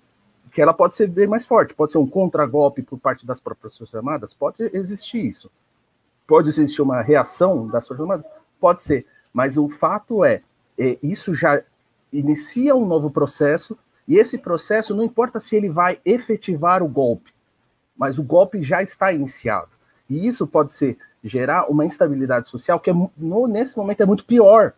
[0.52, 3.78] que ela pode ser bem mais forte, pode ser um contragolpe por parte das próprias
[3.78, 5.50] Forças Armadas, pode existir isso.
[6.28, 8.26] Pode existir uma reação das Forças Armadas?
[8.60, 10.42] Pode ser, mas o fato é,
[10.78, 11.62] é isso já
[12.12, 13.78] inicia um novo processo,
[14.08, 17.32] e esse processo não importa se ele vai efetivar o golpe,
[17.96, 19.70] mas o golpe já está iniciado.
[20.10, 24.26] E isso pode ser gerar uma instabilidade social que é, no, nesse momento é muito
[24.26, 24.74] pior,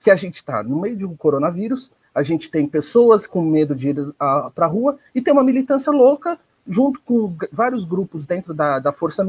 [0.00, 3.74] que a gente está no meio de um coronavírus, a gente tem pessoas com medo
[3.74, 3.96] de ir
[4.54, 8.92] para a rua e tem uma militância louca junto com vários grupos dentro da, da
[8.92, 9.26] força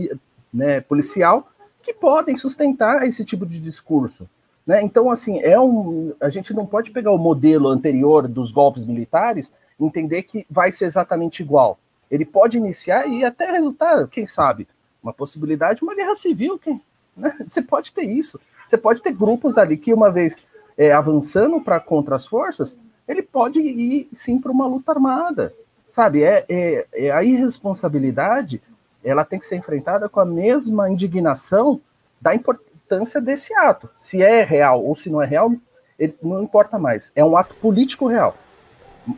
[0.53, 1.49] né, policial
[1.81, 4.29] que podem sustentar esse tipo de discurso.
[4.65, 4.81] Né?
[4.81, 9.51] Então, assim, é um, a gente não pode pegar o modelo anterior dos golpes militares
[9.79, 11.77] e entender que vai ser exatamente igual
[12.13, 14.67] ele pode iniciar e até resultar, quem sabe,
[15.01, 16.59] uma possibilidade de uma guerra civil.
[16.59, 16.79] Quem,
[17.17, 17.35] né?
[17.47, 18.39] Você pode ter isso.
[18.63, 20.37] Você pode ter grupos ali que, uma vez
[20.77, 22.75] é, avançando para contra as forças,
[23.07, 25.53] ele pode ir sim para uma luta armada.
[25.91, 28.61] Sabe, é, é, é, a irresponsabilidade
[29.03, 31.79] ela tem que ser enfrentada com a mesma indignação
[32.19, 33.89] da importância desse ato.
[33.97, 35.53] Se é real ou se não é real,
[35.99, 37.11] ele, não importa mais.
[37.15, 38.37] É um ato político real.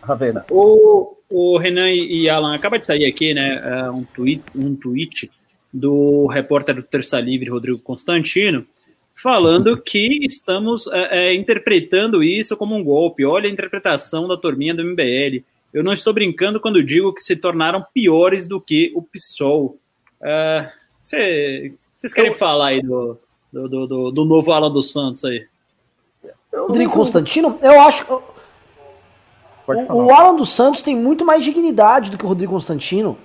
[0.02, 0.46] Ravena.
[0.50, 5.32] O, o Renan e Alan, acaba de sair aqui, né, é, um tweet, um tweet
[5.72, 8.66] do repórter do Terça Livre, Rodrigo Constantino,
[9.16, 13.26] falando que estamos é, é, interpretando isso como um golpe.
[13.26, 15.44] Olha a interpretação da turminha do MBL.
[15.74, 19.78] Eu não estou brincando quando digo que se tornaram piores do que o PSOL.
[20.22, 20.70] É,
[21.02, 22.38] vocês querem eu...
[22.38, 23.18] falar aí do,
[23.52, 25.46] do, do, do, novo Alan dos Santos aí?
[26.54, 28.06] Rodrigo Constantino, eu acho
[29.68, 33.18] o, o, Alan dos Santos tem muito mais dignidade do que o Rodrigo Constantino.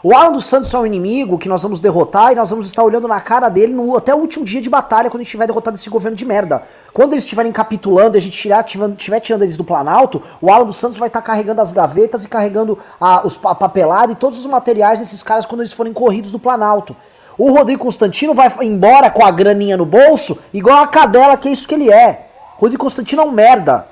[0.00, 2.84] O Alan dos Santos é um inimigo que nós vamos derrotar e nós vamos estar
[2.84, 5.46] olhando na cara dele no, até o último dia de batalha, quando a gente tiver
[5.46, 6.62] derrotado esse governo de merda.
[6.92, 10.76] Quando eles estiverem capitulando e a gente estiver tirando eles do Planalto, o Alan dos
[10.76, 14.46] Santos vai estar carregando as gavetas e carregando a, os, a papelada e todos os
[14.46, 16.94] materiais desses caras quando eles forem corridos do Planalto.
[17.36, 21.52] O Rodrigo Constantino vai embora com a graninha no bolso, igual a cadela, que é
[21.52, 22.28] isso que ele é.
[22.56, 23.88] Rodrigo Constantino é um merda.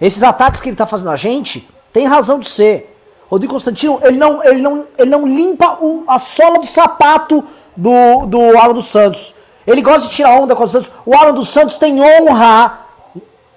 [0.00, 2.95] Esses ataques que ele tá fazendo a gente, tem razão de ser.
[3.28, 7.44] Rodrigo Constantino, ele não, ele não, ele não limpa o, a sola do sapato
[7.76, 9.34] do, do Alan dos Santos.
[9.66, 10.90] Ele gosta de tirar onda com os Santos.
[11.04, 12.80] O Alan dos Santos tem honra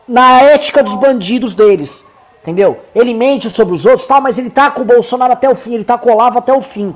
[0.07, 2.03] na ética dos bandidos deles.
[2.41, 2.80] Entendeu?
[2.95, 5.74] Ele mente sobre os outros, tal, mas ele tá com o Bolsonaro até o fim,
[5.74, 6.95] ele tá colavo até o fim.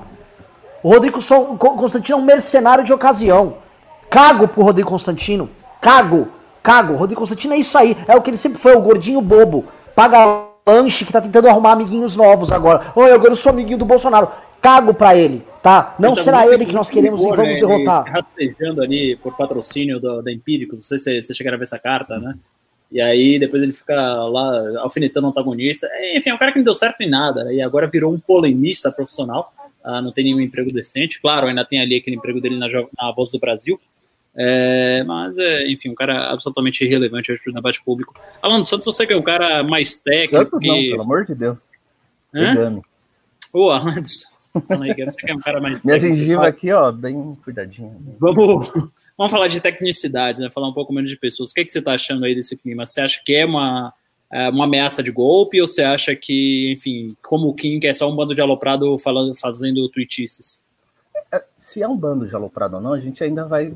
[0.81, 1.19] O Rodrigo
[1.57, 3.57] Constantino é um mercenário de ocasião.
[4.09, 5.49] Cago pro Rodrigo Constantino.
[5.79, 6.27] Cago.
[6.61, 6.95] Cago.
[6.95, 7.95] Rodrigo Constantino é isso aí.
[8.07, 9.65] É o que ele sempre foi, o gordinho bobo.
[9.95, 12.91] Paga lanche que tá tentando arrumar amiguinhos novos agora.
[12.95, 14.29] Oi, agora eu sou amiguinho do Bolsonaro.
[14.61, 15.93] Cago pra ele, tá?
[15.99, 18.05] Não Então, será ele que nós queremos e ligou, vamos né, derrotar.
[18.07, 21.65] ele Rastejando ali por patrocínio do- da Empíricos, não sei se você chegaram a ver
[21.65, 22.35] essa carta, né?
[22.89, 25.89] E aí depois ele fica lá alfinetando o antagonista.
[26.15, 27.51] Enfim, é um cara que não deu certo em nada.
[27.51, 29.51] E agora virou um polemista profissional.
[29.83, 31.19] ah, não tem nenhum emprego decente.
[31.19, 33.77] Claro, ainda tem ali aquele emprego dele na, na Voz do Brasil.
[34.35, 38.13] É, mas, é, enfim, um cara absolutamente irrelevante hoje pro debate público.
[38.41, 40.43] Alan dos Santos, você que é um cara mais técnico.
[40.43, 40.89] Santos não, que...
[40.89, 41.57] pelo amor de Deus.
[42.33, 42.81] Hã?
[43.53, 44.33] Ô, Alan dos Santos.
[44.53, 46.17] Você que é um cara mais Minha técnico.
[46.17, 47.91] gengiva aqui, ó, bem cuidadinha.
[48.19, 48.71] Vamos,
[49.17, 50.49] vamos falar de tecnicidade, né?
[50.51, 51.51] Falar um pouco menos de pessoas.
[51.51, 52.85] O que, é que você está achando aí desse clima?
[52.85, 53.93] Você acha que é uma,
[54.31, 57.93] é uma ameaça de golpe ou você acha que, enfim, como o Kim, que é
[57.93, 60.63] só um bando de aloprado falando, fazendo tweetices?
[61.31, 63.73] É, Se é um bando de aloprado ou não, a gente ainda vai.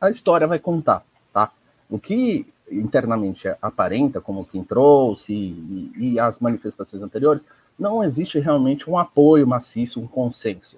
[0.00, 1.50] A história vai contar, tá?
[1.90, 7.44] O que internamente aparenta, como Kim trouxe e, e as manifestações anteriores,
[7.78, 10.76] não existe realmente um apoio maciço, um consenso,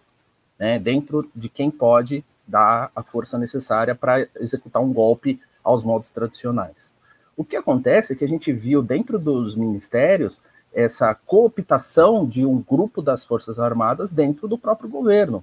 [0.59, 0.79] né?
[0.79, 6.93] Dentro de quem pode dar a força necessária para executar um golpe aos modos tradicionais.
[7.37, 10.41] O que acontece é que a gente viu dentro dos ministérios
[10.73, 15.43] essa cooptação de um grupo das Forças Armadas dentro do próprio governo.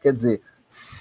[0.00, 0.42] Quer dizer,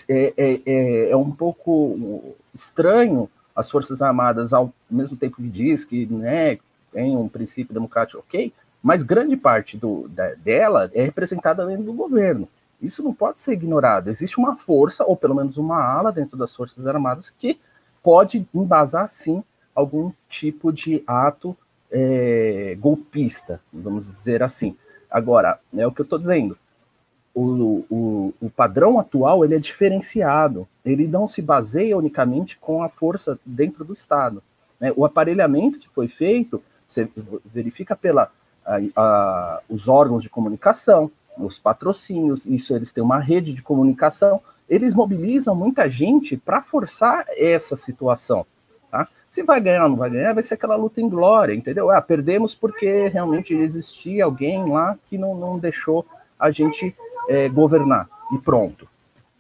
[0.08, 5.86] é, é, é, é um pouco estranho as Forças Armadas, ao mesmo tempo que diz
[5.86, 6.58] que né,
[6.92, 8.52] tem um princípio democrático ok,
[8.82, 12.48] mas grande parte do, da, dela é representada dentro do governo.
[12.82, 14.10] Isso não pode ser ignorado.
[14.10, 17.60] Existe uma força, ou pelo menos uma ala dentro das Forças Armadas, que
[18.02, 19.44] pode embasar, sim,
[19.76, 21.56] algum tipo de ato
[21.92, 24.76] é, golpista, vamos dizer assim.
[25.10, 26.58] Agora, é o que eu estou dizendo.
[27.34, 30.68] O, o, o, padrão atual ele é diferenciado.
[30.84, 34.44] Ele não se baseia unicamente com a força dentro do Estado.
[34.80, 34.92] Né?
[34.96, 37.10] O aparelhamento que foi feito, você
[37.46, 38.30] verifica pela
[38.66, 44.42] a, a, os órgãos de comunicação, os patrocínios, isso eles têm uma rede de comunicação,
[44.70, 48.46] eles mobilizam muita gente para forçar essa situação.
[48.90, 49.08] Tá?
[49.28, 51.90] Se vai ganhar ou não vai ganhar, vai ser aquela luta em glória, entendeu?
[51.90, 56.06] Ah, perdemos porque realmente existia alguém lá que não, não deixou
[56.38, 56.96] a gente
[57.28, 58.88] é, governar, e pronto.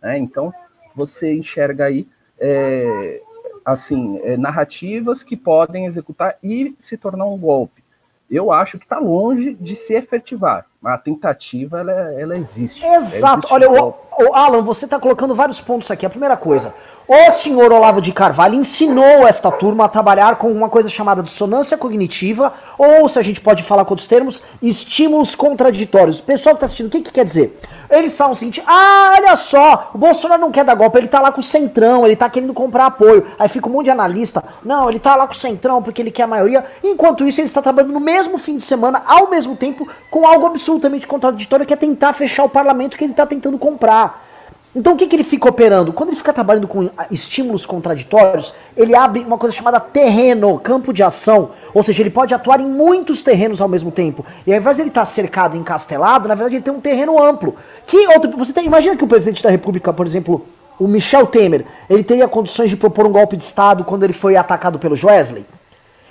[0.01, 0.53] É, então,
[0.95, 2.07] você enxerga aí,
[2.39, 3.21] é,
[3.63, 7.83] assim, narrativas que podem executar e se tornar um golpe.
[8.29, 10.65] Eu acho que está longe de se efetivar.
[10.83, 12.83] A tentativa, ela, ela existe.
[12.83, 13.37] Exato.
[13.37, 16.07] Existe Olha, o, o Alan, você está colocando vários pontos aqui.
[16.07, 16.73] A primeira coisa,
[17.07, 21.77] o senhor Olavo de Carvalho ensinou esta turma a trabalhar com uma coisa chamada dissonância
[21.77, 26.19] cognitiva, ou, se a gente pode falar com outros termos, estímulos contraditórios.
[26.19, 27.59] O pessoal que está assistindo, o que, que quer dizer?
[27.89, 31.19] Eles falam o seguinte, ah, olha só, o Bolsonaro não quer dar golpe, ele tá
[31.19, 33.27] lá com o Centrão, ele tá querendo comprar apoio.
[33.37, 36.11] Aí fica um monte de analista, não, ele tá lá com o Centrão porque ele
[36.11, 36.65] quer a maioria.
[36.81, 40.45] Enquanto isso, ele está trabalhando no mesmo fim de semana, ao mesmo tempo, com algo
[40.71, 44.29] absolutamente contraditório, que é tentar fechar o parlamento que ele tá tentando comprar.
[44.73, 45.91] Então o que, que ele fica operando?
[45.91, 51.03] Quando ele fica trabalhando com estímulos contraditórios, ele abre uma coisa chamada terreno, campo de
[51.03, 51.51] ação.
[51.73, 54.25] Ou seja, ele pode atuar em muitos terrenos ao mesmo tempo.
[54.47, 57.55] E ao invés de ele estar cercado, encastelado, na verdade ele tem um terreno amplo.
[57.85, 60.45] Que outro, você tem, imagina que o presidente da República, por exemplo,
[60.79, 64.37] o Michel Temer, ele teria condições de propor um golpe de Estado quando ele foi
[64.37, 65.45] atacado pelo Joesley?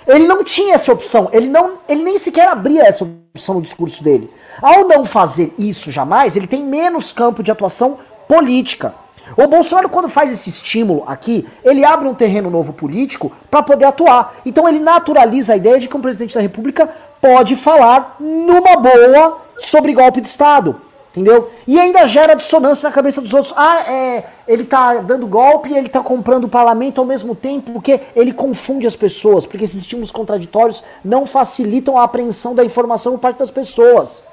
[0.07, 4.03] Ele não tinha essa opção, ele, não, ele nem sequer abria essa opção no discurso
[4.03, 4.29] dele.
[4.61, 8.95] Ao não fazer isso jamais, ele tem menos campo de atuação política.
[9.37, 13.85] O Bolsonaro, quando faz esse estímulo aqui, ele abre um terreno novo político para poder
[13.85, 14.35] atuar.
[14.45, 16.89] Então ele naturaliza a ideia de que um presidente da República
[17.21, 20.81] pode falar numa boa sobre golpe de Estado.
[21.11, 21.51] Entendeu?
[21.67, 23.53] E ainda gera dissonância na cabeça dos outros.
[23.57, 27.73] Ah, é, ele tá dando golpe e ele tá comprando o parlamento ao mesmo tempo,
[27.73, 33.13] porque ele confunde as pessoas, porque esses estímulos contraditórios não facilitam a apreensão da informação
[33.13, 34.23] por parte das pessoas.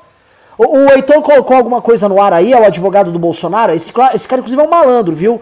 [0.57, 3.73] O, o Heitor colocou alguma coisa no ar aí, é o advogado do Bolsonaro.
[3.73, 5.41] Esse, esse cara, inclusive, é um malandro, viu?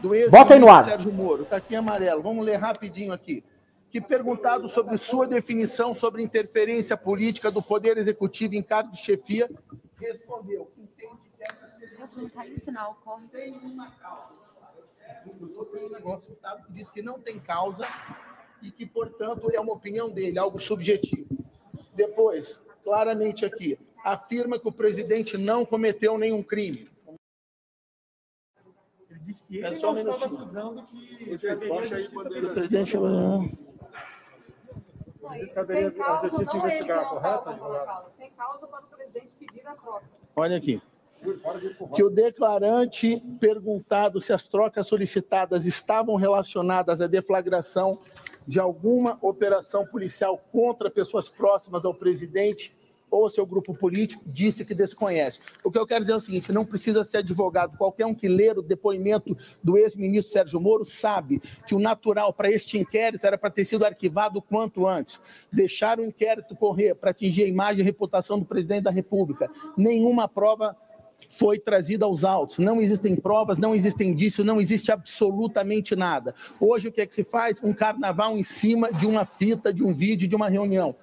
[0.00, 0.84] Do Bota aí no ar.
[0.84, 2.22] Sérgio Moro, tá aqui em amarelo.
[2.22, 3.44] Vamos ler rapidinho aqui.
[3.90, 9.48] Que perguntado sobre sua definição sobre interferência política do Poder Executivo em cargo de chefia,
[9.98, 10.70] respondeu
[12.28, 13.24] caiu o sinal, corre.
[13.24, 14.34] sem uma causa.
[15.26, 17.86] Eu estou um negócio, o Estado que diz que não tem causa
[18.62, 21.28] e que, portanto, é uma opinião dele, algo subjetivo.
[21.94, 26.88] Depois, claramente aqui, afirma que o presidente não cometeu nenhum crime.
[29.10, 30.40] Ele disse que É ele só um não estava minutinho.
[30.40, 32.92] acusando que Baixa aí, caberia poder- O presidente.
[35.28, 38.14] Que caberia a justiça investigar, correto?
[38.14, 40.06] Sem causa para o presidente pedir a troca.
[40.36, 40.80] Olha aqui.
[41.94, 47.98] Que o declarante perguntado se as trocas solicitadas estavam relacionadas à deflagração
[48.46, 52.72] de alguma operação policial contra pessoas próximas ao presidente
[53.10, 55.40] ou seu grupo político, disse que desconhece.
[55.64, 57.76] O que eu quero dizer é o seguinte: não precisa ser advogado.
[57.76, 62.50] Qualquer um que ler o depoimento do ex-ministro Sérgio Moro sabe que o natural para
[62.50, 65.20] este inquérito era para ter sido arquivado quanto antes.
[65.52, 69.50] Deixar o inquérito correr para atingir a imagem e reputação do presidente da República.
[69.76, 70.76] Nenhuma prova
[71.28, 72.58] foi trazida aos autos.
[72.58, 76.34] Não existem provas, não existem indícios, não existe absolutamente nada.
[76.58, 77.60] Hoje o que é que se faz?
[77.62, 80.96] Um carnaval em cima de uma fita, de um vídeo, de uma reunião.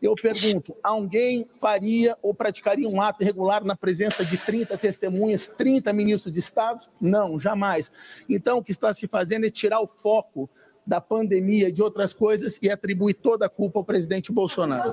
[0.00, 5.92] Eu pergunto: alguém faria ou praticaria um ato irregular na presença de 30 testemunhas, 30
[5.92, 6.86] ministros de Estado?
[7.00, 7.90] Não, jamais.
[8.28, 10.48] Então, o que está se fazendo é tirar o foco
[10.88, 14.90] da pandemia e de outras coisas e atribuir toda a culpa ao presidente Bolsonaro.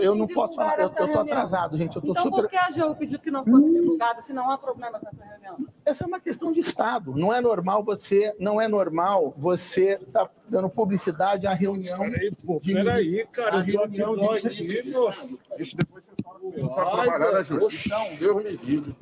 [0.00, 1.96] Eu não posso falar, eu estou atrasado, gente.
[1.96, 2.42] Eu tô então, super.
[2.42, 5.66] por que a AGU pediu que não fosse divulgada se não há problemas nessa reunião?
[5.84, 7.12] Essa é uma questão de Estado.
[7.16, 11.98] Não é normal você, não é normal você estar tá dando publicidade à reunião.
[11.98, 13.56] Peraí, pô, de peraí, cara.
[13.56, 15.40] a reunião de moço.
[15.58, 17.96] Isso depois você fala na justiça.
[18.16, 18.96] Deus me livre.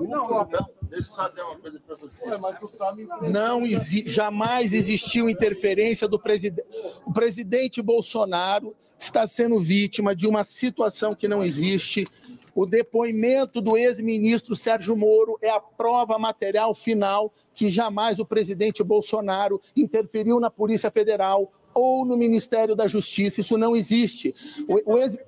[0.00, 0.48] Não, não,
[0.90, 3.30] deixa eu só dizer uma coisa para você.
[3.30, 6.66] Não exi jamais existiu interferência do presidente.
[7.06, 12.06] O presidente Bolsonaro está sendo vítima de uma situação que não existe.
[12.54, 18.82] O depoimento do ex-ministro Sérgio Moro é a prova material final que jamais o presidente
[18.82, 23.40] Bolsonaro interferiu na Polícia Federal ou no Ministério da Justiça.
[23.40, 24.34] Isso não existe.
[24.68, 25.18] O, o ex...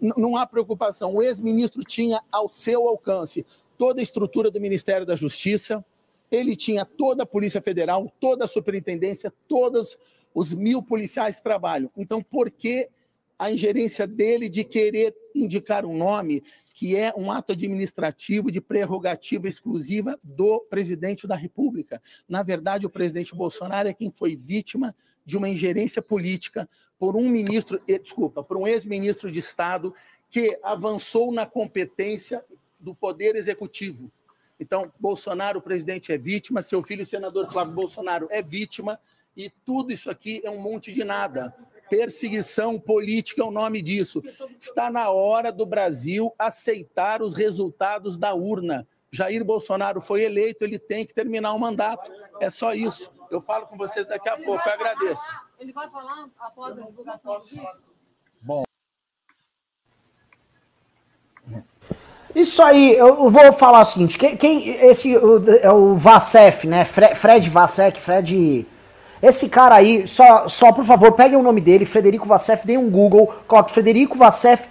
[0.00, 1.14] Não há preocupação.
[1.14, 3.46] O ex-ministro tinha ao seu alcance
[3.78, 5.84] toda a estrutura do Ministério da Justiça,
[6.30, 9.96] ele tinha toda a Polícia Federal, toda a superintendência, todos
[10.34, 11.90] os mil policiais que trabalham.
[11.96, 12.88] Então, por que
[13.38, 19.46] a ingerência dele de querer indicar um nome que é um ato administrativo de prerrogativa
[19.46, 22.02] exclusiva do presidente da República?
[22.28, 24.94] Na verdade, o presidente Bolsonaro é quem foi vítima
[25.24, 26.68] de uma ingerência política
[26.98, 29.94] por um ministro, eh, desculpa, por um ex-ministro de Estado
[30.30, 32.44] que avançou na competência
[32.84, 34.12] do poder executivo.
[34.60, 39.00] Então, Bolsonaro, presidente, é vítima, seu filho, senador Flávio Bolsonaro, é vítima,
[39.36, 41.52] e tudo isso aqui é um monte de nada.
[41.88, 44.22] Perseguição política é o nome disso.
[44.60, 48.86] Está na hora do Brasil aceitar os resultados da urna.
[49.10, 52.12] Jair Bolsonaro foi eleito, ele tem que terminar o mandato.
[52.40, 53.10] É só isso.
[53.30, 54.68] Eu falo com vocês daqui a pouco.
[54.68, 55.22] Eu agradeço.
[55.58, 57.93] Ele vai falar após a divulgação disso?
[62.34, 66.84] Isso aí, eu vou falar o seguinte, quem, quem esse o, é o Vassef, né?
[66.84, 68.66] Fred, Fred Vassek, Fred
[69.22, 72.90] esse cara aí, só, só por favor, peguem o nome dele, Frederico Vassef, deem um
[72.90, 74.66] Google, coloque Frederico Vassef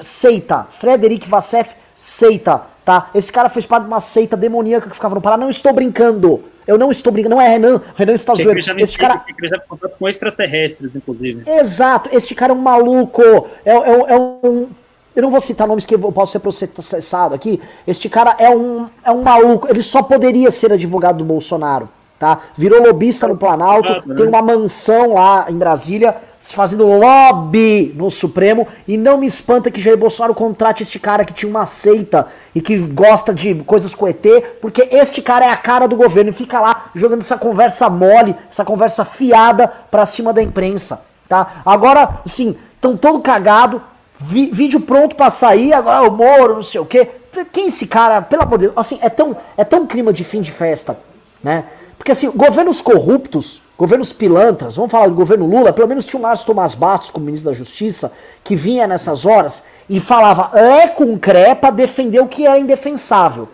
[0.00, 3.10] seita, Frederico Vassef seita, tá?
[3.14, 6.42] Esse cara fez parte de uma seita demoníaca que ficava no Pará, não estou brincando.
[6.66, 8.58] Eu não estou brincando, não é Renan, Renan está zoando.
[8.80, 9.22] Esse cara
[9.68, 11.42] contato com extraterrestres, inclusive.
[11.46, 13.22] Exato, este cara é um maluco.
[13.64, 14.68] É, é- é um.
[15.14, 17.60] Eu não vou citar nomes que eu posso ser processado aqui.
[17.86, 19.68] Este cara é um, é um maluco.
[19.68, 21.88] Ele só poderia ser advogado do Bolsonaro.
[22.20, 22.38] Tá?
[22.54, 24.14] Virou lobista no Planalto, né?
[24.14, 28.68] tem uma mansão lá em Brasília, fazendo lobby no Supremo.
[28.86, 32.60] E não me espanta que Jair Bolsonaro contrate este cara que tinha uma seita e
[32.60, 34.22] que gosta de coisas com ET,
[34.60, 38.36] porque este cara é a cara do governo e fica lá jogando essa conversa mole,
[38.50, 41.02] essa conversa fiada pra cima da imprensa.
[41.26, 41.62] Tá?
[41.64, 43.80] Agora, assim, tão todo cagado,
[44.20, 47.08] vi- vídeo pronto pra sair, agora o Moro, não sei o quê.
[47.52, 50.24] Quem é esse cara, pelo amor de Deus, assim, é tão, é tão clima de
[50.24, 50.98] fim de festa,
[51.42, 51.64] né?
[51.96, 56.22] Porque assim, governos corruptos, governos pilantras, vamos falar do governo Lula, pelo menos tinha o
[56.22, 58.12] Márcio Tomás Bastos como ministro da Justiça,
[58.42, 63.48] que vinha nessas horas e falava é com cré pra defender o que era indefensável.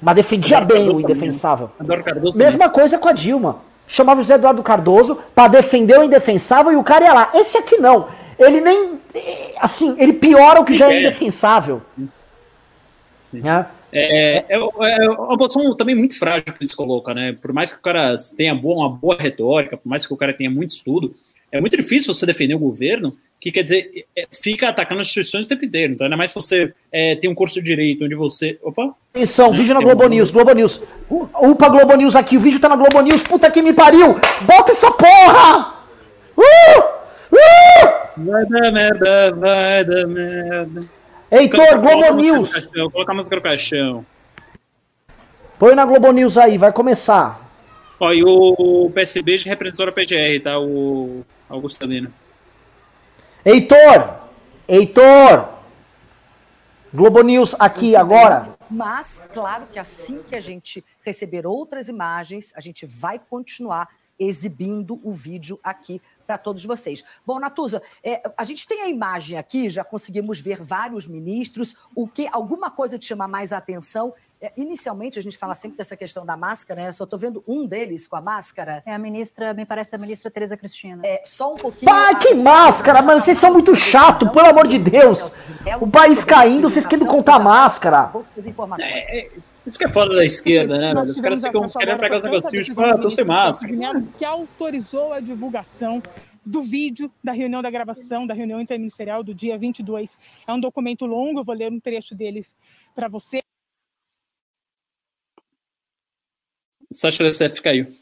[0.00, 1.16] Mas defendia Eduardo bem o Cardoso também.
[1.16, 1.70] indefensável.
[2.04, 3.58] Cardoso Mesma coisa com a Dilma.
[3.86, 7.30] Chamava o José Eduardo Cardoso pra defender o indefensável e o cara ia lá.
[7.34, 8.06] Esse aqui não.
[8.44, 9.00] Ele nem.
[9.58, 11.00] Assim, ele piora o que já é É.
[11.00, 11.82] indefensável.
[13.32, 13.66] Né?
[13.94, 14.58] É, é, é
[15.10, 17.36] uma posição também muito frágil que ele se coloca, né?
[17.40, 20.32] Por mais que o cara tenha boa, uma boa retórica, por mais que o cara
[20.32, 21.14] tenha muito estudo,
[21.50, 25.44] é muito difícil você defender o governo, que quer dizer, é, fica atacando as instituições
[25.44, 25.92] o tempo inteiro.
[25.92, 28.58] Então, ainda mais se você é, tem um curso de direito onde você.
[28.62, 28.94] Opa!
[29.14, 30.80] Atenção, vídeo na Globo um- News, Globo News.
[31.10, 34.14] Upa Globo News aqui, o vídeo tá na Globo News, puta que me pariu!
[34.42, 35.74] Bota essa porra!
[36.36, 36.80] Uh!
[37.34, 38.01] Uh!
[38.16, 40.84] Vai dar merda, vai dar merda.
[41.30, 42.52] Heitor, Globo coloca a música no News!
[42.52, 44.06] caixão, Coloca a música no caixão.
[45.58, 47.50] Põe na Globo News aí, vai começar.
[47.98, 50.58] Ó, e o PSB já representou a PGR, tá?
[50.58, 52.12] O Augusto Lino.
[53.44, 54.28] Heitor!
[54.68, 55.48] Heitor!
[56.92, 58.54] Globo News aqui agora.
[58.68, 65.00] Mas, claro que assim que a gente receber outras imagens, a gente vai continuar exibindo
[65.02, 67.04] o vídeo aqui para todos vocês.
[67.26, 71.76] Bom, Natuza, é, a gente tem a imagem aqui, já conseguimos ver vários ministros.
[71.94, 74.14] O que alguma coisa te chama mais a atenção?
[74.40, 76.88] É, inicialmente, a gente fala sempre dessa questão da máscara, né?
[76.88, 78.82] Eu só estou vendo um deles com a máscara.
[78.84, 81.00] É a ministra, me parece a ministra Tereza Cristina.
[81.06, 81.90] É, só um pouquinho.
[81.90, 83.20] Pai, que máscara, mano.
[83.20, 85.30] Vocês são muito chato, pelo amor de Deus.
[85.80, 88.10] O país caindo, vocês querem contar máscara.
[89.10, 89.30] É, é,
[89.66, 91.00] isso que é foda da esquerda, né?
[91.00, 93.72] Os caras ficam querendo pegar os negocinhos, tipo, ah, tô sem máscara.
[94.18, 96.02] Que autorizou a divulgação
[96.44, 100.18] do vídeo da reunião da gravação, da reunião interministerial do dia 22.
[100.46, 102.56] É um documento longo, eu vou ler um trecho deles
[102.94, 103.40] para você.
[106.90, 107.96] Do SF caiu.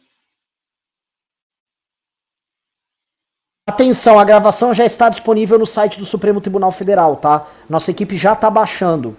[3.68, 7.46] Atenção, a gravação já está disponível no site do Supremo Tribunal Federal, tá?
[7.68, 9.16] Nossa equipe já está baixando.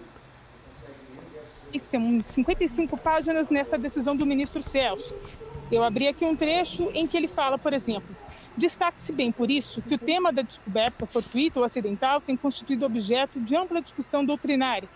[1.71, 5.15] Tem 55 páginas nessa decisão do ministro Celso.
[5.71, 8.13] Eu abri aqui um trecho em que ele fala, por exemplo,
[8.57, 13.39] destaque-se bem por isso que o tema da descoberta fortuita ou acidental tem constituído objeto
[13.39, 14.89] de ampla discussão doutrinária,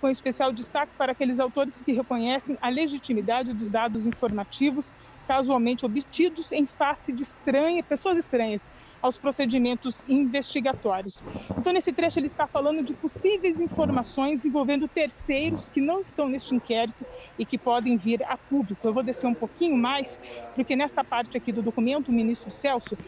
[0.00, 4.92] com especial destaque para aqueles autores que reconhecem a legitimidade dos dados informativos
[5.30, 8.68] casualmente obtidos em face de estranha, pessoas estranhas
[9.00, 11.22] aos procedimentos investigatórios.
[11.56, 16.52] Então, nesse trecho, ele está falando de possíveis informações envolvendo terceiros que não estão neste
[16.52, 17.06] inquérito
[17.38, 18.84] e que podem vir a público.
[18.84, 20.18] Eu vou descer um pouquinho mais,
[20.52, 22.98] porque nesta parte aqui do documento, o ministro Celso,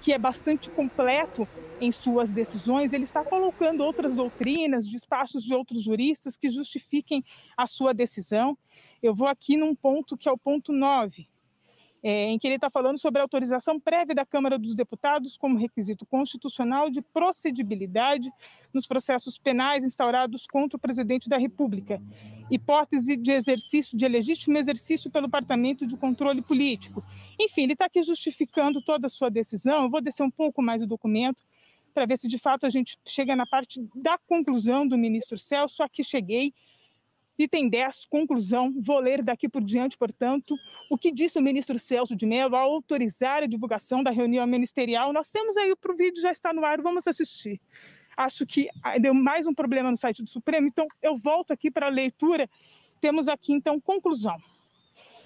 [0.00, 1.48] que é bastante completo
[1.80, 7.24] em suas decisões, ele está colocando outras doutrinas, despachos de outros juristas que justifiquem
[7.56, 8.56] a sua decisão.
[9.02, 11.26] Eu vou aqui num ponto que é o ponto 9,
[12.02, 15.56] é, em que ele está falando sobre a autorização prévia da Câmara dos Deputados como
[15.56, 18.30] requisito constitucional de procedibilidade
[18.72, 22.02] nos processos penais instaurados contra o presidente da República,
[22.50, 27.04] hipótese de exercício, de legítimo exercício pelo Departamento de Controle Político.
[27.40, 29.84] Enfim, ele está aqui justificando toda a sua decisão.
[29.84, 31.42] Eu vou descer um pouco mais o documento
[31.92, 35.82] para ver se de fato a gente chega na parte da conclusão do ministro Celso.
[35.82, 36.52] Aqui cheguei
[37.38, 38.74] Item 10, conclusão.
[38.78, 40.54] Vou ler daqui por diante, portanto,
[40.90, 45.12] o que disse o ministro Celso de Mello ao autorizar a divulgação da reunião ministerial.
[45.12, 47.60] Nós temos aí o vídeo, já está no ar, vamos assistir.
[48.16, 51.70] Acho que ah, deu mais um problema no site do Supremo, então eu volto aqui
[51.70, 52.48] para a leitura.
[53.00, 54.36] Temos aqui, então, conclusão.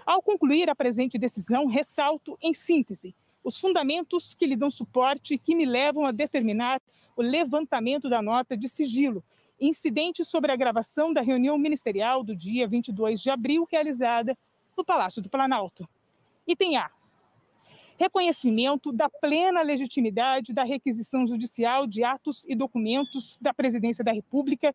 [0.04, 5.38] Ao concluir a presente decisão, ressalto, em síntese, os fundamentos que lhe dão suporte e
[5.38, 6.80] que me levam a determinar
[7.16, 9.24] o levantamento da nota de sigilo,
[9.60, 14.36] incidente sobre a gravação da reunião ministerial do dia 22 de abril, realizada
[14.76, 15.88] no Palácio do Planalto.
[16.46, 16.90] Item A.
[17.98, 24.74] Reconhecimento da plena legitimidade da requisição judicial de atos e documentos da Presidência da República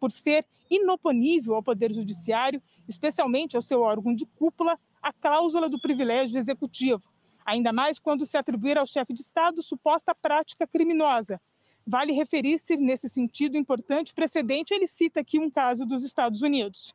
[0.00, 5.80] por ser inoponível ao Poder Judiciário, especialmente ao seu órgão de cúpula, a cláusula do
[5.80, 7.12] privilégio executivo,
[7.44, 11.40] ainda mais quando se atribuir ao chefe de Estado suposta prática criminosa,
[11.86, 16.94] Vale referir-se, nesse sentido importante precedente, ele cita aqui um caso dos Estados Unidos.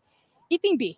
[0.50, 0.98] Item B.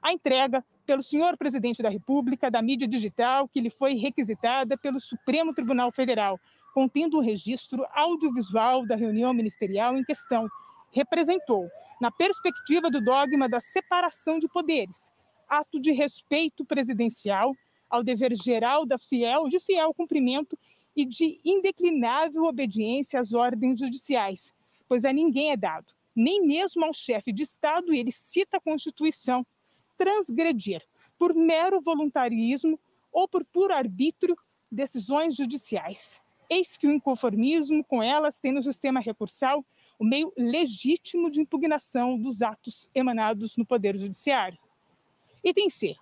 [0.00, 5.00] A entrega pelo senhor presidente da República da mídia digital que lhe foi requisitada pelo
[5.00, 6.38] Supremo Tribunal Federal,
[6.72, 10.48] contendo o registro audiovisual da reunião ministerial em questão,
[10.92, 11.68] representou,
[12.00, 15.10] na perspectiva do dogma da separação de poderes,
[15.48, 17.52] ato de respeito presidencial
[17.90, 20.56] ao dever geral da fiel, de fiel cumprimento
[20.96, 24.54] e de indeclinável obediência às ordens judiciais,
[24.88, 28.60] pois a ninguém é dado, nem mesmo ao chefe de Estado, e ele cita a
[28.60, 29.46] Constituição,
[29.98, 30.82] transgredir,
[31.18, 32.80] por mero voluntarismo
[33.12, 34.36] ou por puro arbítrio,
[34.72, 36.22] decisões judiciais.
[36.48, 39.64] Eis que o inconformismo com elas tem no sistema recursal
[39.98, 44.58] o meio legítimo de impugnação dos atos emanados no Poder Judiciário.
[45.42, 45.96] Item C.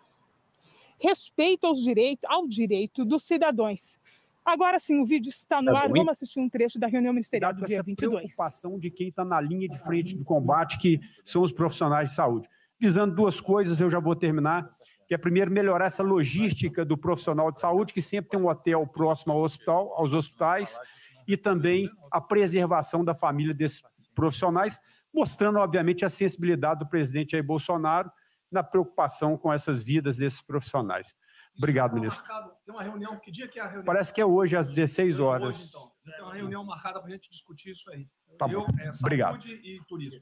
[1.00, 3.98] Respeito aos direitos, ao direito dos cidadãos
[4.44, 5.88] Agora sim, o vídeo está no é ar.
[5.88, 8.20] Vamos assistir um trecho da reunião ministerial do dia 22.
[8.20, 12.14] preocupação de quem está na linha de frente do combate, que são os profissionais de
[12.14, 12.48] saúde.
[12.78, 14.68] Visando duas coisas, eu já vou terminar,
[15.08, 18.86] que é primeiro melhorar essa logística do profissional de saúde, que sempre tem um hotel
[18.86, 20.78] próximo ao hospital, aos hospitais,
[21.26, 23.82] e também a preservação da família desses
[24.14, 24.78] profissionais,
[25.12, 28.10] mostrando, obviamente, a sensibilidade do presidente Jair Bolsonaro
[28.52, 31.14] na preocupação com essas vidas desses profissionais.
[31.56, 32.24] Obrigado, ministro.
[32.64, 33.84] tem uma reunião, que dia que é a reunião?
[33.84, 35.56] Parece que é hoje, às 16 horas.
[35.56, 35.92] Hoje, então.
[36.04, 38.08] Tem uma reunião marcada para a gente discutir isso aí.
[38.38, 38.78] Tá Eu, bom.
[38.80, 39.46] É, Obrigado.
[39.46, 40.20] e turismo.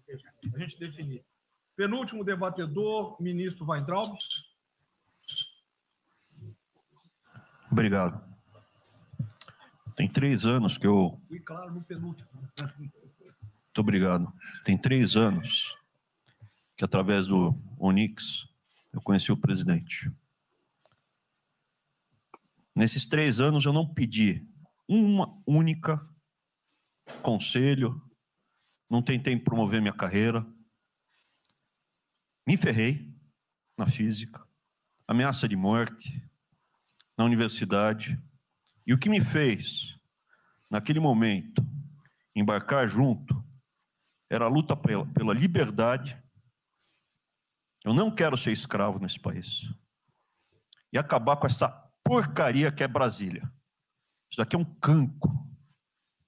[0.54, 1.24] A gente definir.
[1.74, 4.06] Penúltimo debatedor, ministro Weintraub.
[7.70, 8.22] Obrigado.
[9.96, 11.18] Tem três anos que eu.
[11.26, 12.28] Fui claro no penúltimo.
[12.34, 14.32] Muito obrigado.
[14.64, 15.74] Tem três anos
[16.76, 18.46] que, através do Onix,
[18.92, 20.12] eu conheci o presidente.
[22.74, 24.46] Nesses três anos, eu não pedi
[24.88, 26.00] uma única
[27.22, 28.00] conselho,
[28.90, 30.46] não tentei promover minha carreira.
[32.46, 33.14] Me ferrei
[33.78, 34.46] na física,
[35.06, 36.22] ameaça de morte
[37.16, 38.20] na universidade.
[38.86, 39.98] E o que me fez,
[40.70, 41.64] naquele momento,
[42.34, 43.42] embarcar junto,
[44.30, 46.20] era a luta pela, pela liberdade.
[47.84, 49.62] Eu não quero ser escravo nesse país.
[50.92, 51.81] E acabar com essa
[52.12, 53.50] porcaria que é Brasília.
[54.30, 55.32] Isso daqui é um cancro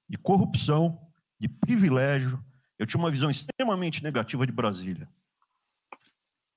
[0.08, 2.42] de corrupção, de privilégio.
[2.78, 5.06] Eu tinha uma visão extremamente negativa de Brasília.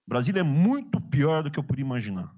[0.08, 2.34] Brasília é muito pior do que eu podia imaginar.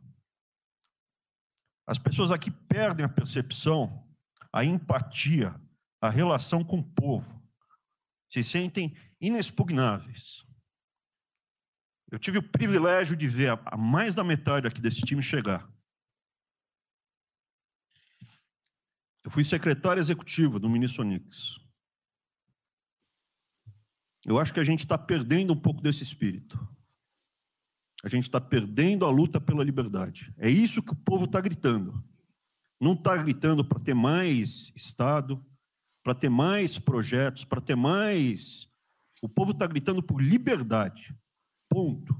[1.85, 4.03] As pessoas aqui perdem a percepção,
[4.51, 5.53] a empatia,
[6.01, 7.39] a relação com o povo.
[8.27, 10.43] Se sentem inexpugnáveis.
[12.11, 15.69] Eu tive o privilégio de ver a mais da metade aqui desse time chegar.
[19.23, 21.59] Eu fui secretário executivo do ministro Onix.
[24.25, 26.59] Eu acho que a gente está perdendo um pouco desse espírito.
[28.03, 30.33] A gente está perdendo a luta pela liberdade.
[30.37, 32.03] É isso que o povo está gritando.
[32.79, 35.45] Não está gritando para ter mais Estado,
[36.03, 38.67] para ter mais projetos, para ter mais.
[39.21, 41.13] O povo está gritando por liberdade.
[41.67, 42.15] Ponto.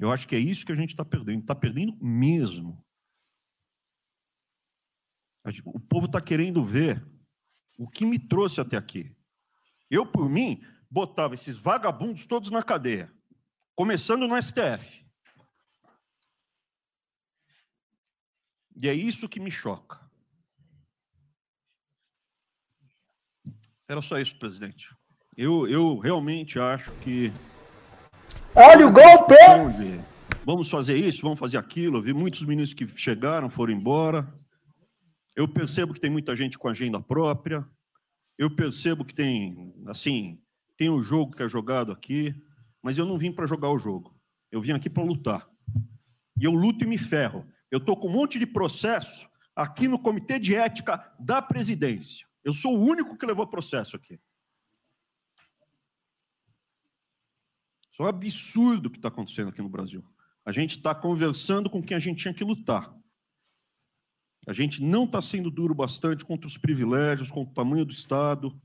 [0.00, 1.40] Eu acho que é isso que a gente está perdendo.
[1.40, 2.84] Está perdendo mesmo.
[5.64, 7.04] O povo está querendo ver
[7.78, 9.14] o que me trouxe até aqui.
[9.90, 13.12] Eu, por mim, botava esses vagabundos todos na cadeia,
[13.74, 15.06] começando no STF.
[18.76, 19.98] E é isso que me choca.
[23.88, 24.94] Era só isso, presidente.
[25.36, 27.32] Eu, eu realmente acho que.
[28.54, 29.34] Olha o golpe!
[30.44, 31.98] Vamos fazer isso, vamos fazer aquilo.
[31.98, 34.26] Eu vi muitos ministros que chegaram, foram embora.
[35.38, 37.64] Eu percebo que tem muita gente com agenda própria.
[38.36, 40.42] Eu percebo que tem, assim,
[40.76, 42.34] tem um jogo que é jogado aqui,
[42.82, 44.20] mas eu não vim para jogar o jogo.
[44.50, 45.48] Eu vim aqui para lutar.
[46.36, 47.48] E eu luto e me ferro.
[47.70, 52.26] Eu estou com um monte de processo aqui no Comitê de Ética da Presidência.
[52.42, 54.18] Eu sou o único que levou processo aqui.
[57.92, 60.04] Isso é um absurdo o que está acontecendo aqui no Brasil.
[60.44, 62.97] A gente está conversando com quem a gente tinha que lutar.
[64.48, 68.58] A gente não está sendo duro bastante contra os privilégios, contra o tamanho do Estado.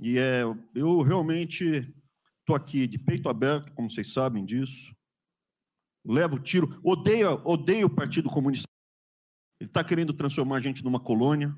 [0.00, 0.42] E é,
[0.72, 1.92] eu realmente
[2.38, 4.94] estou aqui de peito aberto, como vocês sabem disso.
[6.06, 6.80] Levo tiro.
[6.84, 8.68] Odeio, odeio o Partido Comunista.
[9.60, 11.52] Ele está querendo transformar a gente numa colônia.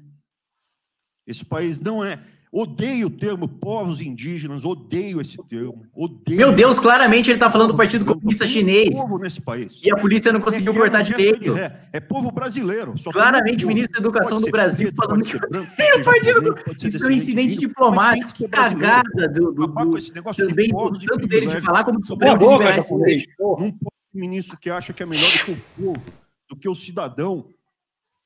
[1.27, 2.27] Esse país não é.
[2.55, 5.87] Odeio o termo povos indígenas, odeio esse termo.
[5.95, 6.37] Odeio.
[6.37, 8.95] Meu Deus, claramente ele está falando do Partido Comunista Chinês.
[8.95, 9.81] Povo nesse país.
[9.83, 11.57] E a polícia não conseguiu É cortar direito.
[11.57, 12.95] É, é povo brasileiro.
[13.11, 17.03] Claramente o ministro da Educação do Brasil preto, falando que branco, pode o Partido Isso
[17.03, 18.35] é um incidente de diplomático.
[18.35, 18.87] Que brasileiro.
[18.87, 21.85] cagada do, do, com do, esse negócio de também, povos e tanto dele de falar
[21.85, 23.29] como do Supremo de liberar esse leite.
[23.39, 26.03] Não pode ministro que acha que é melhor do que o povo,
[26.51, 27.47] do que o cidadão.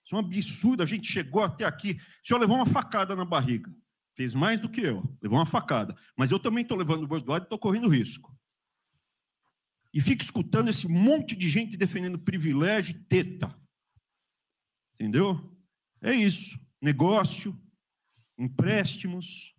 [0.05, 0.83] Isso é um absurdo.
[0.83, 1.93] A gente chegou até aqui.
[2.25, 3.71] O senhor levou uma facada na barriga.
[4.17, 5.03] Fez mais do que eu.
[5.21, 5.95] Levou uma facada.
[6.17, 8.35] Mas eu também estou levando o bordoado e estou correndo risco.
[9.93, 13.55] E fica escutando esse monte de gente defendendo privilégio e teta.
[14.95, 15.55] Entendeu?
[16.01, 16.59] É isso.
[16.81, 17.59] Negócio,
[18.39, 19.55] empréstimos.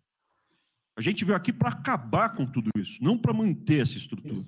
[0.96, 4.44] A gente veio aqui para acabar com tudo isso, não para manter essa estrutura.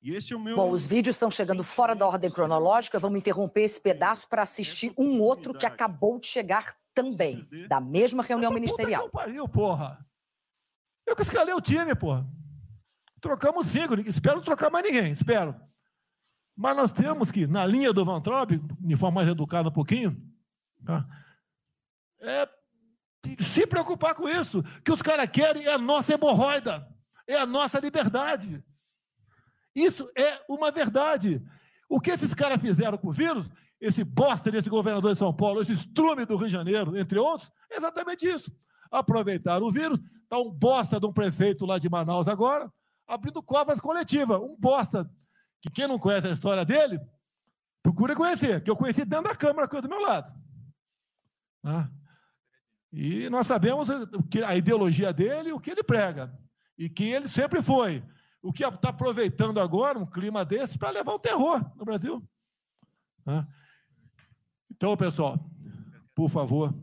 [0.00, 0.54] E esse é o meu.
[0.54, 3.00] Bom, os vídeos estão chegando fora da ordem cronológica.
[3.00, 8.22] Vamos interromper esse pedaço para assistir um outro que acabou de chegar também, da mesma
[8.22, 9.10] reunião ministerial.
[9.10, 10.04] Pariu, porra.
[11.06, 12.26] Eu que escalei o time, porra.
[13.20, 15.54] Trocamos cinco, espero não trocar mais ninguém, espero.
[16.56, 20.16] Mas nós temos que, na linha do Van Traub, de forma mais educada um pouquinho,
[20.84, 21.06] tá?
[22.20, 22.48] é
[23.40, 24.60] se preocupar com isso.
[24.60, 26.88] O que os caras querem é a nossa hemorroida,
[27.26, 28.64] é a nossa liberdade.
[29.74, 31.42] Isso é uma verdade.
[31.88, 33.50] O que esses caras fizeram com o vírus,
[33.80, 37.50] esse bosta desse governador de São Paulo, esse estrume do Rio de Janeiro, entre outros,
[37.70, 38.50] é exatamente isso.
[38.90, 42.72] Aproveitaram o vírus, está um bosta de um prefeito lá de Manaus agora,
[43.06, 44.40] abrindo covas coletivas.
[44.40, 45.10] Um bosta,
[45.60, 47.00] que quem não conhece a história dele,
[47.82, 50.32] procura conhecer, que eu conheci dentro da Câmara, que é do meu lado.
[51.62, 51.90] Tá?
[52.92, 53.88] E nós sabemos
[54.46, 56.36] a ideologia dele o que ele prega.
[56.78, 58.02] E quem ele sempre foi.
[58.40, 62.26] O que está aproveitando agora um clima desse para levar o terror no Brasil.
[63.24, 63.46] Tá?
[64.76, 65.38] Então, pessoal,
[66.14, 66.74] por favor,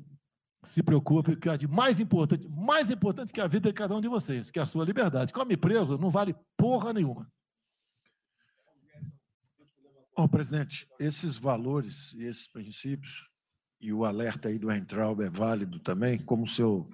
[0.64, 4.02] se preocupe que é de mais importante, mais importante que a vida de cada um
[4.02, 5.32] de vocês, que é a sua liberdade.
[5.32, 7.32] Come preso não vale porra nenhuma.
[10.15, 13.30] Bom, presidente, esses valores e esses princípios,
[13.82, 16.90] e o alerta aí do Entraub é válido também, como seu,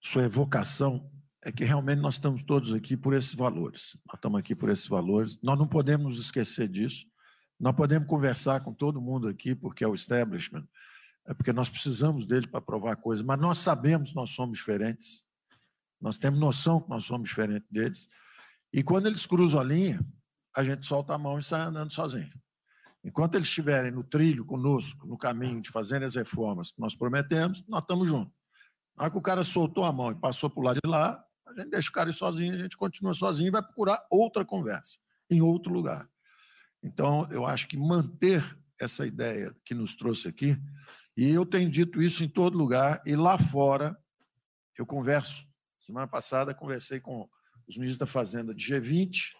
[0.00, 1.10] sua evocação,
[1.44, 3.98] é que realmente nós estamos todos aqui por esses valores.
[4.06, 5.40] Nós estamos aqui por esses valores.
[5.42, 7.06] Nós não podemos esquecer disso.
[7.58, 10.66] Nós podemos conversar com todo mundo aqui, porque é o establishment,
[11.26, 15.26] é porque nós precisamos dele para provar coisas, mas nós sabemos que nós somos diferentes.
[16.00, 18.08] Nós temos noção que nós somos diferentes deles.
[18.72, 20.00] E quando eles cruzam a linha,
[20.54, 22.30] a gente solta a mão e sai andando sozinho.
[23.02, 27.64] Enquanto eles estiverem no trilho conosco, no caminho de fazer as reformas que nós prometemos,
[27.68, 28.34] nós estamos juntos.
[28.96, 31.52] Na hora que o cara soltou a mão e passou o lado de lá, a
[31.54, 34.98] gente deixa o cara ir sozinho, a gente continua sozinho e vai procurar outra conversa,
[35.30, 36.08] em outro lugar.
[36.86, 38.44] Então, eu acho que manter
[38.80, 40.56] essa ideia que nos trouxe aqui,
[41.16, 43.98] e eu tenho dito isso em todo lugar, e lá fora,
[44.78, 45.48] eu converso.
[45.80, 47.28] Semana passada, conversei com
[47.66, 49.32] os ministros da Fazenda de G20,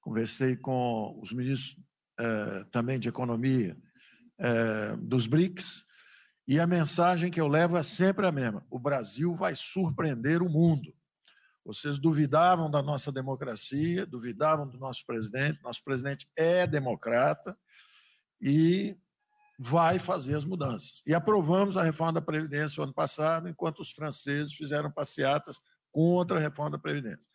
[0.00, 1.82] conversei com os ministros
[2.20, 3.76] eh, também de Economia
[4.38, 5.86] eh, dos BRICS,
[6.46, 10.48] e a mensagem que eu levo é sempre a mesma: o Brasil vai surpreender o
[10.48, 10.94] mundo.
[11.72, 15.62] Vocês duvidavam da nossa democracia, duvidavam do nosso presidente.
[15.62, 17.56] Nosso presidente é democrata
[18.42, 18.98] e
[19.56, 21.00] vai fazer as mudanças.
[21.06, 25.60] E aprovamos a reforma da Previdência o ano passado, enquanto os franceses fizeram passeatas
[25.92, 27.30] contra a reforma da Previdência.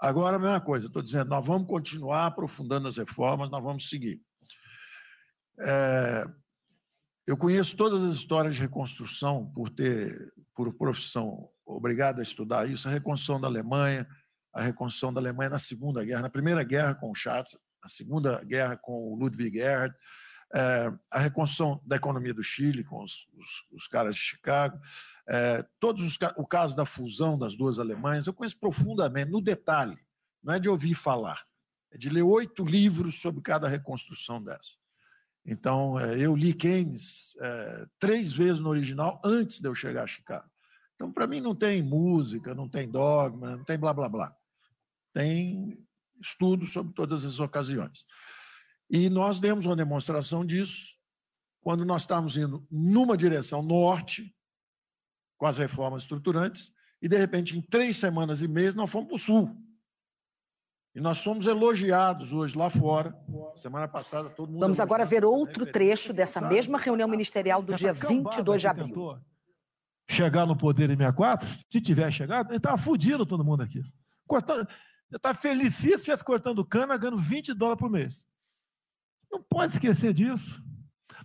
[0.00, 4.18] Agora, a mesma coisa, estou dizendo, nós vamos continuar aprofundando as reformas, nós vamos seguir.
[5.60, 6.24] É,
[7.26, 12.88] eu conheço todas as histórias de reconstrução por ter, por profissão, obrigado a estudar isso,
[12.88, 14.06] a reconstrução da Alemanha,
[14.52, 18.42] a reconstrução da Alemanha na Segunda Guerra, na Primeira Guerra com o Schatz, na Segunda
[18.44, 19.94] Guerra com o Ludwig Erhard,
[20.54, 24.78] é, a reconstrução da economia do Chile com os, os, os caras de Chicago,
[25.28, 29.98] é, todos os, o caso da fusão das duas Alemanhas, eu conheço profundamente, no detalhe,
[30.42, 31.44] não é de ouvir falar,
[31.90, 34.78] é de ler oito livros sobre cada reconstrução dessa.
[35.44, 37.36] Então, é, eu li Keynes
[37.98, 40.48] três vezes no original antes de eu chegar a Chicago.
[40.94, 44.36] Então, para mim, não tem música, não tem dogma, não tem blá blá blá.
[45.12, 45.78] Tem
[46.20, 48.04] estudo sobre todas as ocasiões.
[48.88, 50.94] E nós demos uma demonstração disso
[51.60, 54.34] quando nós estávamos indo numa direção norte,
[55.36, 59.16] com as reformas estruturantes, e de repente, em três semanas e meia, nós fomos para
[59.16, 59.56] o sul.
[60.94, 63.12] E nós somos elogiados hoje lá fora.
[63.56, 64.60] Semana passada, todo mundo.
[64.60, 69.18] Vamos agora ver outro trecho dessa mesma reunião ministerial do dia 22 de abril.
[70.10, 73.80] Chegar no poder em 64, se tiver chegado, ele estava fudindo todo mundo aqui.
[74.26, 74.68] Cortando,
[75.10, 78.24] eu estava felicíssimo se estivesse cortando cana, ganhando 20 dólares por mês.
[79.30, 80.62] Não pode esquecer disso.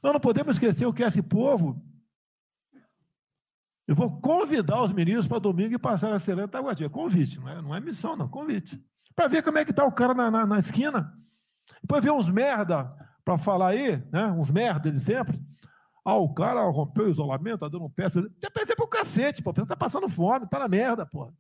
[0.01, 1.84] Nós não podemos esquecer o que é esse povo.
[3.88, 6.89] Eu vou convidar os ministros para domingo e passar a Serena Taguatinga.
[6.89, 8.80] Convite, não é, não é missão, não, convite.
[9.15, 11.11] Para ver como é que está o cara na, na, na esquina.
[11.81, 12.95] Depois ver uns merda
[13.26, 14.27] para falar aí, né?
[14.27, 15.39] Uns merda de sempre.
[16.10, 18.10] Ah, o cara rompeu o isolamento, tá dando um pé.
[18.10, 19.53] Tem pensei pro cacete, pô.
[19.53, 21.31] Você tá passando fome, tá na merda, pô.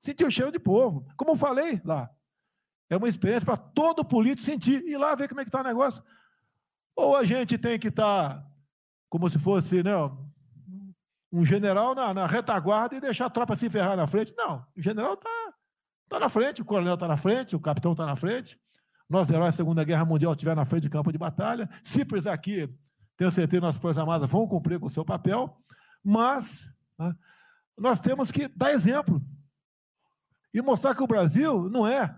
[0.00, 1.04] Sentiu o cheiro de povo.
[1.16, 2.08] Como eu falei lá,
[2.88, 4.84] é uma experiência para todo político sentir.
[4.86, 6.00] E lá ver como é que tá o negócio.
[6.94, 8.46] Ou a gente tem que estar tá
[9.08, 9.92] como se fosse, né?
[11.32, 14.32] Um general na, na, retaguarda e deixar a tropa se ferrar na frente.
[14.36, 15.52] Não, o general está
[16.08, 18.56] tá na frente, o coronel está na frente, o capitão está na frente.
[19.10, 21.68] Nossos heróis da Segunda Guerra Mundial estiver na frente do campo de batalha.
[22.06, 22.72] Precisar aqui,
[23.18, 25.60] tenho certeza que nossas Forças Armadas vão cumprir com o seu papel,
[26.04, 27.12] mas né,
[27.76, 29.20] nós temos que dar exemplo
[30.54, 32.16] e mostrar que o Brasil não é.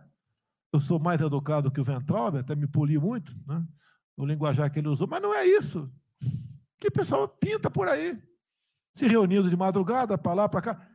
[0.70, 3.66] Eu sou mais educado que o Ventralbe, até me poli muito né,
[4.14, 5.90] no linguajar que ele usou, mas não é isso.
[6.78, 8.22] Que o pessoal pinta por aí
[8.94, 10.89] se reunindo de madrugada, para lá, para cá,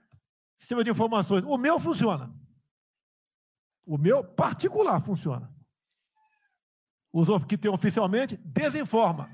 [0.56, 1.44] sistema de informações.
[1.44, 2.32] O meu funciona.
[3.84, 5.52] O meu particular funciona.
[7.12, 9.30] Os que tem oficialmente, desinforma.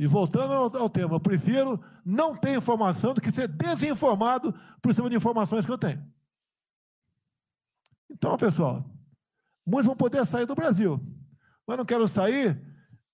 [0.00, 4.94] E voltando ao, ao, tema, eu prefiro não ter informação do que ser desinformado por
[4.94, 6.02] cima de informações que eu tenho.
[8.08, 8.82] Então, pessoal,
[9.66, 10.98] muitos vão poder sair do Brasil,
[11.66, 12.58] mas não quero sair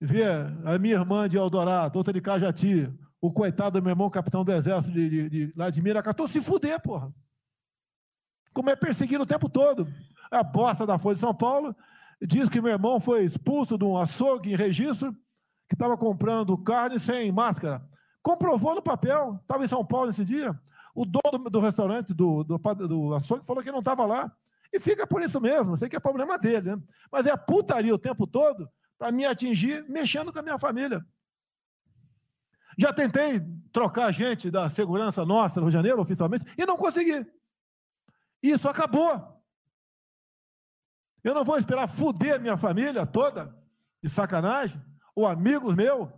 [0.01, 0.31] ver
[0.65, 2.89] a minha irmã de Eldorado, outra de Cajati,
[3.21, 6.41] o coitado do meu irmão, capitão do exército de, de, de lá de Miracatu, se
[6.41, 7.13] fuder, porra.
[8.55, 9.89] Como é perseguido o tempo todo.
[10.31, 11.75] A bosta da Folha de São Paulo
[12.23, 15.13] diz que meu irmão foi expulso de um açougue em registro,
[15.69, 17.85] que estava comprando carne sem máscara.
[18.23, 20.59] Comprovou no papel, estava em São Paulo nesse dia.
[20.95, 24.35] O dono do restaurante, do, do, do açougue, falou que não estava lá.
[24.73, 26.83] E fica por isso mesmo, sei que é problema dele, né?
[27.11, 28.69] Mas é putaria o tempo todo
[28.99, 31.05] para me atingir mexendo com a minha família.
[32.79, 33.41] Já tentei
[33.73, 37.27] trocar gente da segurança nossa no Rio de Janeiro, oficialmente, e não consegui.
[38.43, 39.37] Isso acabou.
[41.25, 43.57] Eu não vou esperar fuder minha família toda,
[44.03, 44.81] de sacanagem,
[45.17, 46.09] ou amigos meus,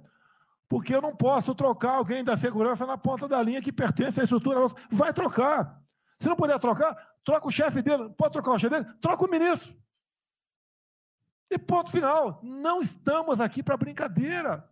[0.68, 4.24] porque eu não posso trocar alguém da segurança na ponta da linha que pertence à
[4.24, 4.74] estrutura nossa.
[4.90, 5.80] Vai trocar.
[6.18, 6.94] Se não puder trocar,
[7.24, 8.10] troca o chefe dele.
[8.10, 8.96] Pode trocar o chefe dele?
[9.00, 9.74] Troca o ministro.
[11.50, 12.40] E ponto final.
[12.42, 14.68] Não estamos aqui para brincadeira.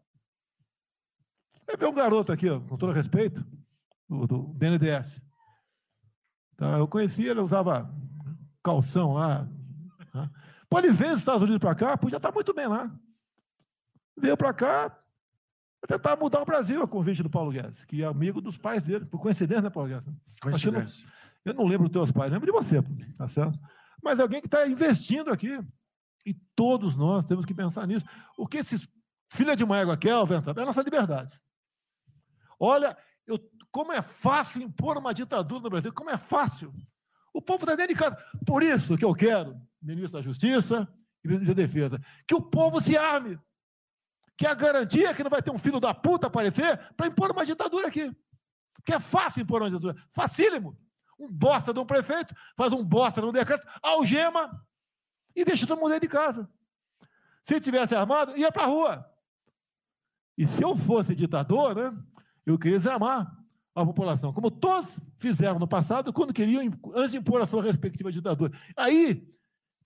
[1.66, 3.44] Vai ver um garoto aqui, com todo respeito,
[4.08, 4.56] do, do.
[6.56, 7.90] Tá, eu conhecia, ele usava
[8.62, 9.48] calção lá.
[10.14, 10.30] Né?
[10.68, 12.90] Pode ver os Estados Unidos para cá, podia estar muito bem lá.
[14.16, 14.90] Veio para cá,
[15.80, 18.82] para tentar mudar o Brasil, a convite do Paulo Guedes, que é amigo dos pais
[18.82, 20.12] dele, por coincidência, né, Paulo Guedes?
[20.40, 21.06] Coincidência.
[21.44, 22.82] Eu não, eu não lembro dos teus pais, lembro de você,
[23.16, 23.58] tá certo?
[24.02, 25.58] Mas alguém que está investindo aqui.
[26.24, 28.04] E todos nós temos que pensar nisso.
[28.36, 28.88] O que esses
[29.30, 31.40] filha de uma égua querem, é a nossa liberdade.
[32.58, 33.38] Olha, eu,
[33.70, 36.72] como é fácil impor uma ditadura no Brasil, como é fácil.
[37.32, 38.16] O povo está dentro de casa.
[38.46, 40.88] Por isso que eu quero, ministro da Justiça
[41.22, 43.38] e ministro da Defesa, que o povo se arme.
[44.36, 47.44] Que a garantia que não vai ter um filho da puta aparecer para impor uma
[47.44, 48.14] ditadura aqui.
[48.84, 49.96] Que é fácil impor uma ditadura.
[50.10, 50.78] Facílimo.
[51.18, 54.62] Um bosta de um prefeito faz um bosta de um decreto, algema
[55.34, 56.50] e deixa todo mundo dentro de casa.
[57.42, 59.06] Se tivesse armado, ia para a rua.
[60.36, 61.96] E se eu fosse ditador, né,
[62.44, 63.34] eu queria desarmar
[63.74, 66.62] a população, como todos fizeram no passado, quando queriam,
[66.94, 68.52] antes de impor a sua respectiva ditadura.
[68.74, 69.26] Aí,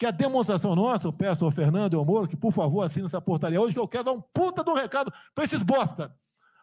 [0.01, 3.05] que a demonstração nossa, eu peço ao Fernando e ao Moro que, por favor, assine
[3.05, 6.17] essa portaria hoje, que eu quero dar um puta de um recado para esses bosta.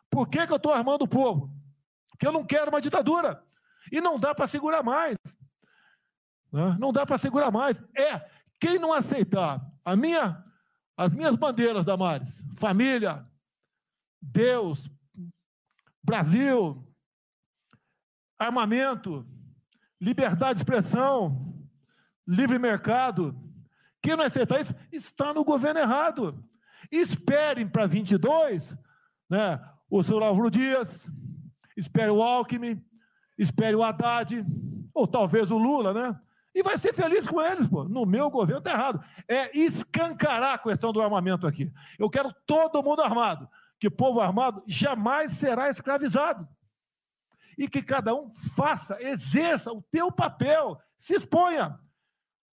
[0.09, 1.53] Por que, que eu estou armando o povo?
[2.09, 3.45] Porque eu não quero uma ditadura.
[3.91, 5.15] E não dá para segurar mais.
[6.51, 6.77] Né?
[6.79, 7.79] Não dá para segurar mais.
[7.95, 8.27] É,
[8.59, 10.43] quem não aceitar a minha,
[10.97, 13.23] as minhas bandeiras, Damares, família,
[14.19, 14.89] Deus,
[16.03, 16.91] Brasil,
[18.39, 19.27] armamento,
[20.01, 21.56] liberdade de expressão,
[22.27, 23.35] livre mercado.
[24.01, 26.43] Quem não aceitar isso está no governo errado.
[26.91, 28.77] Esperem para 22,
[29.29, 29.59] né?
[29.89, 31.09] O senhor Álvaro Dias,
[31.75, 32.83] espere o Alckmin,
[33.37, 34.45] espere o Haddad,
[34.93, 36.19] ou talvez o Lula, né?
[36.53, 37.83] E vai ser feliz com eles, pô.
[37.83, 38.99] No meu governo está errado.
[39.27, 41.71] É escancarar a questão do armamento aqui.
[41.99, 43.47] Eu quero todo mundo armado
[43.79, 46.47] que povo armado jamais será escravizado.
[47.57, 51.79] E que cada um faça, exerça o teu papel, se exponha.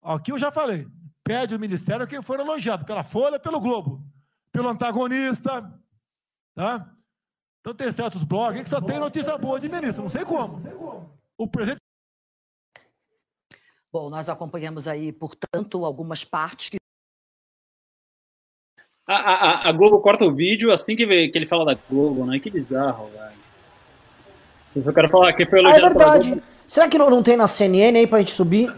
[0.02, 0.86] Aqui eu já falei,
[1.22, 4.04] pede o ministério quem for elogiado, pela Folha, pelo Globo,
[4.50, 5.72] pelo antagonista,
[6.54, 6.90] tá?
[7.60, 10.60] Então tem certos blogs que só tem notícia boa de ministro, não sei como.
[11.38, 11.80] O presidente
[13.92, 16.78] Bom, nós acompanhamos aí, portanto, algumas partes que
[19.06, 22.24] a, a, a, Globo corta o vídeo assim que, vê, que ele fala da Globo,
[22.24, 22.38] né?
[22.38, 23.32] Que bizarro, velho.
[24.76, 26.42] Eu só quero falar que foi elogiado ah, é verdade.
[26.68, 28.74] Será que não, não tem na CNN aí pra gente subir?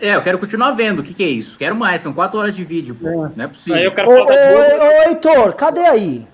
[0.00, 1.00] É, eu quero continuar vendo.
[1.00, 1.56] O que, que é isso?
[1.56, 3.08] Quero mais, são quatro horas de vídeo, pô.
[3.08, 3.30] É.
[3.34, 3.78] Não é possível.
[3.78, 4.26] Aí eu quero falar ô.
[4.26, 6.28] Ô, ô, Heitor, cadê aí?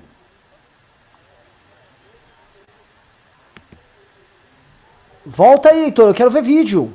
[5.24, 6.92] Volta aí, Heitor, eu quero ver vídeo.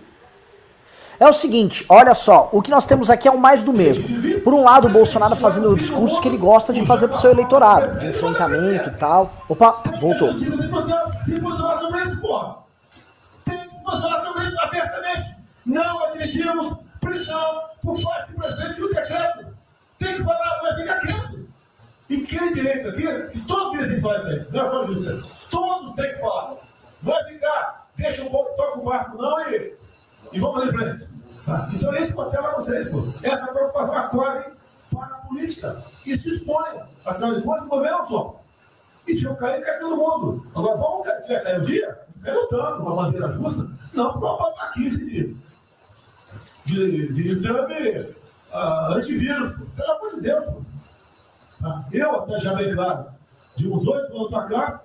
[1.19, 4.07] É o seguinte, olha só, o que nós temos aqui é o mais do mesmo.
[4.41, 7.31] Por um lado, o Bolsonaro fazendo o discurso que ele gosta de fazer pro seu
[7.31, 9.33] eleitorado, de enfrentamento e tal.
[9.49, 10.31] Opa, voltou.
[10.33, 10.45] Se
[11.39, 12.57] posicionar sobre isso, porra.
[13.45, 14.26] Tem que sobre abertamente.
[15.67, 19.57] Não admitimos prisão por parte do presidente do decreto.
[19.99, 21.47] Tem que falar, vai ficar quieto.
[22.09, 25.23] E quem direito aqui, que todos têm que falar isso aí, não é só justiça.
[25.51, 26.55] Todos têm que falar.
[27.01, 29.75] Vai ficar, deixa o pouco, toca o barco não e
[30.31, 31.17] e vamos fazer frente.
[31.45, 31.69] Tá?
[31.73, 33.07] Então, esse papel é vocês, pô.
[33.23, 34.45] Essa preocupação acolhe
[34.91, 36.81] para a política e se expõe.
[37.05, 38.41] Afinal de contas, o governo é só.
[39.05, 40.47] E se eu cair, cai todo mundo.
[40.55, 41.99] Agora, vamos se vai cair um dia?
[42.23, 45.37] Cai lutando, de uma maneira justa, não por uma babaquice de,
[46.67, 47.99] de, de exame
[48.53, 49.53] uh, antivírus.
[49.53, 49.65] Pô.
[49.75, 50.61] Pelo amor de Deus, pô.
[51.61, 51.85] Tá?
[51.91, 53.05] Eu, até já bem claro,
[53.55, 54.83] de uns oito anos para cá,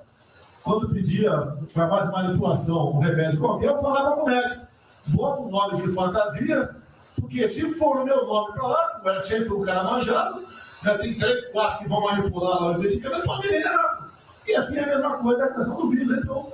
[0.65, 4.73] quando pedia farmácia de manipulação, um remédio qualquer, eu falava com o médico
[5.09, 6.77] bota um nome de fantasia,
[7.21, 10.45] porque se for o meu nome para lá, vai sempre um cara manjado,
[10.83, 14.09] já tem três, quatro que vão manipular lá o medicamento para me enganar.
[14.47, 16.47] E assim é a mesma coisa a questão do vírus, então,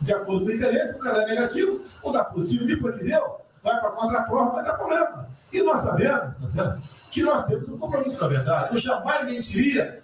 [0.00, 3.40] de acordo com o interesse, o cara é negativo, ou dá positivo, depois que deu,
[3.62, 5.28] vai para contra-prova, vai dar problema.
[5.52, 6.82] E nós sabemos, tá certo?
[7.10, 8.74] que nós temos um compromisso com a verdade.
[8.74, 10.02] Eu jamais mentiria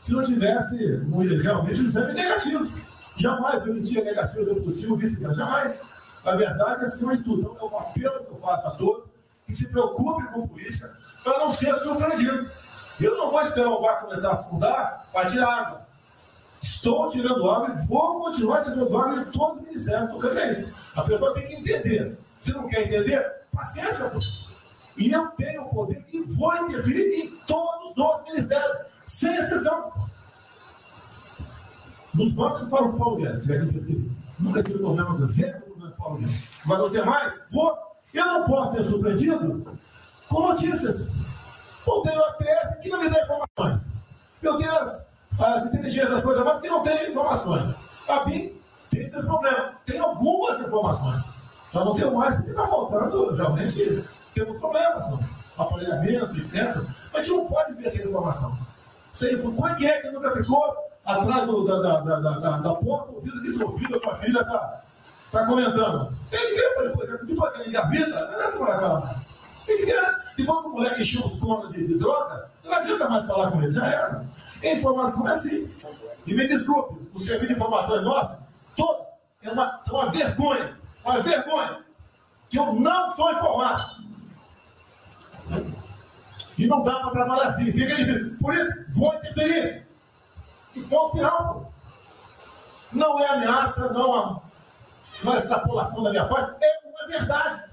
[0.00, 0.76] se não tivesse
[1.42, 2.70] realmente um exame negativo.
[3.16, 5.38] Jamais eu mentia negativo, deu positivo, vice-versa.
[5.38, 5.86] Jamais.
[6.24, 7.52] A verdade é acima de tudo.
[7.54, 9.04] Então, é um apelo que eu faço a todos
[9.46, 12.50] que se preocupem com política para não ser surpreendido.
[13.00, 15.80] Eu não vou esperar o barco começar a afundar para tirar água.
[16.62, 20.08] Estou tirando água e vou continuar tirando água de todo o ministério.
[20.10, 20.74] Porque é isso.
[20.94, 22.18] A pessoa tem que entender.
[22.40, 23.22] Se não quer entender,
[23.52, 24.08] paciência.
[24.10, 24.18] pô.
[24.96, 29.92] E eu tenho o poder e vou interferir em todos os ministérios, sem exceção.
[32.14, 34.10] Nos bancos eu falo com o Paulo Guedes, que interferir.
[34.38, 36.48] Nunca tive problema com zero problema com Paulo Guedes.
[36.64, 37.78] Mas os demais, vou.
[38.12, 39.78] Eu não posso ser surpreendido
[40.28, 41.14] com notícias.
[41.86, 43.92] Eu tenho a PF que não me dá informações.
[44.42, 47.76] Eu tenho as, as inteligências das coisas mais que não tem informações.
[48.08, 48.58] A BIM
[48.90, 49.74] tem esse problema.
[49.86, 51.39] Tem algumas informações.
[51.70, 55.08] Só não tenho mais porque está faltando, realmente, temos problemas.
[55.08, 55.20] não?
[55.56, 56.82] Aparelhamento, etc.
[57.14, 58.58] A gente não pode ver essa informação.
[59.10, 60.74] Sem, é que é que nunca ficou
[61.04, 64.82] atrás do, da, da, da, da, da, porta, ouvindo que seu filho, sua filha está
[65.30, 66.12] tá comentando?
[66.28, 69.28] Tem que ver, depois, depois que engavida, não é para mais.
[69.64, 70.04] Tem ver,
[70.36, 73.62] depois que o moleque encheu os conos de, de droga, não adianta mais falar com
[73.62, 74.24] ele, já era.
[74.62, 75.70] A informação é assim.
[76.26, 78.38] E me desculpe, o serviço de informação é nosso,
[78.76, 79.06] todo,
[79.42, 81.84] é uma, é uma vergonha, uma vergonha,
[82.48, 84.00] que eu não sou informado.
[86.58, 88.36] E não dá para trabalhar assim, fica difícil.
[88.38, 89.86] Por isso, vou interferir.
[90.76, 91.72] Então, sinal,
[92.92, 94.40] não é ameaça, não é
[95.22, 97.70] uma extrapolação da minha parte, é uma verdade.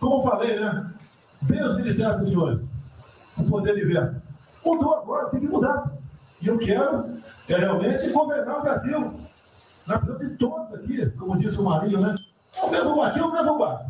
[0.00, 0.92] Como eu falei, né?
[1.42, 2.62] Deus ministério dos senhores,
[3.36, 4.22] o poder de ver.
[4.64, 5.92] Mudou agora, tem que mudar.
[6.40, 9.20] E eu quero é, realmente governar o Brasil.
[9.86, 12.14] Na frente de todos aqui, como disse o Marinho, né?
[12.56, 13.86] É o mesmo aqui, é o mesmo bar.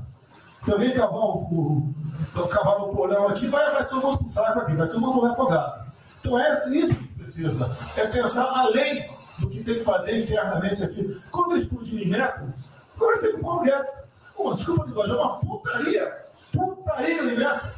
[0.62, 1.94] Se alguém cavar o, o,
[2.34, 5.32] o cavar no porão aqui, vai, vai todo mundo saco aqui, vai todo mundo morrer
[5.32, 5.84] afogado.
[6.20, 7.70] Então é isso que precisa.
[7.96, 11.20] É pensar além do que tem que fazer internamente aqui.
[11.30, 12.52] Quando eu explodi em metro,
[12.98, 14.04] conversei com o Paulo Guedes.
[14.34, 16.16] Pô, desculpa, Miguel, é uma putaria.
[16.52, 17.70] Putaria em metro.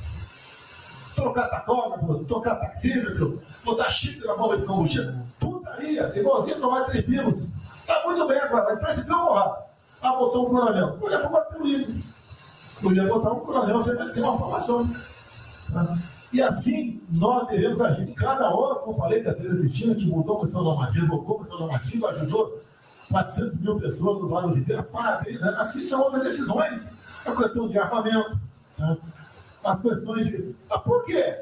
[1.14, 5.14] Trocar tacômetro, trocar taxímetro, botar chip na bomba de combustível.
[5.40, 7.55] Putaria, igualzinho tomar tripinos.
[7.86, 9.66] Tá muito bem agora, que uma porrada.
[10.02, 10.96] Ah, botou um coronel.
[10.98, 11.94] Mulher bater pelo livro.
[12.82, 14.88] Eu ia botar um coronel, você vai ter uma formação.
[15.72, 15.98] Tá?
[16.32, 18.12] E assim nós devemos agir.
[18.14, 21.38] Cada hora, como eu falei da Teresa Cristina, que mudou a questão normativa, revocou a
[21.40, 22.60] questão normativa, ajudou
[23.10, 25.42] 400 mil pessoas no Vale do Ribeira, parabéns.
[25.42, 26.96] Assim são outras decisões.
[27.24, 28.40] A questão de armamento,
[28.78, 28.96] né?
[29.64, 30.54] as questões de.
[30.70, 31.40] Ah, por quê?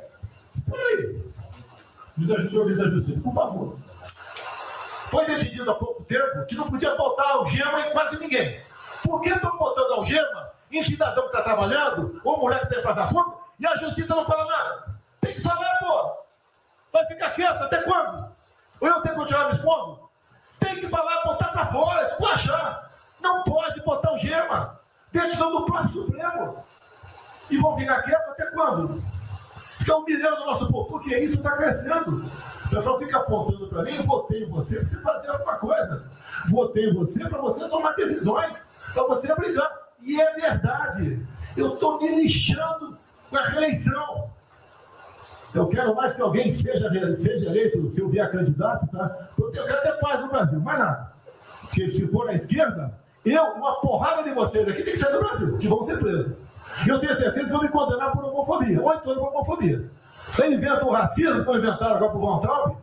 [0.54, 1.24] Espera aí.
[2.48, 3.76] Juiz da Justiça, por favor.
[5.10, 8.62] Foi decidido há pouco tempo que não podia botar algema em quase ninguém.
[9.02, 13.36] Por que estão botando algema em cidadão que está trabalhando, ou mulher que tem passaporte,
[13.58, 14.94] e a justiça não fala nada?
[15.20, 16.24] Tem que falar, pô!
[16.92, 18.32] Vai ficar quieto até quando?
[18.80, 20.10] Ou eu tenho que continuar me expondo?
[20.58, 22.90] Tem que falar, botar para fora, esculachar.
[23.20, 24.80] Não pode botar algema.
[25.12, 26.64] Decisão do próprio Supremo.
[27.50, 29.02] E vão ficar quietos até quando?
[29.78, 32.30] Ficar humilhando o nosso povo, porque isso está crescendo.
[32.74, 36.04] Pessoal fica apontando para mim, votei em você para você fazer alguma coisa.
[36.48, 39.70] Votei em você para você tomar decisões, para você brigar.
[40.02, 41.24] E é verdade.
[41.56, 42.98] Eu estou me lixando
[43.30, 44.28] com a reeleição.
[45.54, 49.28] Eu quero mais que alguém seja, seja eleito, se eu vier candidato, tá?
[49.38, 51.12] Eu quero ter paz no Brasil, mais nada.
[51.60, 52.92] Porque se for na esquerda,
[53.24, 56.32] eu, uma porrada de vocês aqui tem que ser do Brasil, que vão ser presos.
[56.88, 59.88] Eu tenho certeza que vão me condenar por homofobia, ou então por homofobia.
[60.42, 62.76] Aí inventam o racismo, como inventaram agora pro Von Traub.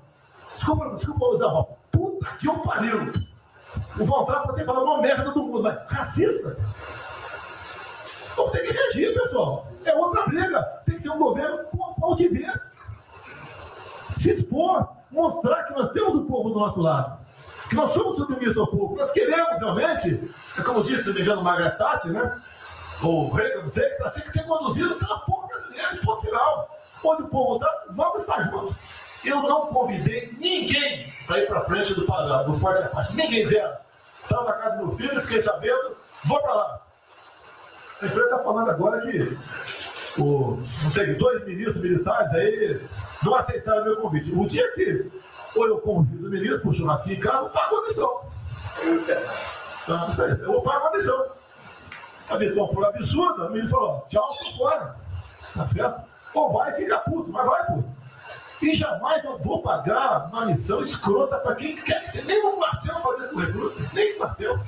[0.53, 3.13] Desculpa, desculpa usar a Puta que eu pariu.
[3.99, 6.57] O Von Traub pode falado uma merda do mundo, mas racista?
[8.35, 9.67] Vamos ter que reagir, pessoal.
[9.83, 10.61] É outra briga.
[10.85, 12.77] Tem que ser um governo com altivez.
[14.17, 17.19] Se expor, mostrar que nós temos o povo do nosso lado.
[17.69, 18.95] Que nós somos submissos ao povo.
[18.95, 22.41] Nós queremos realmente, é como disse, se não me engano, Margaret Thatcher, né?
[23.03, 26.69] Ou Reagan, não sei, para ser conduzido pela povo brasileira, ponto final.
[27.03, 28.75] Onde o povo está, vamos estar juntos.
[29.23, 33.15] Eu não convidei ninguém para ir para frente do, do Forte Apache.
[33.15, 33.73] Ninguém zero.
[34.23, 35.95] Estava na casa do meu filho, fiquei sabendo,
[36.25, 36.81] vou para lá.
[38.01, 39.37] A empresa está falando agora que
[40.17, 42.89] o, não sei, dois ministros militares aí
[43.23, 44.31] não aceitaram meu convite.
[44.33, 45.11] O dia que
[45.55, 48.21] ou eu convido o ministro para um churrasquinho em casa, eu pago a missão.
[49.83, 51.31] Então, isso aí, eu vou pagar a missão.
[52.29, 54.95] A missão for absurda, o ministro falou, tchau, tô fora.
[55.53, 56.10] Tá certo?
[56.33, 58.01] Ou vai fica puto, mas vai, puto.
[58.61, 62.25] E jamais eu vou pagar uma missão escrota para quem quer que seja.
[62.25, 64.59] Nem um quartel fazer isso com recruta, nem um quartel.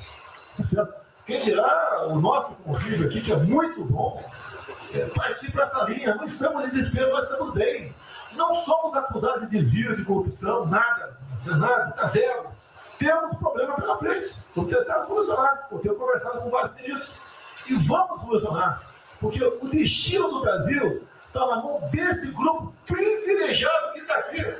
[0.74, 0.88] Tá?
[1.24, 4.22] Quem dirá o nosso convívio aqui, que é muito bom,
[4.92, 6.14] é partir para essa linha.
[6.14, 7.94] Não estamos em desespero, nós estamos bem.
[8.32, 11.16] Não somos acusados de desvio, de corrupção, nada.
[11.46, 12.48] Nada, está zero.
[12.98, 14.34] Temos problema pela frente.
[14.54, 15.68] Vamos tentar solucionar.
[15.70, 17.16] Eu tenho conversado com vários ministros.
[17.68, 18.82] E vamos solucionar.
[19.20, 24.54] Porque o destino do Brasil está na mão desse grupo privilegiado que está aqui.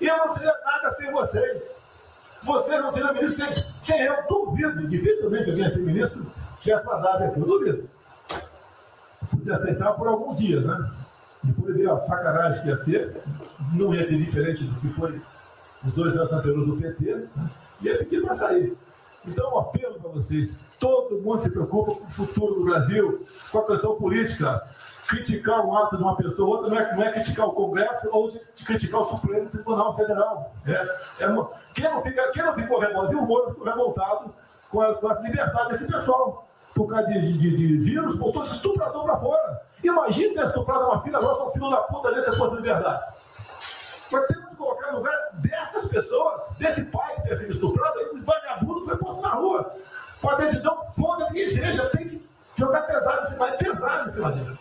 [0.00, 1.84] E eu não seria nada sem vocês.
[2.42, 4.26] Vocês não seriam ministros sem, sem eu.
[4.26, 7.38] Duvido, dificilmente alguém ser ministro tivesse mandado aqui.
[7.38, 7.90] Eu duvido.
[9.30, 10.90] Podia aceitar por alguns dias, né?
[11.42, 13.22] Depois ver a sacanagem que ia ser,
[13.74, 15.20] não ia ser diferente do que foi
[15.84, 17.50] os dois anos anteriores do PT, né?
[17.82, 18.74] ia pedir para sair.
[19.26, 23.58] Então, um apelo para vocês: todo mundo se preocupa com o futuro do Brasil, com
[23.58, 24.62] a questão política.
[25.08, 28.08] Criticar um ato de uma pessoa ou outra não é, não é criticar o Congresso
[28.10, 30.52] ou de, de criticar o Supremo Tribunal Federal.
[30.66, 34.34] É, é uma- quem, não fica, quem não ficou revoltado, o Moro ficou revoltado
[34.70, 36.46] com a, com a liberdade desse pessoal.
[36.74, 39.60] Por causa de, de, de, de vírus, botou esse estuprador para fora.
[39.82, 43.06] Imagina ter estuprado uma filha nossa, um filho da puta desse por liberdade.
[44.10, 48.06] Nós temos que colocar no lugar dessas pessoas, desse pai que tem sido estuprado, aí,
[48.14, 49.70] os vagabundos foi posto na rua.
[50.22, 54.58] Uma decisão foda que seja, tem que jogar pesado em cima, pesado em cima disso.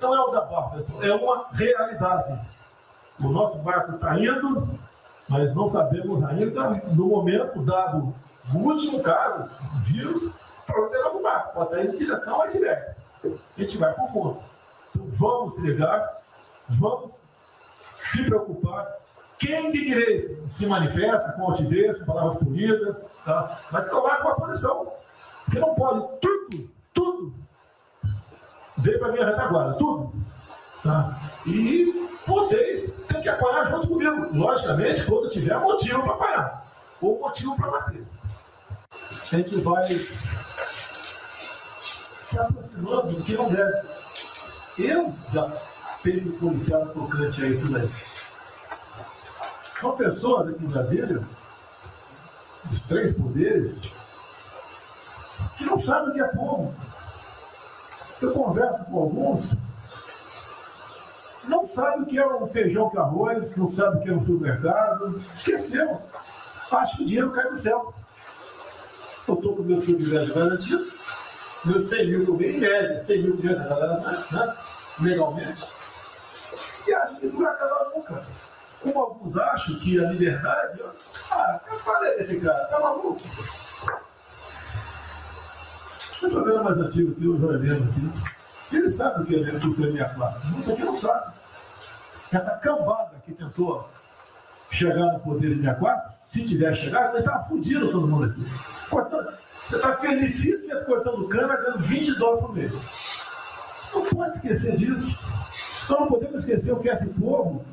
[0.00, 2.40] Não é um desabafo, pessoal, é uma realidade.
[3.20, 4.78] O nosso barco está indo,
[5.28, 8.14] mas não sabemos ainda, no momento dado
[8.54, 10.32] o último caso, o vírus,
[10.66, 11.54] para onde é nosso barco.
[11.54, 12.94] Pode estar em direção ao iceberg.
[13.24, 14.38] A gente vai para o fundo.
[14.90, 16.22] Então vamos ligar,
[16.68, 17.12] vamos
[17.96, 18.86] se preocupar.
[19.38, 23.60] Quem de direito se manifesta com altivez, com palavras polidas, tá?
[23.70, 24.92] mas coloca uma posição.
[25.44, 26.67] Porque não pode tudo,
[28.78, 30.12] veio para minha retaguarda, tudo.
[30.82, 31.20] Tá?
[31.46, 34.36] E vocês têm que apanhar junto comigo.
[34.36, 36.66] Logicamente, quando tiver motivo para apanhar,
[37.00, 38.06] ou motivo para bater.
[38.90, 39.84] A gente vai
[42.20, 43.88] se aproximando do que não deve.
[44.78, 45.50] Eu já
[46.02, 47.90] tenho me policiado tocante a isso daí.
[49.80, 51.22] São pessoas aqui em Brasília,
[52.70, 53.82] os três poderes,
[55.56, 56.74] que não sabem o que é povo.
[58.20, 59.56] Eu converso com alguns,
[61.44, 64.24] não sabem o que é um feijão com arroz, não sabem o que é um
[64.24, 66.00] supermercado, esqueceu.
[66.70, 67.94] Acho que o dinheiro cai do céu.
[69.26, 70.92] Eu estou com meus privilégios garantidos,
[71.64, 74.56] meus 100 mil por mês, em média, 100 mil por mês, a galera, né?
[75.00, 75.64] legalmente.
[76.86, 78.26] E acho que isso vai acabar nunca.
[78.80, 80.82] Como alguns acham que a liberdade.
[81.30, 82.66] Ah, qual é esse cara?
[82.66, 83.20] Tá maluco?
[86.22, 88.76] Eu tô vendo mais antigo que o Jornalismo aqui.
[88.76, 90.48] Ele sabe o que é o que foi 64.
[90.48, 91.32] Muitos aqui não sabem.
[92.32, 93.88] Essa cambada que tentou
[94.70, 98.44] chegar no poder em 64, se tiver chegado, ele estava fudido todo mundo aqui.
[98.90, 99.28] Cortando,
[99.68, 102.72] ele estava felicíssimo cortando cana, ganhando 20 dólares por mês.
[103.94, 105.18] Não pode esquecer disso.
[105.88, 107.64] Nós não podemos esquecer o que é esse povo.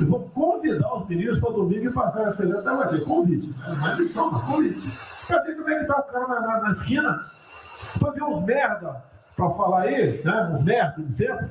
[0.00, 3.48] E vou convidar os meninos para domingo e passar essa lenta vai ter convite.
[3.48, 3.76] né?
[3.76, 4.98] Não é missão, mas convite.
[5.26, 7.30] Para ver como é que tá o cara na, na, na esquina.
[7.98, 9.02] Para ver uns merda
[9.36, 10.50] para falar aí, né?
[10.52, 11.50] Uns merda, de sempre.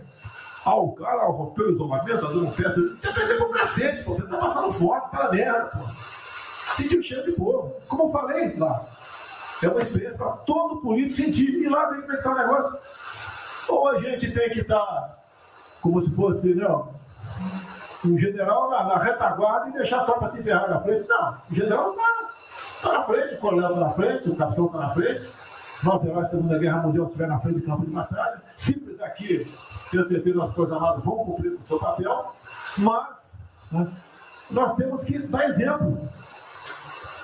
[0.65, 2.81] Ah, o cara rompeu o isolamento, tá dando festa.
[3.01, 4.15] Tem que com cacete, pô.
[4.15, 6.75] Você tá passando fome, tá merda, pô.
[6.75, 7.75] Sentiu o cheiro de povo.
[7.87, 8.85] Como eu falei lá.
[9.61, 11.61] É uma experiência para todo político sentir.
[11.61, 12.79] E lá vem como é que tá o negócio.
[13.69, 15.17] Ou a gente tem que estar
[15.81, 16.65] como se fosse, né,
[18.05, 21.07] um general na, na retaguarda e deixar a tropa se ferrar na frente.
[21.07, 21.95] Não, o general
[22.83, 25.29] está tá na frente, o coronel está na frente, o capitão está na frente.
[25.83, 28.41] Nosso herói da Segunda Guerra Mundial estiver na frente do campo de batalha.
[28.55, 29.51] Simples aqui,
[29.89, 32.33] tenho certeza que as Forças Armadas vão cumprir o seu papel,
[32.77, 33.37] mas
[33.71, 33.87] né,
[34.51, 36.09] nós temos que dar exemplo.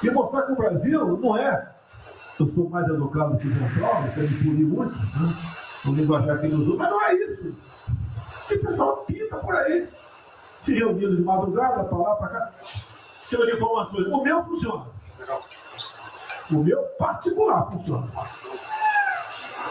[0.02, 1.73] E mostrar que o Brasil não é.
[2.40, 5.36] Eu sou mais educado que o Paulo, eu me puni muito, né,
[5.86, 7.53] o linguajar que ele usou, mas não é isso.
[8.48, 9.90] Que pessoal pinta por aí,
[10.61, 12.52] se reunindo de madrugada, para lá, para cá,
[13.19, 14.07] sem informações.
[14.07, 14.98] O meu funciona.
[16.52, 18.08] O meu particular funciona.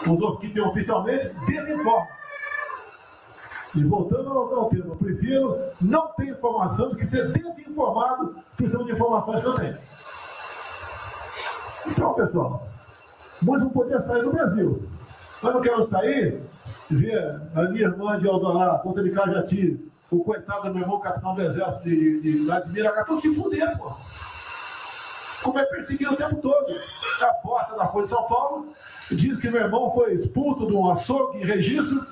[0.07, 2.07] Os que tem oficialmente desinformam.
[3.75, 8.85] E voltando ao, ao tema, eu prefiro não ter informação do que ser desinformado precisando
[8.85, 9.77] de informações que eu tenho.
[11.85, 12.67] Então, pessoal,
[13.41, 14.89] muitos vão poder sair do Brasil.
[15.41, 16.41] Mas não quero sair
[16.89, 21.35] ver a minha irmã de Aldolá, conta de Cajati, o coitado do meu irmão capitão
[21.35, 23.95] do exército de, de Vladimir Acatou se fuder, pô.
[25.43, 26.73] Como é perseguido o tempo todo.
[27.21, 28.73] A posta da Folha de São Paulo
[29.11, 32.05] diz que meu irmão foi expulso de um açougue em registro,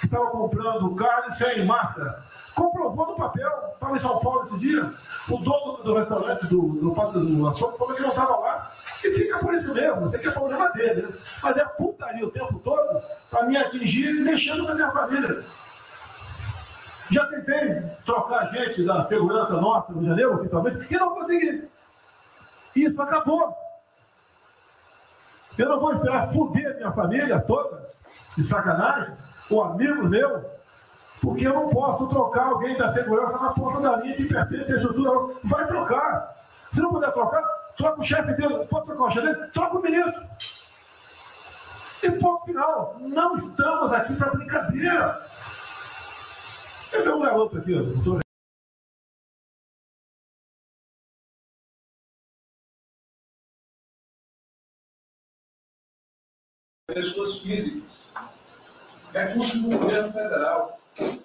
[0.00, 2.22] que estava comprando carne sem máscara.
[2.54, 4.92] Comprovou no papel, estava em São Paulo esse dia.
[5.28, 8.72] O dono do restaurante do, do, do, açougue falou que não estava lá.
[9.04, 11.02] E fica por isso mesmo, isso aqui é problema dele.
[11.02, 11.08] Né?
[11.42, 13.00] Mas é putaria o tempo todo
[13.30, 15.44] para me atingir mexendo com a minha família.
[17.10, 21.68] Já tentei trocar gente da segurança nossa no janeiro, oficialmente, e não consegui.
[22.74, 23.54] Isso acabou.
[25.58, 27.90] Eu não vou esperar fuder minha família toda,
[28.36, 29.14] de sacanagem,
[29.50, 30.50] ou amigo meu,
[31.20, 34.76] Porque eu não posso trocar alguém da segurança na ponta da linha que pertence à
[34.76, 35.36] estrutura.
[35.44, 36.34] Vai trocar.
[36.70, 37.42] Se não puder trocar,
[37.76, 38.66] troca o chefe dele.
[38.66, 39.46] Pode trocar o chefe dele?
[39.52, 40.22] Troca o ministro.
[42.02, 42.96] E ponto final.
[42.98, 45.26] Não estamos aqui para brincadeira.
[46.92, 48.21] Eu vi um garoto aqui, doutor
[56.92, 58.10] pessoas físicas.
[59.12, 60.78] Recursos do governo federal,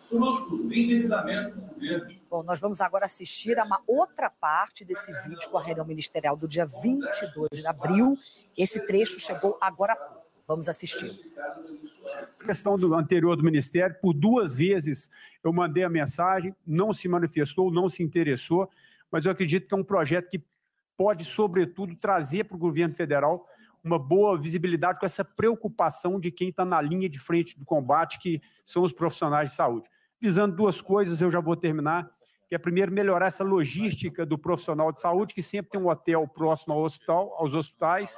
[0.09, 2.07] fruto do endividamento do governo.
[2.29, 6.35] Bom, nós vamos agora assistir a uma outra parte desse vídeo com a reunião ministerial
[6.35, 8.17] do dia 22 de abril.
[8.57, 10.27] Esse trecho chegou agora há pouco.
[10.47, 11.11] Vamos assistir.
[12.45, 15.09] questão do anterior do Ministério, por duas vezes
[15.43, 18.69] eu mandei a mensagem, não se manifestou, não se interessou,
[19.11, 20.41] mas eu acredito que é um projeto que
[20.95, 23.45] pode, sobretudo, trazer para o governo federal
[23.87, 28.19] uma boa visibilidade com essa preocupação de quem está na linha de frente do combate,
[28.19, 29.89] que são os profissionais de saúde.
[30.21, 32.09] Visando duas coisas, eu já vou terminar,
[32.47, 36.27] que é primeiro melhorar essa logística do profissional de saúde, que sempre tem um hotel
[36.27, 38.15] próximo ao hospital, aos hospitais,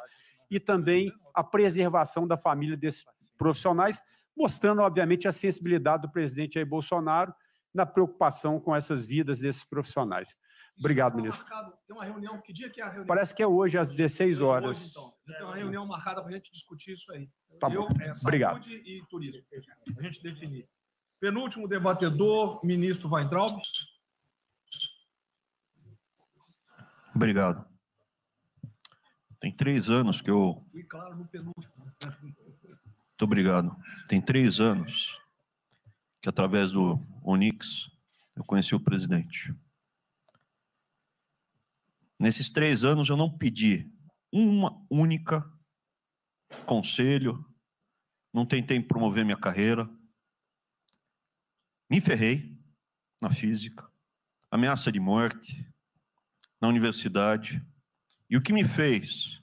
[0.50, 3.06] e também a preservação da família desses
[3.38, 4.02] profissionais,
[4.36, 7.34] mostrando, obviamente, a sensibilidade do presidente Jair Bolsonaro
[7.74, 10.36] na preocupação com essas vidas desses profissionais.
[10.80, 11.46] Obrigado, ministro.
[11.86, 13.06] Tem uma reunião, que dia que é a reunião?
[13.06, 14.70] Parece que é hoje, às 16 horas.
[14.80, 15.14] Hoje, então.
[15.28, 17.30] Já tem uma reunião marcada para a gente discutir isso aí.
[17.60, 17.94] Tá Eu, bom.
[18.02, 18.70] é, saúde Obrigado.
[18.70, 19.44] e turismo.
[19.98, 20.70] A gente definir.
[21.20, 23.60] Penúltimo debatedor, ministro Weintraub.
[27.14, 27.68] Obrigado.
[29.40, 30.64] Tem três anos que eu.
[30.72, 31.74] Fui claro no penúltimo.
[31.80, 33.76] Muito obrigado.
[34.08, 35.20] Tem três anos
[36.22, 37.92] que, através do Onix,
[38.36, 39.54] eu conheci o presidente.
[42.20, 43.90] Nesses três anos, eu não pedi
[44.32, 45.42] uma única
[46.66, 47.46] conselho,
[48.34, 49.90] não tentei promover minha carreira,
[51.90, 52.60] me ferrei
[53.22, 53.90] na física,
[54.52, 55.66] ameaça de morte
[56.62, 57.66] na universidade.
[58.30, 59.42] E o que me fez,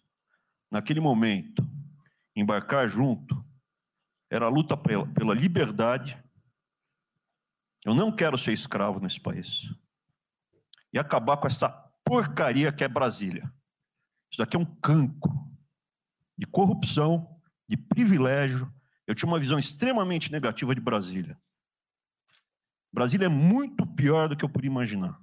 [0.70, 1.66] naquele momento,
[2.36, 3.44] embarcar junto,
[4.30, 6.22] era a luta pela, pela liberdade.
[7.84, 9.62] Eu não quero ser escravo nesse país.
[10.92, 13.52] E acabar com essa porcaria que é Brasília.
[14.30, 15.34] Isso daqui é um cancro
[16.38, 18.72] de corrupção, de privilégio.
[19.06, 21.40] Eu tinha uma visão extremamente negativa de Brasília.
[22.92, 25.20] Brasília é muito pior do que eu podia imaginar.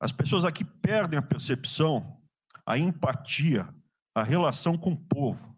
[0.00, 2.22] As pessoas aqui perdem a percepção,
[2.64, 3.72] a empatia,
[4.14, 5.54] a relação com o povo.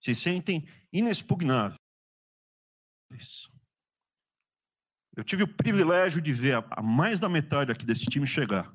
[0.00, 1.78] Se sentem inexpugnáveis.
[5.16, 8.74] Eu tive o privilégio de ver a- mais da metade aqui desse time chegar.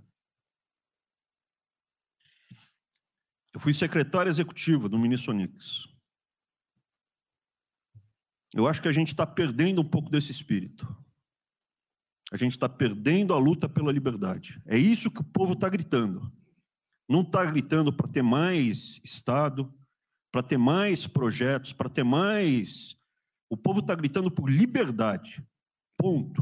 [3.53, 5.87] Eu fui secretário executivo do ministro Onix.
[8.53, 10.87] Eu acho que a gente está perdendo um pouco desse espírito.
[12.31, 14.61] A gente está perdendo a luta pela liberdade.
[14.65, 16.31] É isso que o povo está gritando.
[17.07, 19.73] Não está gritando para ter mais Estado,
[20.31, 22.95] para ter mais projetos, para ter mais.
[23.49, 25.43] O povo está gritando por liberdade.
[25.99, 26.41] Ponto.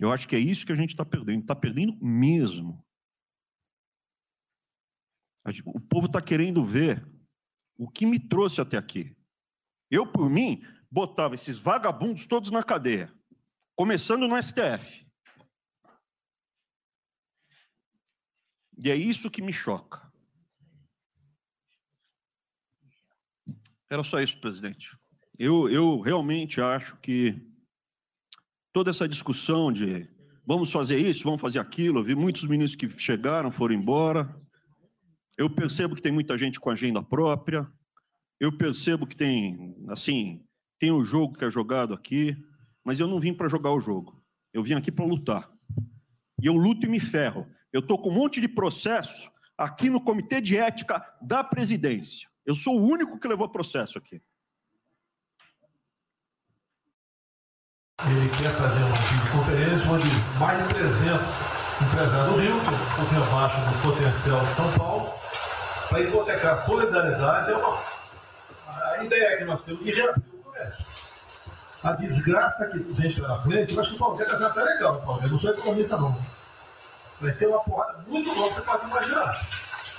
[0.00, 1.42] Eu acho que é isso que a gente está perdendo.
[1.42, 2.82] Está perdendo mesmo.
[5.66, 7.04] O povo está querendo ver
[7.76, 9.16] o que me trouxe até aqui.
[9.90, 13.12] Eu, por mim, botava esses vagabundos todos na cadeia,
[13.74, 15.04] começando no STF.
[18.82, 20.10] E é isso que me choca.
[23.90, 24.96] Era só isso, presidente.
[25.38, 27.49] Eu, eu realmente acho que
[28.72, 30.08] toda essa discussão de
[30.46, 34.34] vamos fazer isso, vamos fazer aquilo, eu vi muitos ministros que chegaram, foram embora.
[35.36, 37.70] Eu percebo que tem muita gente com agenda própria.
[38.38, 40.44] Eu percebo que tem, assim,
[40.78, 42.36] tem o jogo que é jogado aqui,
[42.84, 44.22] mas eu não vim para jogar o jogo.
[44.52, 45.50] Eu vim aqui para lutar.
[46.42, 47.46] E eu luto e me ferro.
[47.72, 52.28] Eu estou com um monte de processo aqui no Comitê de Ética da Presidência.
[52.44, 54.20] Eu sou o único que levou processo aqui.
[58.06, 60.08] Ele quer fazer uma videoconferência onde
[60.38, 61.26] mais de 300
[61.82, 65.12] empresários do Rio, que é um pouquinho abaixo do potencial de São Paulo,
[65.90, 67.50] para hipotecar a solidariedade.
[67.52, 67.78] É uma...
[68.66, 70.86] A ideia que nós temos de reabrir o comércio.
[71.82, 74.62] A desgraça que a gente vai na frente, eu acho que o Palmeiras vai até
[74.62, 74.94] legal.
[74.94, 76.26] O Palmeiras não sou economista, não.
[77.20, 79.32] Vai ser uma porrada muito boa, você pode imaginar.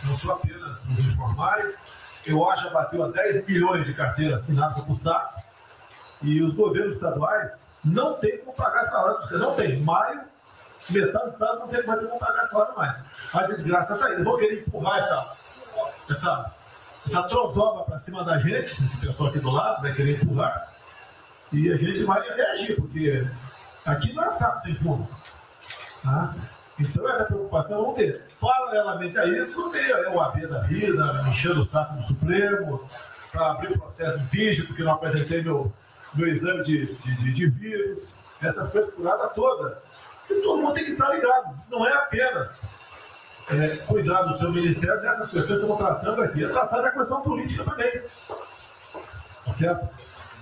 [0.03, 1.79] Não só apenas nos informais.
[2.25, 5.39] Eu acho que bateu a 10 milhões de carteiras assinadas por saco.
[6.23, 9.41] E os governos estaduais não têm como pagar salário dos caras.
[9.41, 9.79] Não tem.
[9.81, 10.21] Maio,
[10.89, 12.97] metade do estado não tem, vai ter como pagar salário mais.
[13.33, 14.13] A desgraça está aí.
[14.13, 15.33] Eles vão querer empurrar essa,
[16.09, 16.53] essa,
[17.05, 20.71] essa trozoba para cima da gente, esse pessoal aqui do lado vai querer empurrar.
[21.51, 23.27] E a gente vai reagir, porque
[23.85, 25.07] aqui não é saco sem fundo.
[26.03, 26.33] Tá?
[26.79, 28.23] Então, essa preocupação vamos ter.
[28.39, 32.83] Paralelamente a isso, tem o AB da vida, enchendo o saco do Supremo,
[33.31, 35.71] para abrir o processo de impeachment, porque não apresentei meu,
[36.13, 39.81] meu exame de, de, de, vírus, essa frescurada toda.
[40.27, 41.59] Que todo mundo tem que estar ligado.
[41.69, 42.65] Não é apenas
[43.49, 47.21] é, cuidar do seu ministério dessas questões que estamos tratando aqui, é tratar da questão
[47.21, 48.01] política também.
[49.45, 49.89] Tá certo?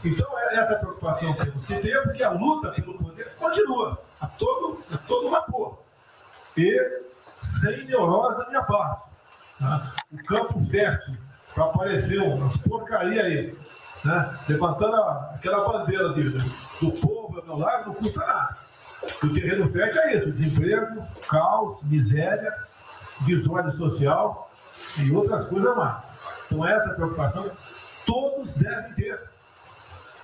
[0.04, 4.28] Então, é essa preocupação que temos que ter, porque a luta pelo poder continua a
[4.28, 5.80] todo, a todo vapor.
[6.56, 7.02] E
[7.42, 9.10] sem neurose da minha parte.
[9.60, 9.92] Tá?
[10.12, 11.18] O campo fértil
[11.54, 13.58] para aparecer umas porcaria aí,
[14.04, 14.40] né?
[14.48, 18.58] levantando a, aquela bandeira de, do povo ao meu lado, não custa nada.
[19.24, 22.54] O terreno fértil é isso: desemprego, caos, miséria,
[23.22, 24.52] desordem social
[24.98, 26.04] e outras coisas mais.
[26.46, 27.50] Então, essa preocupação
[28.06, 29.20] todos devem ter.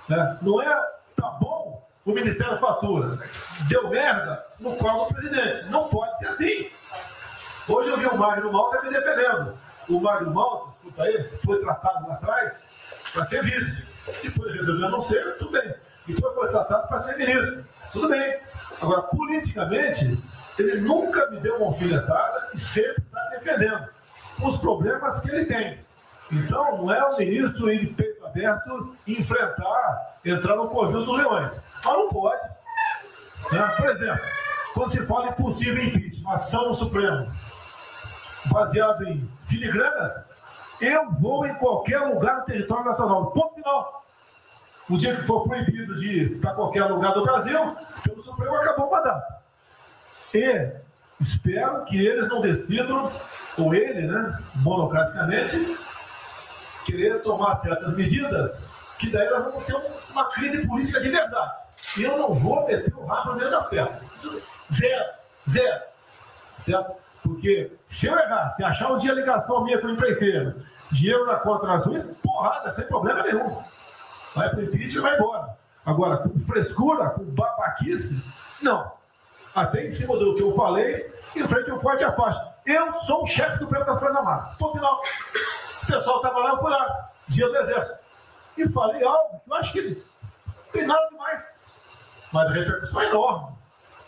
[0.10, 0.38] Né?
[0.41, 0.76] Não é,
[1.15, 3.19] tá bom, o Ministério fatura.
[3.68, 5.65] Deu merda no colo do presidente.
[5.69, 6.69] Não pode ser assim.
[7.68, 9.57] Hoje eu vi o Magno Malta me defendendo.
[9.89, 12.74] O Magno Malta, escuta aí, foi tratado lá atrás
[13.14, 13.86] para ser vice.
[14.22, 15.73] Depois resolveu não ser, tudo bem.
[16.07, 17.65] Depois foi tratado para ser ministro.
[17.91, 18.40] Tudo bem.
[18.82, 20.22] Agora, politicamente,
[20.60, 23.88] ele nunca me deu uma alfinetada e sempre está defendendo
[24.44, 25.80] os problemas que ele tem.
[26.32, 31.61] Então, não é o ministro ir de peito aberto enfrentar, entrar no covil dos leões.
[31.84, 32.44] Mas não pode.
[33.52, 33.73] Né?
[33.77, 34.26] Por exemplo,
[34.73, 37.32] quando se fala em possível impeachment, ação no Supremo,
[38.52, 40.26] baseado em filigranas,
[40.81, 43.31] eu vou em qualquer lugar do território nacional.
[43.31, 44.06] Ponto final.
[44.89, 48.88] O dia que for proibido de ir para qualquer lugar do Brasil, pelo Supremo acabou
[48.88, 49.34] o mandato.
[50.34, 50.72] E
[51.19, 53.11] espero que eles não decidam,
[53.57, 55.77] ou ele, né, monocraticamente,
[56.85, 58.69] querer tomar certas medidas,
[58.99, 59.76] que daí nós vamos ter
[60.11, 61.65] uma crise política de verdade.
[61.97, 63.95] Eu não vou meter o rabo no meio da ferro.
[64.72, 65.06] Zero.
[65.49, 65.84] Zero.
[66.57, 67.05] Certo?
[67.26, 70.61] Porque se eu errar, se achar um dia ligação minha com o empreiteiro,
[70.91, 73.64] dinheiro na conta nas ruas, porrada, sem problema nenhum.
[74.35, 75.57] Vai pro impeachment e vai embora.
[75.84, 78.23] Agora, com frescura, com babaquice,
[78.61, 78.91] não.
[79.56, 82.39] Até em cima do que eu falei, em frente ao Forte Apache.
[82.64, 84.56] Eu sou o chefe supremo das Forças Armadas.
[84.57, 84.99] Por final.
[85.81, 87.99] O pessoal estava lá, eu fui lá, dia do Exército.
[88.57, 91.64] E falei algo eu acho que não tem nada demais.
[92.31, 93.57] Mas a repercussão é enorme.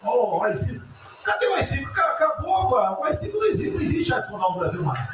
[0.04, 0.87] Oh, o AI-5.
[1.28, 1.92] Cadê o AI-5?
[1.92, 3.00] Acabou agora.
[3.00, 5.10] O AI-5 não existe, não existe adicional no Brasil mais.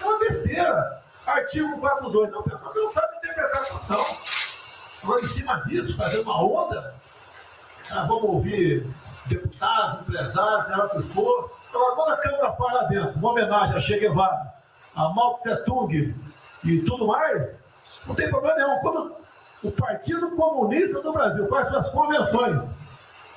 [0.00, 1.02] É uma besteira.
[1.26, 2.30] Artigo 42.
[2.30, 4.06] Não, pessoal que não sabe interpretar a Constituição.
[5.02, 6.94] Agora, em cima disso, fazer uma onda,
[7.90, 8.86] ah, vamos ouvir
[9.26, 11.52] deputados, empresários, seja o que for.
[11.68, 14.54] Agora, quando a Câmara faz lá dentro, uma homenagem a Che Guevara,
[14.96, 16.14] a Mao Tse Tung
[16.64, 17.54] e tudo mais,
[18.06, 18.80] não tem problema nenhum.
[18.80, 19.16] Quando
[19.62, 22.79] o Partido Comunista do Brasil faz suas convenções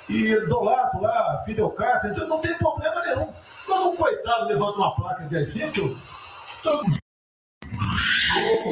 [0.09, 3.33] e do lado lá, Fidel Castro, então não tem problema nenhum.
[3.65, 5.97] Quando um coitado levanta uma placa de AI-5,
[6.61, 7.03] todo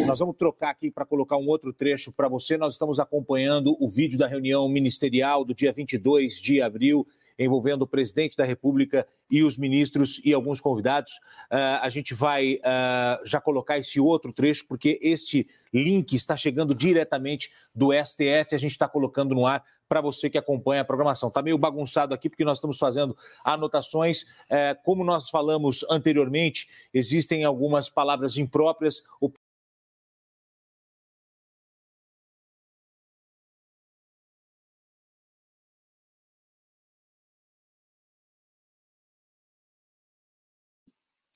[0.05, 2.57] nós vamos trocar aqui para colocar um outro trecho para você.
[2.57, 7.87] Nós estamos acompanhando o vídeo da reunião ministerial do dia 22 de abril, envolvendo o
[7.87, 11.13] presidente da República e os ministros e alguns convidados.
[11.51, 16.73] Uh, a gente vai uh, já colocar esse outro trecho, porque este link está chegando
[16.73, 18.55] diretamente do STF.
[18.55, 21.27] A gente está colocando no ar para você que acompanha a programação.
[21.27, 23.13] Está meio bagunçado aqui, porque nós estamos fazendo
[23.43, 24.25] anotações.
[24.49, 29.03] É, como nós falamos anteriormente, existem algumas palavras impróprias.
[29.19, 29.29] O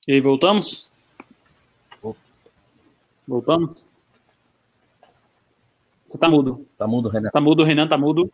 [0.08, 0.90] E aí, voltamos?
[3.28, 3.84] Voltamos?
[6.06, 6.66] Você tá mudo.
[6.78, 7.30] Tá mudo, Renan.
[7.32, 8.32] Tá mudo, Renan, tá mudo.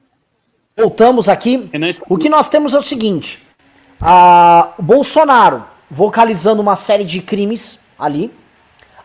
[0.76, 1.70] Voltamos aqui.
[2.08, 3.46] O que nós temos é o seguinte:
[4.00, 8.32] a, o Bolsonaro vocalizando uma série de crimes ali,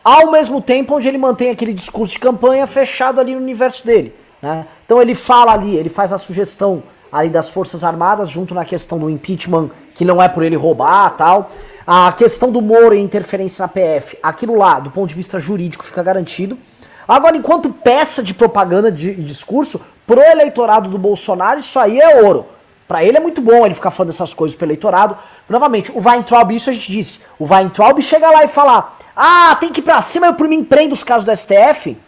[0.05, 4.15] ao mesmo tempo onde ele mantém aquele discurso de campanha fechado ali no universo dele.
[4.41, 4.67] Né?
[4.85, 8.99] Então ele fala ali, ele faz a sugestão ali das Forças Armadas, junto na questão
[8.99, 11.51] do impeachment, que não é por ele roubar tal.
[11.87, 15.85] A questão do Moro e interferência na PF, aquilo lá, do ponto de vista jurídico,
[15.85, 16.59] fica garantido.
[17.07, 22.23] Agora, enquanto peça de propaganda de, de discurso, pro eleitorado do Bolsonaro, isso aí é
[22.23, 22.47] ouro.
[22.87, 25.17] Para ele é muito bom ele ficar falando essas coisas pro eleitorado.
[25.49, 27.21] Novamente, o Weintraub, isso a gente disse.
[27.39, 30.63] O Weintraub chega lá e fala: Ah, tem que ir pra cima, eu por mim
[30.63, 31.99] prendo os casos do STF.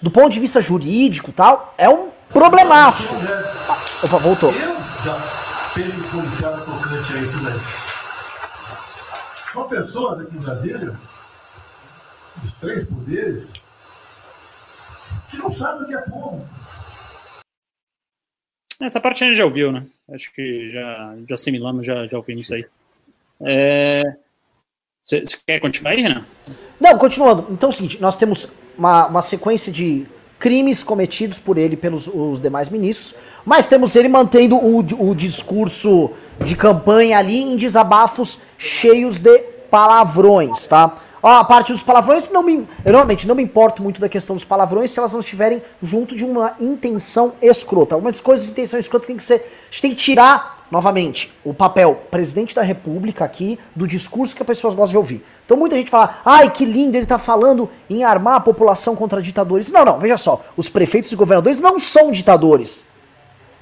[0.00, 3.14] Do ponto de vista jurídico tal, é um problemaço.
[3.68, 4.50] Ah, opa, voltou.
[4.50, 7.60] Eu já tocante a isso daí.
[9.52, 10.98] São pessoas aqui em Brasília,
[12.42, 13.52] os três poderes,
[15.32, 16.46] que não sabem o que é povo.
[18.80, 19.86] Essa parte a gente já ouviu, né?
[20.12, 22.66] Acho que já, já assimilamos, já, já ouvimos isso aí.
[23.40, 24.02] É...
[25.00, 26.24] Você quer continuar aí, Renan?
[26.78, 27.46] Não, continuando.
[27.50, 30.06] Então é o seguinte, nós temos uma, uma sequência de
[30.38, 33.14] crimes cometidos por ele pelos os demais ministros,
[33.44, 36.10] mas temos ele mantendo o, o discurso
[36.44, 39.38] de campanha ali em desabafos cheios de
[39.70, 40.96] palavrões, tá?
[41.22, 44.34] Ó, a parte dos palavrões, não me, eu normalmente não me importo muito da questão
[44.34, 47.94] dos palavrões se elas não estiverem junto de uma intenção escrota.
[47.94, 49.34] Algumas coisas de intenção escrota tem que ser.
[49.34, 54.42] A gente tem que tirar, novamente, o papel presidente da república aqui do discurso que
[54.42, 55.24] as pessoas gostam de ouvir.
[55.46, 59.22] Então muita gente fala, ai que lindo, ele tá falando em armar a população contra
[59.22, 59.70] ditadores.
[59.70, 62.84] Não, não, veja só, os prefeitos e governadores não são ditadores.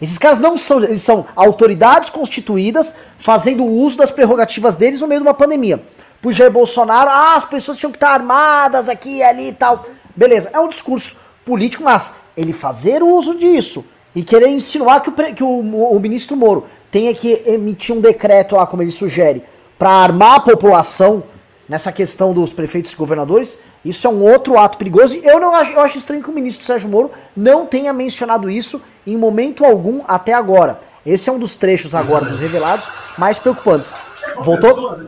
[0.00, 5.20] Esses caras não são, eles são autoridades constituídas fazendo uso das prerrogativas deles no meio
[5.20, 5.82] de uma pandemia
[6.20, 9.86] pro Jair Bolsonaro, ah, as pessoas tinham que estar armadas aqui e ali e tal.
[10.14, 13.84] Beleza, é um discurso político, mas ele fazer uso disso
[14.14, 15.60] e querer insinuar que o, que o,
[15.94, 19.44] o ministro Moro tenha que emitir um decreto lá, como ele sugere,
[19.78, 21.22] para armar a população
[21.68, 25.14] nessa questão dos prefeitos e governadores, isso é um outro ato perigoso.
[25.14, 28.82] E eu não eu acho estranho que o ministro Sérgio Moro não tenha mencionado isso
[29.06, 30.80] em momento algum até agora.
[31.06, 33.94] Esse é um dos trechos agora dos revelados mais preocupantes.
[34.42, 34.98] Voltou?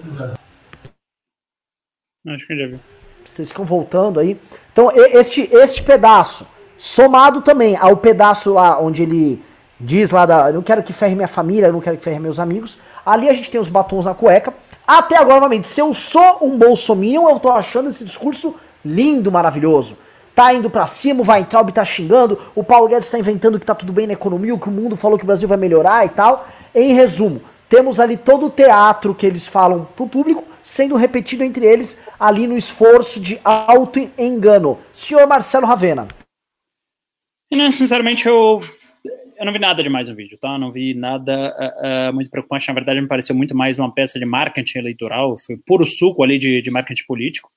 [2.27, 2.79] Acho que já vi.
[3.25, 4.39] Vocês ficam voltando aí.
[4.73, 6.47] Então, este, este pedaço,
[6.77, 9.43] somado também ao pedaço lá onde ele
[9.79, 10.49] diz lá da.
[10.49, 12.79] Eu não quero que ferre minha família, eu não quero que ferre meus amigos.
[13.05, 14.55] Ali a gente tem os batons na cueca.
[14.87, 19.97] Até agora, novamente, se eu sou um bolsominion, eu tô achando esse discurso lindo, maravilhoso.
[20.35, 23.75] Tá indo pra cima, o Weintraub tá xingando, o Paulo Guedes tá inventando que tá
[23.75, 26.49] tudo bem na economia, que o mundo falou que o Brasil vai melhorar e tal.
[26.75, 27.43] Em resumo,
[27.73, 32.47] temos ali todo o teatro que eles falam pro público sendo repetido entre eles ali
[32.47, 34.79] no esforço de auto-engano.
[34.93, 36.07] Senhor Marcelo Ravena.
[37.51, 38.61] Não, sinceramente, eu,
[39.39, 40.59] eu não vi nada demais no vídeo, tá?
[40.59, 42.69] Não vi nada uh, uh, muito preocupante.
[42.69, 45.35] Na verdade, me pareceu muito mais uma peça de marketing eleitoral.
[45.39, 47.51] Foi puro suco ali de, de marketing político.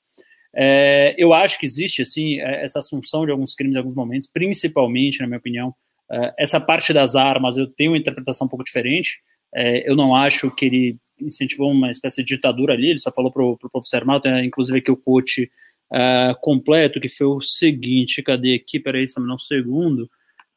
[0.56, 4.30] É, eu acho que existe, assim, é, essa assunção de alguns crimes em alguns momentos,
[4.32, 5.76] principalmente, na minha opinião,
[6.10, 9.20] uh, essa parte das armas, eu tenho uma interpretação um pouco diferente.
[9.56, 13.32] É, eu não acho que ele incentivou uma espécie de ditadura ali, ele só falou
[13.32, 15.50] para o professor Armal, tem inclusive aqui o coach
[15.94, 20.10] uh, completo, que foi o seguinte, cadê aqui, peraí, só um segundo,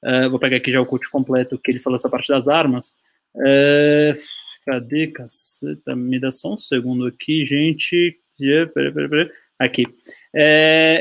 [0.05, 2.89] uh, vou pegar aqui já o coach completo, que ele falou essa parte das armas,
[3.37, 4.19] uh,
[4.67, 9.31] cadê, caceta, me dá só um segundo aqui, gente, peraí, peraí, peraí,
[9.61, 9.83] aqui,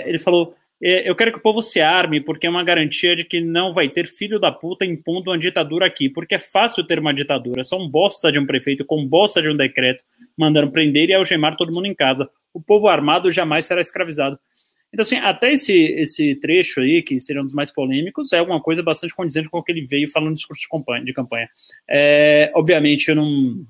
[0.06, 3.42] ele falou, eu quero que o povo se arme, porque é uma garantia de que
[3.42, 7.14] não vai ter filho da puta impondo uma ditadura aqui, porque é fácil ter uma
[7.14, 10.04] ditadura, é só um bosta de um prefeito com bosta de um decreto,
[10.38, 12.30] mandando prender e algemar todo mundo em casa.
[12.54, 14.38] O povo armado jamais será escravizado.
[14.94, 18.62] Então, assim, até esse, esse trecho aí, que seria um dos mais polêmicos, é alguma
[18.62, 21.04] coisa bastante condizente com o que ele veio falando no discurso de campanha.
[21.04, 21.50] De campanha.
[21.90, 23.66] É, obviamente, eu não.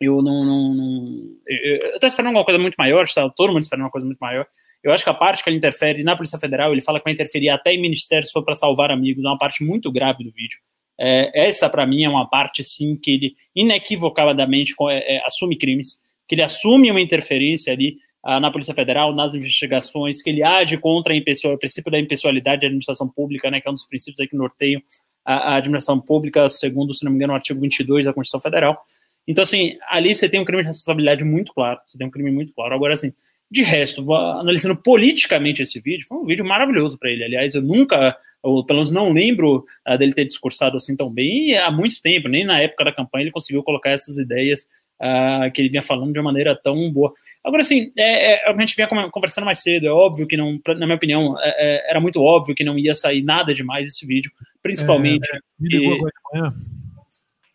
[0.00, 0.44] Eu não.
[0.44, 3.90] não, não eu, eu tô esperando alguma coisa muito maior, está todo mundo esperando uma
[3.90, 4.46] coisa muito maior.
[4.82, 7.12] Eu acho que a parte que ele interfere na Polícia Federal, ele fala que vai
[7.12, 10.32] interferir até em ministérios se for para salvar amigos, é uma parte muito grave do
[10.32, 10.58] vídeo.
[11.00, 16.00] É, essa, para mim, é uma parte, sim, que ele inequivocadamente é, é, assume crimes,
[16.28, 20.76] que ele assume uma interferência ali ah, na Polícia Federal, nas investigações, que ele age
[20.78, 24.28] contra o princípio da impessoalidade da administração pública, né, que é um dos princípios aí
[24.28, 24.80] que norteiam
[25.24, 28.80] a, a administração pública, segundo, se não me engano, o artigo 22 da Constituição Federal.
[29.26, 32.30] Então, assim, ali você tem um crime de responsabilidade muito claro, você tem um crime
[32.30, 32.74] muito claro.
[32.74, 33.12] Agora, assim,
[33.52, 37.22] de resto, analisando politicamente esse vídeo, foi um vídeo maravilhoso para ele.
[37.22, 41.58] Aliás, eu nunca, ou pelo menos não lembro uh, dele ter discursado assim tão bem
[41.58, 44.62] há muito tempo, nem na época da campanha ele conseguiu colocar essas ideias
[45.02, 47.12] uh, que ele vinha falando de uma maneira tão boa.
[47.44, 50.86] Agora, assim, é, é, a gente vinha conversando mais cedo, é óbvio que não, na
[50.86, 54.32] minha opinião, é, é, era muito óbvio que não ia sair nada demais esse vídeo,
[54.62, 55.28] principalmente.
[55.30, 56.54] É, me ligou agora de manhã.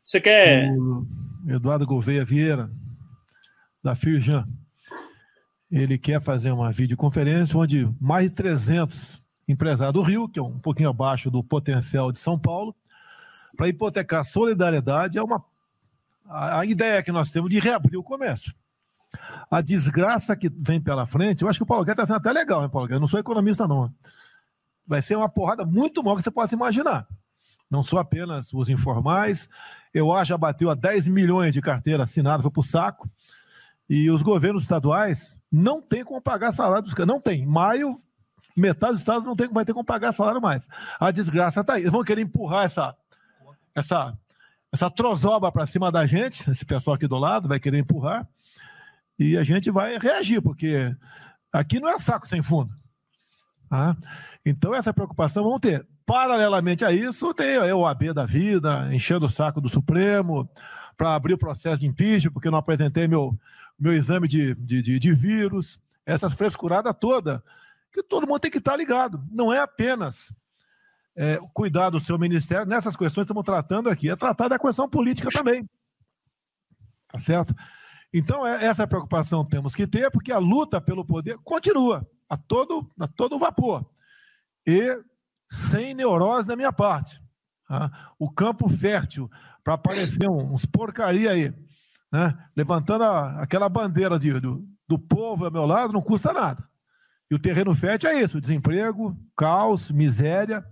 [0.03, 0.69] Você quer.
[0.77, 1.07] O
[1.49, 2.69] Eduardo Gouveia Vieira,
[3.83, 4.45] da Firjan
[5.71, 10.59] ele quer fazer uma videoconferência onde mais de 300 empresários do Rio, que é um
[10.59, 12.75] pouquinho abaixo do potencial de São Paulo,
[13.55, 15.43] para hipotecar solidariedade é uma
[16.29, 18.53] a, ideia que nós temos de reabrir o comércio.
[19.49, 22.37] A desgraça que vem pela frente, eu acho que o Paulo Guedes está sendo até
[22.37, 22.97] legal, hein, Paulo Guedes?
[22.97, 23.93] Eu não sou economista, não.
[24.85, 27.07] Vai ser uma porrada muito maior que você possa imaginar.
[27.69, 29.49] Não são apenas os informais.
[29.93, 33.09] Eu acho que já bateu a 10 milhões de carteira assinada, foi para o saco.
[33.89, 37.07] E os governos estaduais não têm como pagar salário dos caras.
[37.07, 37.45] Não tem.
[37.45, 37.97] Maio,
[38.55, 40.67] metade dos estados não tem, vai ter como pagar salário mais.
[40.99, 41.83] A desgraça está aí.
[41.83, 42.95] Eles vão querer empurrar essa,
[43.73, 44.17] essa,
[44.71, 48.27] essa trozoba para cima da gente, esse pessoal aqui do lado vai querer empurrar.
[49.17, 50.95] E a gente vai reagir, porque
[51.51, 52.73] aqui não é saco sem fundo.
[53.69, 53.95] Tá?
[54.45, 55.85] Então, essa preocupação vão ter.
[56.05, 60.49] Paralelamente a isso, tem o AB da vida, enchendo o saco do Supremo,
[60.95, 63.37] para abrir o processo de impeachment, porque eu não apresentei meu,
[63.79, 67.43] meu exame de, de, de, de vírus, essas frescuradas toda,
[67.91, 69.23] que todo mundo tem que estar ligado.
[69.31, 70.33] Não é apenas
[71.15, 74.87] é, cuidar do seu ministério, nessas questões que estamos tratando aqui, é tratar da questão
[74.87, 75.67] política também.
[77.07, 77.55] Tá certo?
[78.13, 82.89] Então, é, essa preocupação temos que ter, porque a luta pelo poder continua a todo,
[82.99, 83.85] a todo vapor.
[84.65, 85.01] E
[85.49, 87.21] sem neurose da minha parte.
[87.67, 88.13] Tá?
[88.19, 89.29] O campo fértil
[89.63, 91.53] para aparecer uns porcaria aí,
[92.11, 92.37] né?
[92.55, 96.67] levantando a, aquela bandeira de, do, do povo ao meu lado, não custa nada.
[97.29, 100.65] E o terreno fértil é isso: desemprego, caos, miséria,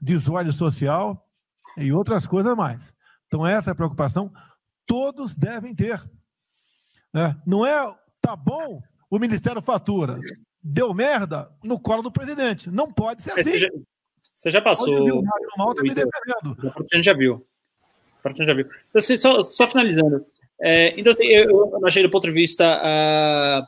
[0.00, 1.26] desordem social
[1.76, 2.94] e outras coisas mais.
[3.26, 4.32] Então, essa é a preocupação
[4.90, 6.02] todos devem ter.
[7.14, 7.40] Né?
[7.46, 10.18] Não é, tá bom, o Ministério fatura.
[10.60, 12.68] Deu merda no colo do presidente.
[12.70, 13.52] Não pode ser assim.
[14.34, 15.22] Você já passou.
[15.56, 16.56] Mal tá me defendendo.
[16.92, 17.46] A gente já viu.
[18.24, 18.66] A gente já viu.
[18.66, 20.26] Então, assim, só, só finalizando.
[20.62, 23.66] É, então, assim, eu, eu achei do ponto de vista uh,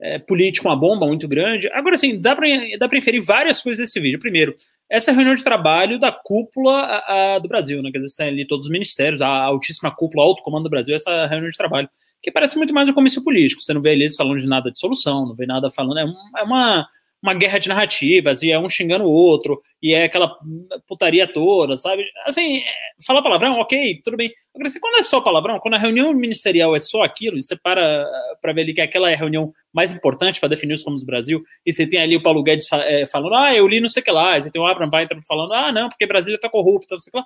[0.00, 1.68] é, político uma bomba muito grande.
[1.72, 2.46] Agora, assim, dá para
[2.78, 4.18] dá inferir várias coisas desse vídeo.
[4.18, 4.54] Primeiro,
[4.90, 7.90] essa a reunião de trabalho da cúpula a, a, do Brasil, né?
[7.90, 11.26] Quer dizer, tem ali todos os ministérios, a altíssima cúpula, alto comando do Brasil, essa
[11.26, 11.88] reunião de trabalho,
[12.22, 13.62] que parece muito mais um comício político.
[13.62, 15.98] Você não vê eles falando de nada de solução, não vê nada falando.
[15.98, 16.86] É, um, é uma
[17.24, 20.36] uma guerra de narrativas, e é um xingando o outro, e é aquela
[20.86, 22.04] putaria toda, sabe?
[22.26, 22.62] Assim, é,
[23.06, 24.30] falar palavrão, ok, tudo bem.
[24.54, 27.56] Agora, assim, quando é só palavrão, quando a reunião ministerial é só aquilo, e você
[27.56, 28.06] para
[28.42, 31.06] para ver ali que aquela é a reunião mais importante para definir os rumos do
[31.06, 34.02] Brasil, e você tem ali o Paulo Guedes é, falando, ah, eu li não sei
[34.02, 36.50] o que lá, e você tem o Abraham Weintraub falando, ah, não, porque Brasília está
[36.50, 37.24] corrupta, não sei o que lá.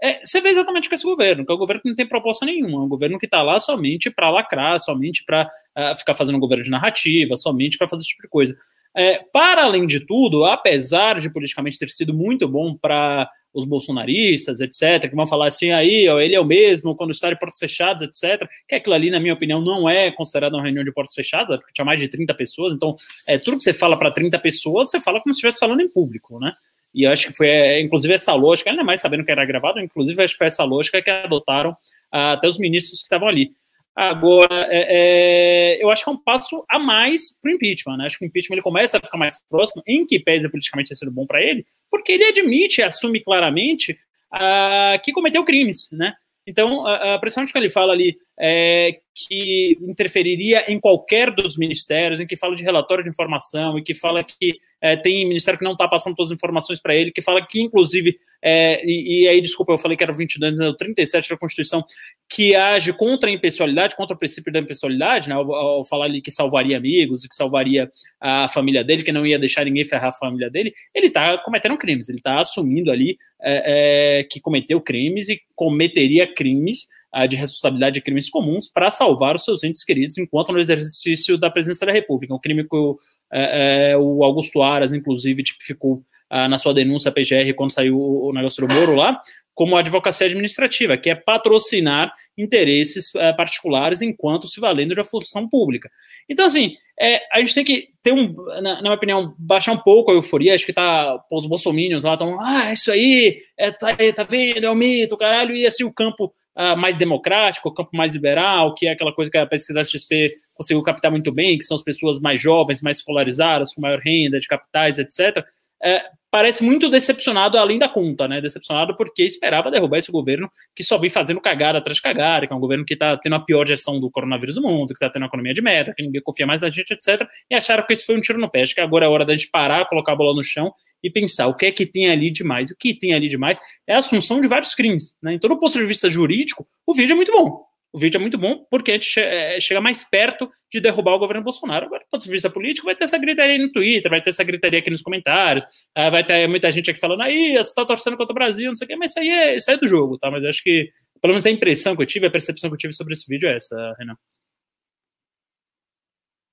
[0.00, 2.46] É, você vê exatamente com esse governo, que é um governo que não tem proposta
[2.46, 6.14] nenhuma, é um governo que está lá somente para lacrar, somente para uh, ah, ficar
[6.14, 8.56] fazendo um governo de narrativa, somente para fazer esse tipo de coisa.
[8.94, 14.60] É, para além de tudo, apesar de politicamente ter sido muito bom para os bolsonaristas,
[14.60, 17.58] etc., que vão falar assim, aí, ó, ele é o mesmo quando está de portas
[17.58, 21.14] fechadas, etc., que aquilo ali, na minha opinião, não é considerado uma reunião de portas
[21.14, 22.94] fechadas, porque tinha mais de 30 pessoas, então,
[23.28, 25.88] é, tudo que você fala para 30 pessoas, você fala como se estivesse falando em
[25.88, 26.52] público, né?
[26.94, 30.22] E acho que foi, é, inclusive, essa lógica, ainda mais sabendo que era gravado, inclusive,
[30.22, 31.74] acho que foi essa lógica que adotaram
[32.10, 33.52] ah, até os ministros que estavam ali.
[33.94, 37.98] Agora, é, é, eu acho que é um passo a mais para o impeachment.
[37.98, 38.06] Né?
[38.06, 40.96] Acho que o impeachment ele começa a ficar mais próximo, em que pese politicamente ter
[40.96, 43.92] sido bom para ele, porque ele admite, assume claramente
[44.32, 45.88] uh, que cometeu crimes.
[45.92, 46.14] Né?
[46.46, 52.26] Então, uh, principalmente quando ele fala ali é, que interferiria em qualquer dos ministérios, em
[52.26, 55.72] que fala de relatório de informação, e que fala que é, tem ministério que não
[55.72, 59.40] está passando todas as informações para ele, que fala que, inclusive, é, e, e, aí,
[59.40, 61.84] desculpa, eu falei que era o 22, não, 37 da Constituição,
[62.28, 66.20] que age contra a impessoalidade, contra o princípio da impessoalidade, né, ao, ao, falar ali
[66.20, 67.90] que salvaria amigos, que salvaria
[68.20, 71.76] a família dele, que não ia deixar ninguém ferrar a família dele, ele está cometendo
[71.76, 76.86] crimes, ele está assumindo ali é, é, que cometeu crimes e cometeria crimes
[77.28, 81.50] de responsabilidade de crimes comuns para salvar os seus entes queridos enquanto no exercício da
[81.50, 82.34] presidência da República.
[82.34, 82.96] Um crime que o,
[83.30, 86.02] é, é, o Augusto Aras, inclusive, tipificou
[86.34, 89.20] ah, na sua denúncia à PGR quando saiu o negócio do Moro lá,
[89.54, 95.90] como advocacia administrativa, que é patrocinar interesses é, particulares enquanto se valendo da função pública.
[96.26, 99.78] Então, assim, é, a gente tem que ter um, na, na, minha opinião, baixar um
[99.78, 100.54] pouco a euforia.
[100.54, 104.70] Acho que tá, os bolsominions lá estão, ah, isso aí, é, tá, tá vendo, é
[104.70, 108.86] um mito, caralho, e assim o campo uh, mais democrático, o campo mais liberal, que
[108.86, 112.18] é aquela coisa que a pesquisa XP conseguiu captar muito bem, que são as pessoas
[112.18, 115.44] mais jovens, mais escolarizadas, com maior renda, de capitais, etc.,
[115.82, 118.40] é, parece muito decepcionado além da conta, né?
[118.40, 122.52] Decepcionado porque esperava derrubar esse governo que só vem fazendo cagada atrás de cagada, que
[122.52, 125.10] é um governo que está tendo a pior gestão do coronavírus do mundo, que está
[125.10, 127.28] tendo a economia de meta, que ninguém confia mais na gente, etc.
[127.50, 128.64] E acharam que isso foi um tiro no pé.
[128.64, 130.72] Que agora é hora da gente parar, colocar a bola no chão
[131.02, 132.70] e pensar o que é que tem ali demais.
[132.70, 135.14] O que tem ali demais é a assunção de vários crimes.
[135.22, 135.34] Né?
[135.34, 137.71] Então, do ponto de vista jurídico, o vídeo é muito bom.
[137.92, 141.18] O vídeo é muito bom porque a gente é, chega mais perto de derrubar o
[141.18, 141.86] governo Bolsonaro.
[141.86, 144.42] Agora, do ponto de vista político, vai ter essa gritaria no Twitter, vai ter essa
[144.42, 148.16] gritaria aqui nos comentários, ah, vai ter muita gente aqui falando, aí, você tá torcendo
[148.16, 149.86] contra o Brasil, não sei o quê, mas isso aí é, isso aí é do
[149.86, 150.30] jogo, tá?
[150.30, 150.90] Mas acho que,
[151.20, 153.46] pelo menos a impressão que eu tive, a percepção que eu tive sobre esse vídeo
[153.46, 154.16] é essa, Renan.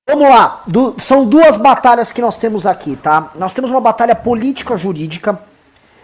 [0.06, 0.66] Vamos lá,
[0.98, 3.32] são duas batalhas que nós temos aqui, tá?
[3.36, 5.42] Nós temos uma batalha política jurídica,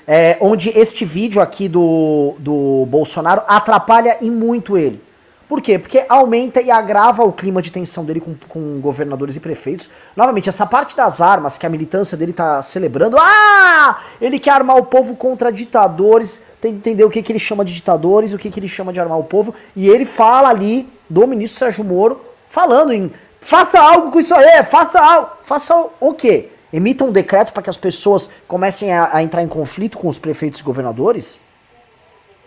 [0.07, 5.05] é, onde este vídeo aqui do, do Bolsonaro atrapalha e muito ele.
[5.48, 5.78] Por quê?
[5.78, 9.90] Porque aumenta e agrava o clima de tensão dele com, com governadores e prefeitos.
[10.16, 13.18] Novamente, essa parte das armas que a militância dele tá celebrando.
[13.20, 14.02] Ah!
[14.20, 16.44] Ele quer armar o povo contra ditadores.
[16.60, 18.92] Tem que entender o que, que ele chama de ditadores, o que, que ele chama
[18.92, 19.54] de armar o povo.
[19.76, 24.64] E ele fala ali do ministro Sérgio Moro, falando em faça algo com isso aí,
[24.64, 25.30] faça algo.
[25.44, 26.50] Faça o quê?
[26.76, 30.20] emita um decreto para que as pessoas comecem a, a, entrar em conflito com os
[30.20, 31.36] prefeitos e governadores?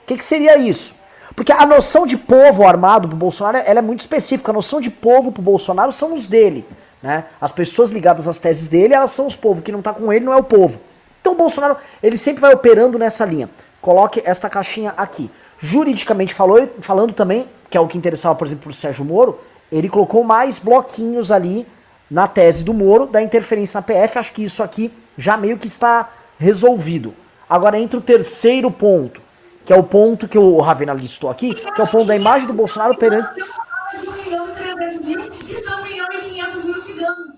[0.02, 0.94] O que, que seria isso?
[1.34, 4.50] Porque a noção de povo armado pro Bolsonaro ela é muito específica.
[4.50, 6.66] A noção de povo pro Bolsonaro são os dele.
[7.02, 7.24] Né?
[7.40, 9.62] As pessoas ligadas às teses dele, elas são os povos.
[9.62, 10.80] Quem não tá com ele não é o povo.
[11.20, 13.48] Então o Bolsonaro, ele sempre vai operando nessa linha.
[13.80, 15.30] Coloque esta caixinha aqui.
[15.58, 19.38] Juridicamente falou, falando também, que é o que interessava, por exemplo, o Sérgio Moro,
[19.70, 21.66] ele colocou mais bloquinhos ali
[22.10, 24.18] na tese do Moro da interferência na PF.
[24.18, 27.14] Acho que isso aqui já meio que está resolvido.
[27.48, 29.20] Agora entra o terceiro ponto,
[29.68, 32.46] que é o ponto que o Ravena listou aqui, que é o ponto da imagem
[32.46, 33.34] do Bolsonaro perante.
[33.34, 37.34] de 1 milhão e 300 mil e são 1 milhão e 500 mil ciganos.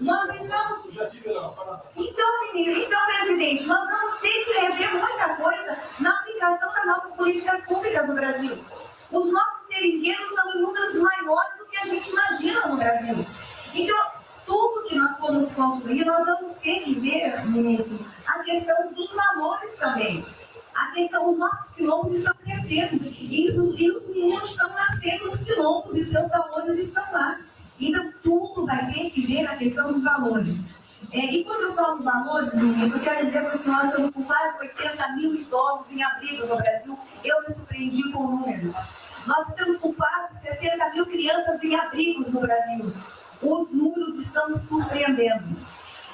[0.00, 0.84] Nós estamos.
[1.96, 7.16] Então, menino, então, presidente, nós vamos ter que rever muita coisa na aplicação das nossas
[7.16, 8.64] políticas públicas no Brasil.
[9.10, 13.26] Os nossos seringueiros são em números maiores do que a gente imagina no Brasil.
[13.74, 14.06] Então,
[14.46, 17.98] tudo que nós formos construir, nós vamos ter que ver, ministro,
[18.28, 20.24] a questão dos valores também.
[20.74, 23.04] A questão, os nossos quilombos estão crescendo.
[23.04, 27.38] E, os, e os meninos estão nascendo nos quilombos e seus valores estão lá.
[27.80, 30.64] Então, tudo vai ter que ver a questão dos valores.
[31.12, 34.10] É, e quando eu falo valores, ministro, eu quero dizer para o senhor, nós estamos
[34.10, 36.98] com quase 80 mil idosos em abrigos no Brasil.
[37.22, 38.74] Eu me surpreendi com números.
[39.26, 42.92] Nós estamos com quase 60 mil crianças em abrigos no Brasil.
[43.42, 45.56] Os números estão surpreendendo.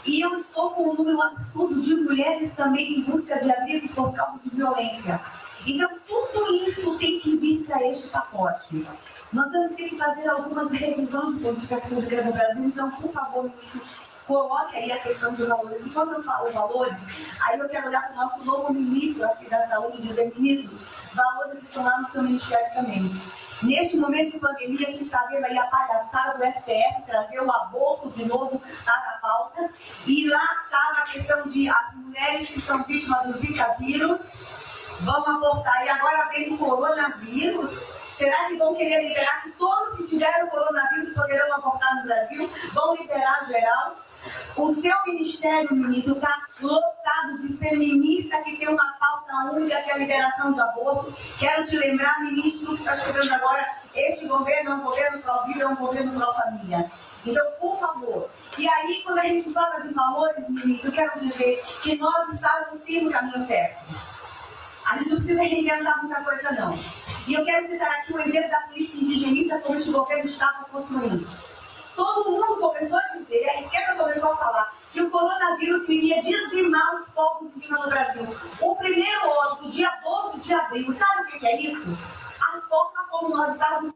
[0.04, 4.12] E eu estou com um número absurdo de mulheres também em busca de abrigos por
[4.12, 5.20] causa de violência.
[5.66, 8.86] Então, tudo isso tem que vir para este pacote.
[9.32, 12.64] Nós vamos ter que fazer algumas revisões de políticas públicas no Brasil.
[12.64, 13.82] Então, por favor, ministro,
[14.30, 15.84] coloque aí a questão de valores.
[15.84, 17.06] E quando eu falo valores,
[17.40, 20.78] aí eu quero olhar para o nosso novo ministro aqui da Saúde dizer, ministro,
[21.12, 23.20] valores estão lá no seu ministério também.
[23.62, 27.50] Neste momento de pandemia, a gente está vendo aí a palhaçada do STF trazer o
[27.50, 29.68] aborto de novo para a pauta.
[30.06, 34.30] E lá está a questão de as mulheres que são vítimas do Zika vírus
[35.00, 35.84] vão abortar.
[35.84, 37.82] E agora vem o coronavírus.
[38.16, 42.50] Será que vão querer liberar que todos que tiveram coronavírus poderão abortar no Brasil?
[42.72, 43.96] Vão liberar geral?
[44.56, 49.94] O seu ministério, ministro, está lotado de feminista que tem uma pauta única, que é
[49.94, 51.14] a liberação do aborto.
[51.38, 55.66] Quero te lembrar, ministro, que está chegando agora, este governo é um governo pró-vida, é
[55.68, 56.90] um governo pró-família.
[57.24, 58.30] Então, por favor.
[58.58, 63.02] E aí, quando a gente fala de valores, ministro, quero dizer que nós estávamos sim
[63.02, 63.94] no caminho certo.
[64.86, 66.74] A gente não precisa reinventar muita coisa, não.
[67.26, 71.28] E eu quero citar aqui um exemplo da política indigenista como este governo estava construindo.
[71.94, 76.96] Todo mundo começou a dizer, a esquerda começou a falar, que o coronavírus iria dizimar
[76.96, 78.36] os povos indígenas no Brasil.
[78.60, 81.96] O primeiro óbito, dia 12 de abril, sabe o que é isso?
[82.40, 83.94] A forma como nós estávamos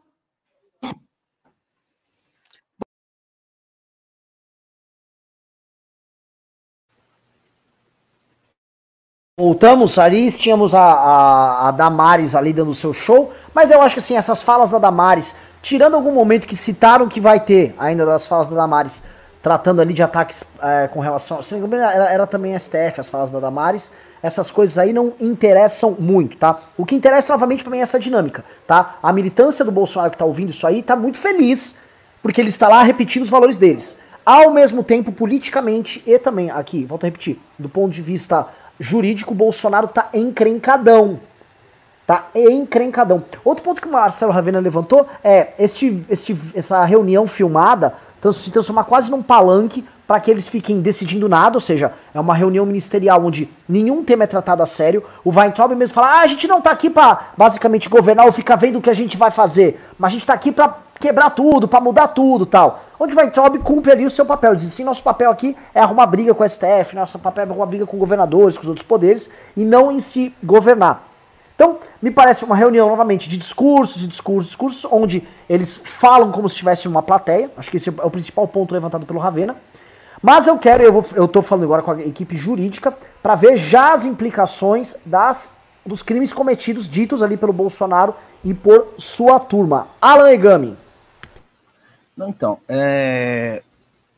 [9.37, 13.95] Voltamos, Aris, tínhamos a, a, a, Damares ali dando o seu show, mas eu acho
[13.95, 15.35] que assim, essas falas da Damares,
[15.65, 19.01] tirando algum momento que citaram que vai ter ainda das falas da Damares,
[19.41, 21.41] tratando ali de ataques é, com relação.
[21.41, 23.91] Se não me engano, era, era também STF, as falas da Damares.
[24.21, 26.59] Essas coisas aí não interessam muito, tá?
[26.77, 28.99] O que interessa novamente para mim é essa dinâmica, tá?
[29.01, 31.75] A militância do Bolsonaro que tá ouvindo isso aí tá muito feliz,
[32.21, 33.97] porque ele está lá repetindo os valores deles.
[34.23, 38.47] Ao mesmo tempo, politicamente e também, aqui, volto a repetir, do ponto de vista
[38.79, 41.19] jurídico, Bolsonaro tá encrencadão.
[42.05, 43.23] Tá encrencadão.
[43.43, 47.95] Outro ponto que o Marcelo Ravena levantou é este, este, essa reunião filmada
[48.31, 52.35] se transformar quase num palanque para que eles fiquem decidindo nada, ou seja, é uma
[52.35, 55.03] reunião ministerial onde nenhum tema é tratado a sério.
[55.23, 58.55] O Weintraub mesmo fala: ah, a gente não tá aqui para basicamente governar ou ficar
[58.55, 61.67] vendo o que a gente vai fazer, mas a gente tá aqui para quebrar tudo,
[61.67, 62.83] para mudar tudo tal.
[62.99, 64.55] Onde o Weintraub cumpre ali o seu papel.
[64.55, 67.65] Diz assim: nosso papel aqui é arrumar briga com o STF, nosso papel é arrumar
[67.65, 71.14] briga com governadores, com os outros poderes, e não em si governar.
[71.55, 76.49] Então, me parece uma reunião, novamente, de discursos e discursos, discursos, onde eles falam como
[76.49, 77.49] se estivesse uma plateia.
[77.55, 79.55] Acho que esse é o principal ponto levantado pelo Ravena.
[80.21, 83.57] Mas eu quero, eu, vou, eu tô falando agora com a equipe jurídica, para ver
[83.57, 85.51] já as implicações das,
[85.85, 88.13] dos crimes cometidos, ditos ali pelo Bolsonaro
[88.43, 89.87] e por sua turma.
[90.01, 90.75] Alan Egami.
[92.17, 93.61] Não, então, é,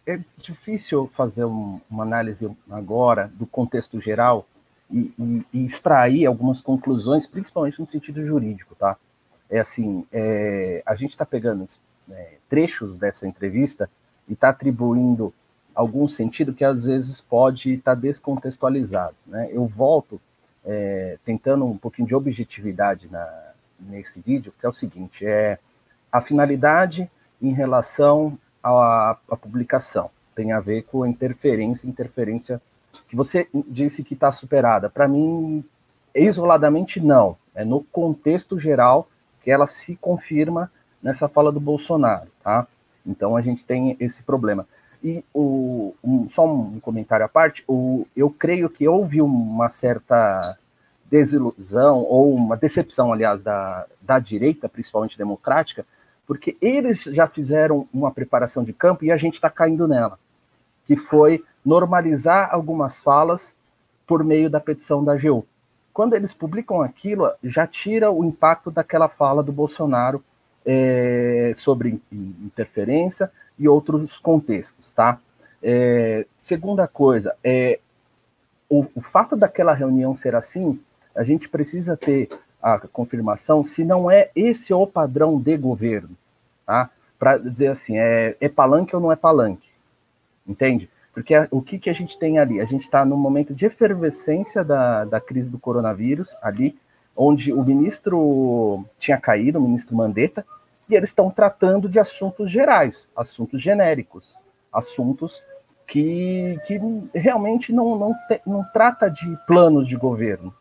[0.06, 4.46] é difícil fazer um, uma análise agora do contexto geral
[4.92, 8.98] e, e, e, extrair algumas conclusões, principalmente no sentido jurídico, tá?
[9.50, 11.66] É assim, é, a gente está pegando
[12.12, 13.90] é, trechos dessa entrevista
[14.28, 15.34] e está atribuindo
[15.74, 19.50] algum sentido que às vezes pode estar tá descontextualizado, né?
[19.52, 20.20] Eu volto
[20.66, 25.60] é, tentando um pouquinho de objetividade na, nesse vídeo, que é o seguinte, é
[26.12, 27.10] a finalidade
[27.42, 30.10] em relação à, à publicação.
[30.36, 32.62] Tem a ver com a interferência, interferência
[33.08, 34.90] que você disse que está superada.
[34.90, 35.64] Para mim,
[36.14, 37.38] isoladamente, não.
[37.56, 39.08] É no contexto geral
[39.42, 40.72] que ela se confirma
[41.02, 42.68] nessa fala do Bolsonaro, tá?
[43.06, 44.68] Então a gente tem esse problema.
[45.04, 50.58] E o, um, só um comentário à parte, o, eu creio que houve uma certa
[51.10, 55.86] desilusão, ou uma decepção, aliás, da, da direita, principalmente democrática,
[56.26, 60.20] porque eles já fizeram uma preparação de campo e a gente está caindo nela,
[60.88, 63.56] que foi normalizar algumas falas
[64.08, 65.46] por meio da petição da AGU.
[65.94, 70.24] Quando eles publicam aquilo, já tira o impacto daquela fala do Bolsonaro
[70.66, 75.20] é, sobre interferência e outros contextos, tá?
[75.62, 77.80] É, segunda coisa, é,
[78.70, 80.80] o, o fato daquela reunião ser assim,
[81.16, 82.30] a gente precisa ter
[82.62, 86.16] a confirmação se não é esse o padrão de governo,
[86.66, 86.90] tá?
[87.18, 89.67] Para dizer assim, é, é palanque ou não é palanque,
[90.48, 90.90] entende?
[91.14, 92.62] Porque a, o que, que a gente tem ali?
[92.62, 96.78] A gente está num momento de efervescência da, da crise do coronavírus, ali,
[97.16, 100.46] onde o ministro tinha caído, o ministro Mandetta,
[100.88, 104.40] e eles estão tratando de assuntos gerais, assuntos genéricos,
[104.72, 105.42] assuntos
[105.88, 106.80] que, que
[107.14, 110.54] realmente não, não, te, não trata de planos de governo.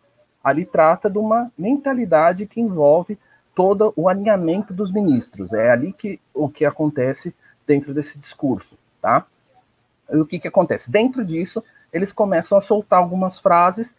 [0.43, 3.19] Ali trata de uma mentalidade que envolve
[3.55, 5.53] todo o alinhamento dos ministros.
[5.53, 7.35] É ali que o que acontece
[7.67, 9.27] dentro desse discurso, tá?
[10.09, 10.91] O que, que acontece?
[10.91, 11.62] Dentro disso,
[11.93, 13.97] eles começam a soltar algumas frases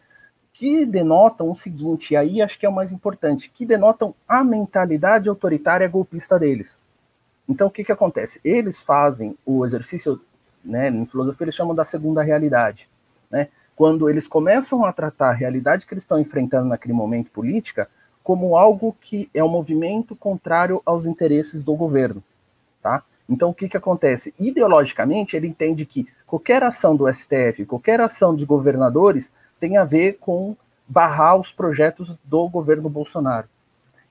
[0.54, 4.44] que denotam o seguinte, e aí acho que é o mais importante, que denotam a
[4.44, 6.84] mentalidade autoritária golpista deles.
[7.48, 8.42] Então, o que, que acontece?
[8.44, 10.20] Eles fazem o exercício,
[10.66, 12.90] né, em filosofia eles chamam da segunda realidade,
[13.30, 13.50] né?
[13.76, 17.88] Quando eles começam a tratar a realidade que eles estão enfrentando naquele momento política
[18.24, 22.24] como algo que é um movimento contrário aos interesses do governo,
[22.82, 23.04] tá?
[23.30, 24.34] Então, o que, que acontece?
[24.40, 30.18] Ideologicamente, ele entende que qualquer ação do STF, qualquer ação de governadores tem a ver
[30.20, 30.56] com
[30.88, 33.48] barrar os projetos do governo Bolsonaro.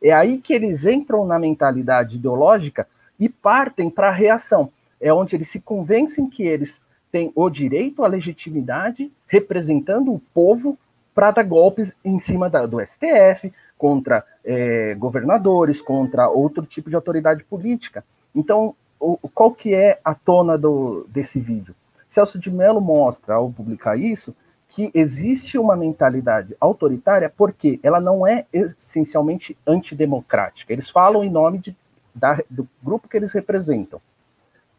[0.02, 2.86] É aí que eles entram na mentalidade ideológica
[3.18, 4.70] e partem para a reação.
[5.00, 6.80] É onde eles se convencem que eles
[7.10, 10.78] têm o direito à legitimidade, representando o povo,
[11.14, 16.96] para dar golpes em cima da, do STF, contra é, governadores, contra outro tipo de
[16.96, 18.04] autoridade política.
[18.34, 21.74] Então, o, qual que é a tona do, desse vídeo?
[22.08, 24.34] Celso de Mello mostra, ao publicar isso,
[24.68, 30.72] que existe uma mentalidade autoritária porque ela não é essencialmente antidemocrática.
[30.72, 31.76] Eles falam em nome de,
[32.14, 34.00] da, do grupo que eles representam.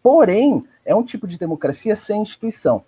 [0.02, 2.84] Porém, é um tipo de democracia sem instituição.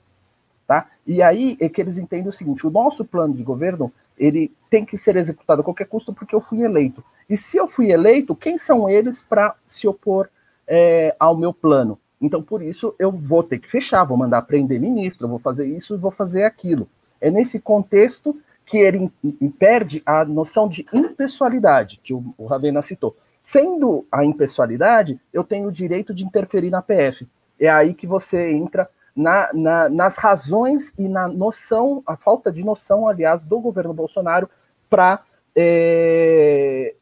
[0.67, 0.87] Tá?
[1.05, 4.85] E aí é que eles entendem o seguinte: o nosso plano de governo ele tem
[4.85, 7.03] que ser executado a qualquer custo porque eu fui eleito.
[7.29, 10.29] E se eu fui eleito, quem são eles para se opor
[10.69, 11.99] é, ao meu plano?
[12.21, 15.95] Então, por isso, eu vou ter que fechar, vou mandar prender ministro, vou fazer isso
[15.95, 16.87] e vou fazer aquilo.
[17.19, 18.35] É nesse contexto
[18.65, 19.11] que ele
[19.57, 23.17] perde a noção de impessoalidade, que o, Ravena citou.
[23.43, 27.27] Sendo a impessoalidade, eu tenho o direito de interferir na PF.
[27.59, 32.63] É aí que você entra na, na, nas razões e na noção, a falta de
[32.63, 34.47] noção, aliás, do governo Bolsonaro
[34.87, 35.23] para
[35.55, 36.93] é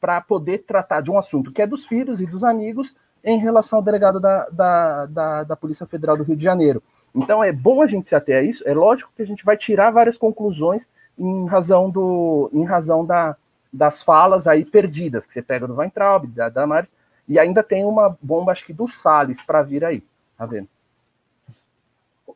[0.00, 3.78] para poder tratar de um assunto que é dos filhos e dos amigos em relação
[3.78, 6.82] ao delegado da, da, da, da, Polícia Federal do Rio de Janeiro.
[7.14, 8.62] Então é bom a gente se ater a isso.
[8.66, 10.88] É lógico que a gente vai tirar várias conclusões
[11.18, 13.36] em razão, do, em razão da,
[13.72, 16.92] das falas aí perdidas, que você pega do Weintraub, da Damares,
[17.28, 20.02] e ainda tem uma bomba, acho que do Salles, para vir aí.
[20.36, 20.68] Tá vendo?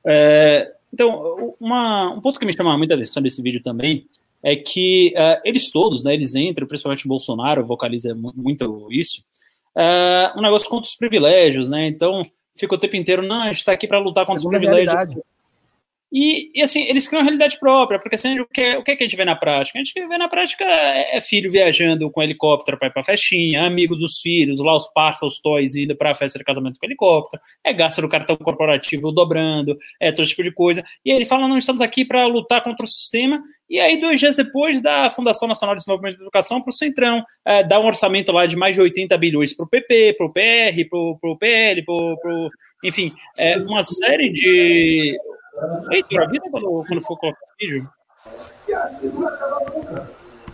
[0.04, 4.08] É, então, uma, um ponto que me chama muita atenção nesse vídeo também
[4.42, 9.22] é que uh, eles todos, né, eles entram, principalmente o Bolsonaro vocaliza muito isso,
[9.76, 11.86] uh, um negócio contra os privilégios, né?
[11.88, 12.22] Então
[12.56, 14.92] fica o tempo inteiro, não, a gente está aqui para lutar contra os privilégios.
[14.92, 15.20] Realidade.
[16.10, 19.04] E, e, assim, eles criam realidade própria, porque assim, o, que, o que, é que
[19.04, 19.78] a gente vê na prática?
[19.78, 23.66] A gente vê na prática é, é filho viajando com helicóptero para ir pra festinha,
[23.66, 27.42] amigos dos filhos, lá os parceiros, os toys indo pra festa de casamento com helicóptero,
[27.62, 30.82] é gasto do cartão corporativo dobrando, é todo tipo de coisa.
[31.04, 33.42] E ele fala: não, estamos aqui para lutar contra o sistema.
[33.68, 37.22] E aí, dois dias depois, da Fundação Nacional de Desenvolvimento da Educação para o Centrão,
[37.44, 40.32] é, dá um orçamento lá de mais de 80 bilhões para o PP, para o
[40.32, 42.50] PR, para o PL, para o.
[42.82, 45.18] Enfim, é uma série de
[45.90, 47.90] Heitor, avisa quando, quando for colocar o vídeo.
[48.68, 50.10] E isso vai acabar.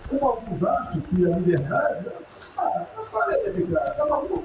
[0.09, 2.07] Com alguns acham que a liberdade.
[2.57, 4.45] Ah, não falei de cara, tá maluco?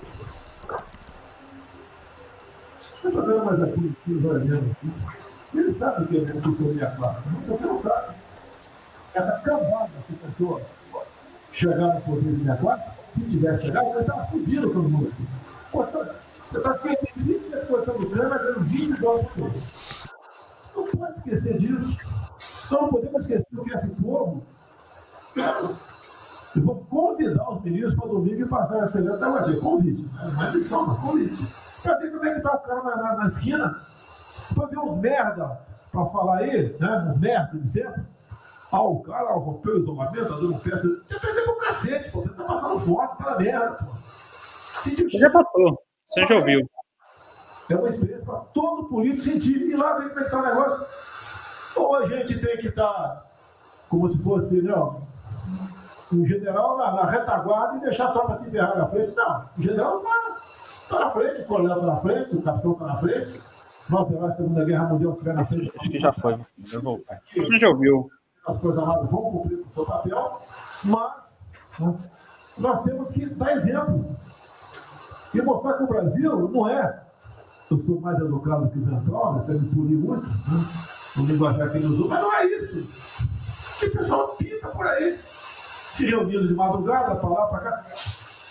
[3.03, 4.91] Eu tô vendo mais aqui, que os olhando aqui.
[5.53, 7.21] Ele sabe que é discussão minha classe.
[7.47, 8.15] Você não sabe.
[9.13, 10.61] Essa cambada que tentou
[11.51, 12.83] chegar no poder de minha classe,
[13.15, 15.27] se tivesse chegado, ele estava fudido todo mundo aqui.
[16.51, 20.18] Você está felicíssimo exportando cana, ganhando 20 dólares por mês.
[20.99, 21.97] Não pode esquecer disso.
[22.69, 24.43] Não podemos esquecer do que esse povo.
[26.55, 29.61] Eu vou convidar os ministros para domingo e passar essa lei até o dia.
[29.61, 30.09] Convite.
[30.13, 30.97] Não é missão, não.
[30.97, 31.55] Convite.
[31.81, 33.81] Para ver como é que está o cara na, na, na esquina.
[34.53, 37.07] Para ver uns merda para falar aí, né?
[37.09, 38.03] Uns merda de sempre.
[38.69, 40.81] Ah, o cara rompeu o isolamento, tá dando peça.
[41.07, 42.21] Tem peça pro cacete, pô.
[42.21, 44.81] Você tá passando fome, tá na merda, pô.
[44.81, 45.81] Sentiu Já passou.
[46.05, 46.69] Você já ouviu.
[47.69, 49.69] É uma experiência para todo político sentir.
[49.69, 50.87] E lá ver como é que tá o negócio.
[51.75, 53.25] Ou a gente tem que estar
[53.87, 54.95] como se fosse, né, ó,
[56.11, 59.15] um general na, na, retaguarda e deixar a tropa se encerrar na frente.
[59.15, 60.41] Não, o general está
[60.89, 63.41] tá na frente, o coronel está na frente, o capitão está na frente.
[63.89, 65.73] Nós levar a Segunda Guerra Mundial estiver na frente.
[65.79, 66.39] Acho que já foi.
[66.63, 68.09] Já Você já ouviu.
[68.47, 70.41] As Coisas Armadas vão cumprir o seu papel,
[70.83, 71.95] mas né,
[72.57, 74.15] nós temos que dar exemplo.
[75.33, 77.08] E mostrar que o Brasil não é.
[77.69, 80.67] Eu sou mais educado que o Ventral, até me puni muito, né,
[81.15, 82.87] no linguajar que ele usou, mas não é isso.
[83.77, 85.19] Que o pessoal pinta por aí,
[85.93, 87.85] se reunindo de madrugada, para lá, para cá,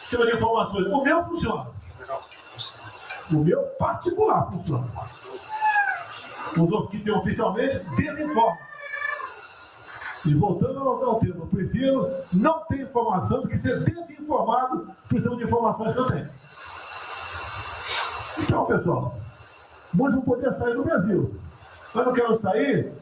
[0.00, 0.86] sem informações.
[0.86, 1.66] O meu funciona.
[3.30, 4.86] O meu particular funciona.
[6.56, 8.56] Os que tem oficialmente desinforma.
[10.24, 15.38] E voltando ao, ao tema, eu prefiro não ter informação do que ser desinformado precisando
[15.38, 16.30] de informações que eu tenho.
[18.38, 19.14] Então, pessoal,
[19.92, 21.34] muitos vão poder sair do Brasil.
[21.94, 22.92] Mas não quero sair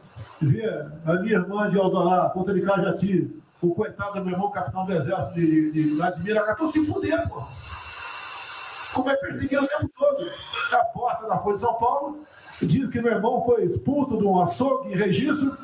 [0.41, 4.51] e ver a minha irmã de Aldorá, conta de Cajati, o coitado do meu irmão,
[4.51, 6.35] capitão do exército de, de Vladimir
[6.71, 7.43] se fuder, pô.
[8.93, 10.29] Como é perseguido o tempo todo.
[10.71, 12.19] A posta da Folha de São Paulo
[12.61, 15.57] diz que meu irmão foi expulso de um açougue em registro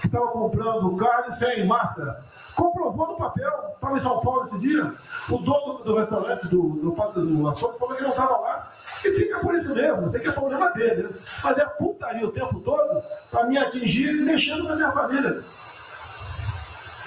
[0.00, 2.24] que estava comprando carne sem máscara.
[2.60, 4.92] Comprovou no papel, estava em São Paulo esse dia.
[5.30, 8.70] O dono do restaurante do, do, do açougue falou que não estava lá.
[9.02, 11.04] E fica por isso mesmo, sei que é problema dele.
[11.04, 11.08] Né?
[11.42, 15.42] Mas é putaria o tempo todo para me atingir mexendo com a minha família.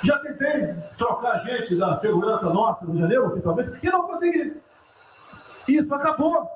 [0.04, 4.60] Já tentei trocar gente da segurança nossa no janeiro, oficialmente, e não consegui.
[5.68, 6.50] Isso acabou.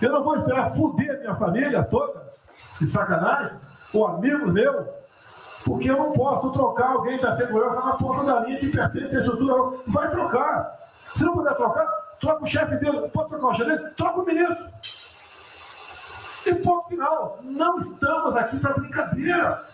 [0.00, 2.32] Eu não vou esperar fuder minha família toda,
[2.80, 3.58] de sacanagem,
[3.92, 5.03] ou amigo meu,
[5.64, 9.20] porque eu não posso trocar alguém da segurança na ponta da linha que pertence à
[9.20, 9.80] estrutura.
[9.86, 10.78] Vai trocar.
[11.14, 11.86] Se não puder trocar,
[12.20, 13.08] troca o chefe dele.
[13.08, 13.90] Pode trocar o chefe dele?
[13.96, 14.66] Troca o ministro.
[16.44, 17.38] E ponto final.
[17.42, 19.64] Não estamos aqui para brincadeira.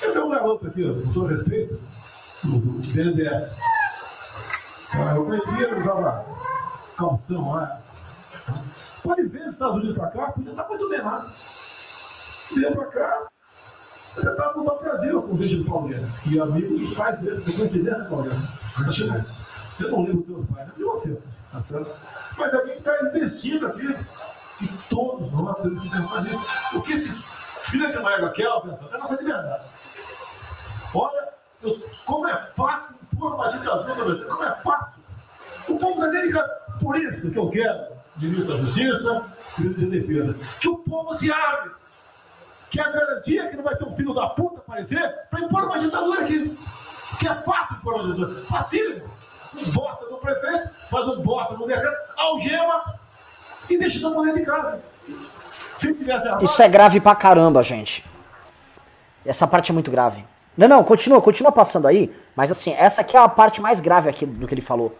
[0.00, 1.80] Eu tenho um garoto aqui, com todo respeito,
[2.44, 3.56] do, BNDES.
[4.92, 6.24] Ah, eu conhecia, ele usava
[6.96, 7.80] calção lá.
[9.02, 11.32] Pode ver os Estados Unidos para cá, podia estar muito bem lá.
[12.54, 13.29] Veio para cá,
[14.14, 17.18] você estava mudando o Brasil com o vídeo do Palmeiras, que é amigo dos pais
[17.20, 19.46] dele, que coincidência do Palmeiras.
[19.78, 21.22] Eu não lembro dos teus pais, nem você,
[21.52, 21.90] tá certo?
[22.36, 23.96] Mas alguém que está investindo aqui,
[24.62, 26.44] e todos nós temos que pensar nisso.
[26.74, 27.24] O que esses
[27.64, 29.64] filhos de Maia Kelvin é a nossa liberdade.
[30.94, 31.28] Olha,
[31.62, 35.02] eu, como é fácil pôr uma ditadura no Brasil, como é fácil.
[35.68, 36.50] O povo é delicado.
[36.80, 39.26] Por isso que eu quero, ministro da Justiça,
[39.58, 41.70] ministro da Defesa, que o povo se abre.
[42.70, 45.64] Que é a garantia que não vai ter um filho da puta aparecer para impor
[45.64, 46.58] uma ditadura aqui.
[47.18, 48.46] Que é fácil impor uma ditadura.
[48.46, 49.10] Facílimo.
[49.54, 52.94] Um bosta do prefeito, faz um bosta no decreto, algema
[53.68, 54.80] e deixa todo mundo dentro de casa.
[56.42, 58.04] Isso é grave pra caramba, gente.
[59.24, 60.24] Essa parte é muito grave.
[60.56, 64.08] Não, não, continua, continua passando aí, mas assim, essa aqui é a parte mais grave
[64.08, 64.96] aqui do que ele falou.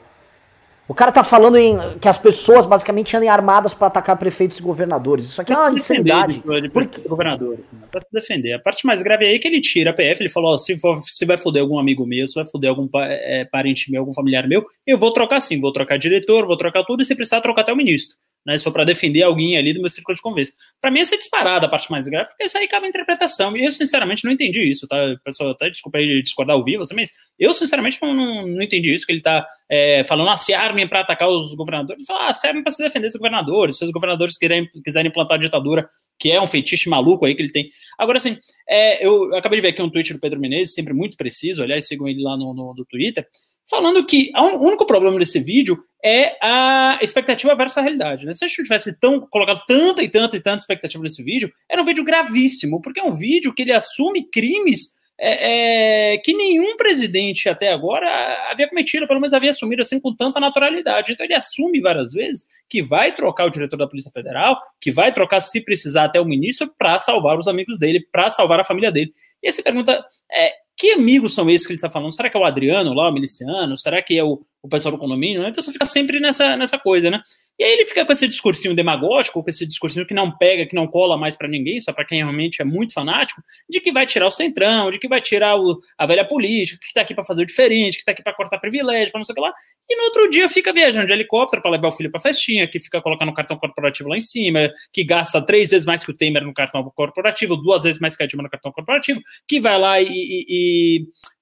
[0.90, 4.62] O cara tá falando em que as pessoas basicamente andem armadas para atacar prefeitos e
[4.62, 5.24] governadores.
[5.26, 6.42] Isso aqui é uma insanidade.
[6.72, 7.08] Porque...
[7.08, 7.86] Governadores, né?
[7.88, 8.54] pra se defender.
[8.54, 10.76] A parte mais grave aí é que ele tira a PF, ele falou: ó, se,
[10.80, 14.12] for, se vai foder algum amigo meu, se vai foder algum é, parente meu, algum
[14.12, 17.40] familiar meu, eu vou trocar sim, vou trocar diretor, vou trocar tudo, e se precisar,
[17.40, 20.22] trocar até o ministro né, se for para defender alguém ali do meu círculo de
[20.22, 20.54] convivência.
[20.80, 23.56] Para mim, essa é disparada a parte mais grave, porque isso aí cabe a interpretação.
[23.56, 24.96] E eu, sinceramente, não entendi isso, tá?
[25.24, 29.06] Pessoal, até desculpa aí discordar ao vivo, mas eu, sinceramente, não, não, não entendi isso,
[29.06, 31.98] que ele está é, falando, ah, se armem para atacar os governadores.
[31.98, 35.08] Ele fala, ah, se armem para se defender dos governadores, se os governadores quiserem, quiserem
[35.08, 35.88] implantar a ditadura,
[36.18, 37.70] que é um feitiço maluco aí que ele tem.
[37.98, 38.38] Agora, assim,
[38.68, 41.62] é, eu, eu acabei de ver aqui um tweet do Pedro Menezes, sempre muito preciso,
[41.62, 43.26] aliás, sigam ele lá no, no, no Twitter,
[43.70, 48.26] falando que o único problema desse vídeo é a expectativa versus a realidade.
[48.26, 48.34] Né?
[48.34, 51.80] Se a gente tivesse tão, colocado tanta e tanta e tanta expectativa nesse vídeo, era
[51.80, 56.78] um vídeo gravíssimo, porque é um vídeo que ele assume crimes é, é, que nenhum
[56.78, 58.08] presidente até agora
[58.50, 61.12] havia cometido, pelo menos havia assumido assim com tanta naturalidade.
[61.12, 65.12] Então ele assume várias vezes que vai trocar o diretor da Polícia Federal, que vai
[65.12, 68.90] trocar, se precisar, até o ministro, para salvar os amigos dele, para salvar a família
[68.90, 69.12] dele.
[69.42, 70.02] E você pergunta:
[70.32, 72.14] é, que amigos são esses que ele está falando?
[72.14, 73.76] Será que é o Adriano lá, o miliciano?
[73.76, 75.46] Será que é o, o pessoal do condomínio?
[75.46, 77.20] Então você fica sempre nessa, nessa coisa, né?
[77.60, 80.74] E aí ele fica com esse discursinho demagógico, com esse discursinho que não pega, que
[80.74, 84.06] não cola mais para ninguém, só para quem realmente é muito fanático, de que vai
[84.06, 87.22] tirar o centrão, de que vai tirar o, a velha política, que está aqui para
[87.22, 89.52] fazer o diferente, que está aqui para cortar privilégio, para não sei o que lá.
[89.86, 92.78] E no outro dia fica viajando de helicóptero para levar o filho para festinha, que
[92.78, 96.16] fica colocando o cartão corporativo lá em cima, que gasta três vezes mais que o
[96.16, 99.78] Temer no cartão corporativo, duas vezes mais que a Dilma no cartão corporativo, que vai
[99.78, 100.46] lá e, e,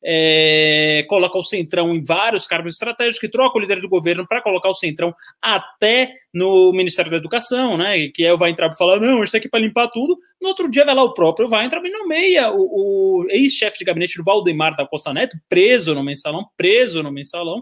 [0.02, 4.42] é, coloca o Centrão em vários cargos estratégicos, que troca o líder do governo para
[4.42, 8.08] colocar o Centrão até no Ministério da Educação, né?
[8.14, 10.18] Que é o Weintraub falar, não, gente tá aqui para limpar tudo.
[10.40, 14.16] No outro dia vai lá o próprio Weintraub e nomeia o, o ex-chefe de gabinete
[14.16, 17.58] do Valdemar da Costa Neto, preso no mensalão, preso no mensalão,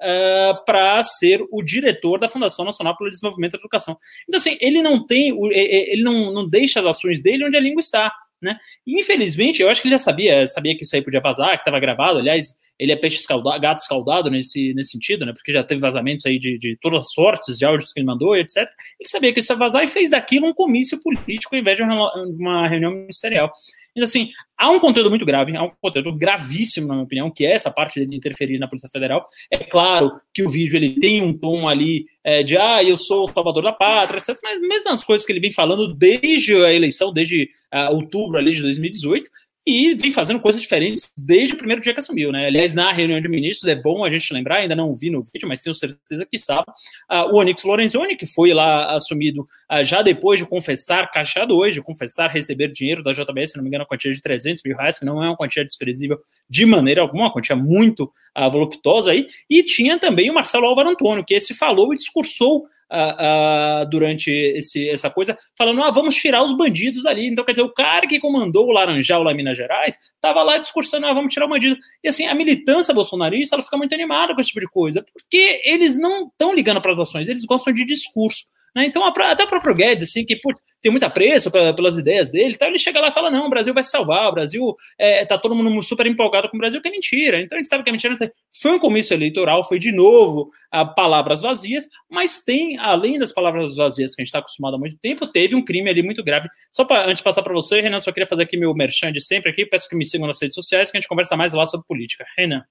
[0.00, 3.96] uh, para ser o diretor da Fundação Nacional pelo Desenvolvimento da Educação.
[4.28, 7.80] Então, assim, ele não tem, ele não, não deixa as ações dele onde a língua
[7.80, 8.12] está.
[8.40, 8.58] Né?
[8.86, 11.58] E, infelizmente, eu acho que ele já sabia, sabia que isso aí podia vazar, que
[11.58, 12.18] estava gravado.
[12.18, 15.34] Aliás, ele é peixe escaldado, gato escaldado nesse, nesse sentido, né?
[15.34, 18.34] Porque já teve vazamentos aí de, de todas as sortes de áudios que ele mandou,
[18.34, 18.56] etc.
[18.98, 21.82] Ele sabia que isso ia vazar e fez daquilo um comício político ao invés de
[21.82, 23.52] uma, uma reunião ministerial.
[24.00, 27.44] Então, assim, há um conteúdo muito grave, há um conteúdo gravíssimo, na minha opinião, que
[27.44, 29.24] é essa parte de interferir na Polícia Federal.
[29.50, 33.24] É claro que o vídeo ele tem um tom ali é, de, ah, eu sou
[33.24, 34.38] o salvador da pátria, etc.
[34.42, 38.52] Mas mesmo as coisas que ele vem falando desde a eleição, desde uh, outubro ali
[38.52, 39.30] de 2018,
[39.66, 42.46] e vem fazendo coisas diferentes desde o primeiro dia que assumiu, né?
[42.46, 45.46] Aliás, na reunião de ministros, é bom a gente lembrar, ainda não vi no vídeo,
[45.46, 46.64] mas tenho certeza que estava,
[47.10, 51.74] uh, o Onyx Lorenzoni, que foi lá assumido uh, já depois de confessar, caixa 2,
[51.74, 54.76] de confessar receber dinheiro da JBS, se não me engano, a quantia de 300 mil
[54.76, 56.18] reais, que não é uma quantia desprezível
[56.48, 60.88] de maneira alguma, uma quantia muito uh, voluptuosa aí, e tinha também o Marcelo Álvaro
[60.88, 66.42] Antônio, que esse falou e discursou uh, durante esse, essa coisa, falando: ah, vamos tirar
[66.42, 67.26] os bandidos ali.
[67.26, 70.58] Então, quer dizer, o cara que comandou o Laranjal lá em Minas Gerais estava lá
[70.58, 71.76] discursando: ah, vamos tirar o bandido.
[72.02, 75.60] E assim, a militância bolsonarista ela fica muito animada com esse tipo de coisa, porque
[75.64, 78.44] eles não estão ligando para as ações, eles gostam de discurso.
[78.74, 78.84] Né?
[78.86, 82.68] Então, até o próprio Guedes, assim, que pô, tem muito apreço pelas ideias dele, então
[82.68, 85.36] ele chega lá e fala: não, o Brasil vai se salvar, o Brasil é, tá
[85.38, 87.40] todo mundo super empolgado com o Brasil, que é mentira.
[87.40, 88.16] Então a gente sabe que é mentira.
[88.60, 93.76] Foi um comício eleitoral, foi de novo a palavras vazias, mas tem, além das palavras
[93.76, 96.48] vazias que a gente está acostumado há muito tempo, teve um crime ali muito grave.
[96.72, 99.24] Só para antes de passar para você, Renan, só queria fazer aqui meu merchan de
[99.24, 101.66] sempre aqui, peço que me sigam nas redes sociais, que a gente conversa mais lá
[101.66, 102.24] sobre política.
[102.36, 102.64] Renan.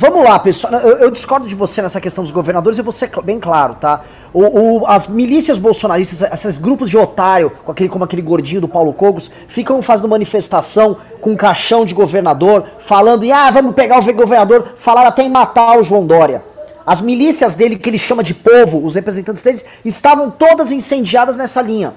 [0.00, 0.74] Vamos lá, pessoal.
[0.74, 4.02] Eu, eu, discordo de você nessa questão dos governadores, e vou ser bem claro, tá?
[4.32, 8.68] O, o, as milícias bolsonaristas, esses grupos de otário, com aquele, como aquele gordinho do
[8.68, 13.98] Paulo Cogos, ficam fazendo manifestação com um caixão de governador, falando em, ah, vamos pegar
[13.98, 16.44] o governador, falaram até em matar o João Dória.
[16.86, 21.60] As milícias dele, que ele chama de povo, os representantes deles, estavam todas incendiadas nessa
[21.60, 21.94] linha.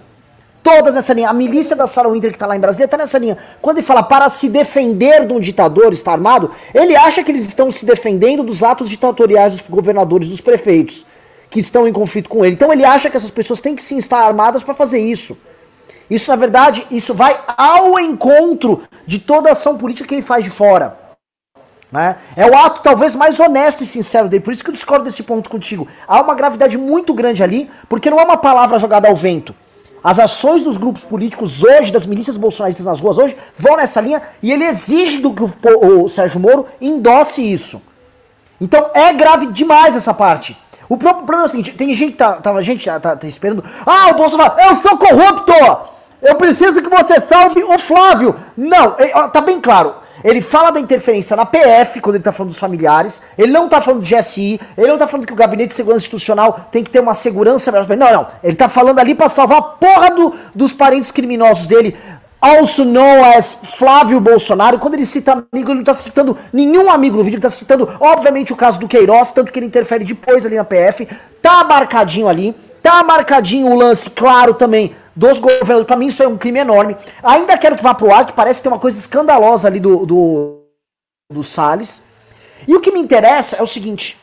[0.64, 1.30] Todas nessa linha.
[1.30, 3.38] A milícia da Sarah Winter que está lá em Brasília está nessa linha.
[3.61, 7.48] Quando ele fala para se defender de um ditador, está armado, ele acha que eles
[7.48, 11.06] estão se defendendo dos atos ditatoriais dos governadores, dos prefeitos,
[11.49, 12.53] que estão em conflito com ele.
[12.53, 15.38] Então ele acha que essas pessoas têm que sim estar armadas para fazer isso.
[16.09, 20.43] Isso, na verdade, isso vai ao encontro de toda a ação política que ele faz
[20.43, 20.99] de fora.
[21.91, 22.17] Né?
[22.35, 24.43] É o ato talvez mais honesto e sincero dele.
[24.43, 25.88] Por isso que eu discordo desse ponto contigo.
[26.07, 29.56] Há uma gravidade muito grande ali, porque não é uma palavra jogada ao vento.
[30.03, 34.21] As ações dos grupos políticos hoje, das milícias bolsonaristas nas ruas hoje, vão nessa linha
[34.41, 37.81] e ele exige do que o, o Sérgio Moro endosse isso.
[38.59, 40.57] Então é grave demais essa parte.
[40.89, 43.63] O próprio problema é o seguinte: tem gente, tá, tá, gente tá, tá, esperando.
[43.85, 45.53] Ah, o Bolsonaro, eu sou corrupto!
[46.21, 48.35] Eu preciso que você salve o Flávio!
[48.57, 48.95] Não,
[49.31, 49.95] tá bem claro.
[50.24, 53.22] Ele fala da interferência na PF, quando ele tá falando dos familiares.
[53.38, 54.59] Ele não tá falando de GSI.
[54.77, 57.72] Ele não tá falando que o Gabinete de Segurança Institucional tem que ter uma segurança
[57.72, 57.88] melhor.
[57.98, 58.27] Não, não.
[58.43, 61.95] Ele tá falando ali para salvar a porra do, dos parentes criminosos dele.
[62.40, 64.80] Also known as Flávio Bolsonaro.
[64.80, 67.35] Quando ele cita amigo, ele não tá citando nenhum amigo no vídeo.
[67.35, 70.64] Ele tá citando, obviamente, o caso do Queiroz, tanto que ele interfere depois ali na
[70.64, 71.08] PF.
[71.41, 72.56] Tá marcadinho ali.
[72.82, 75.85] Tá marcadinho o lance, claro, também dos governadores.
[75.85, 76.95] Para mim, isso é um crime enorme.
[77.23, 80.06] Ainda quero que vá pro ar, que parece que tem uma coisa escandalosa ali do,
[80.06, 80.64] do,
[81.31, 82.01] do Salles.
[82.67, 84.17] E o que me interessa é o seguinte: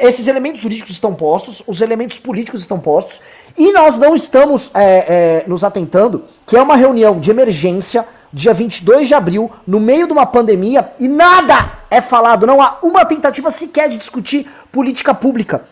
[0.00, 3.20] esses elementos jurídicos estão postos, os elementos políticos estão postos,
[3.56, 8.52] e nós não estamos é, é, nos atentando que é uma reunião de emergência, dia
[8.52, 13.04] 22 de abril, no meio de uma pandemia, e nada é falado, não há uma
[13.04, 15.64] tentativa sequer de discutir política pública.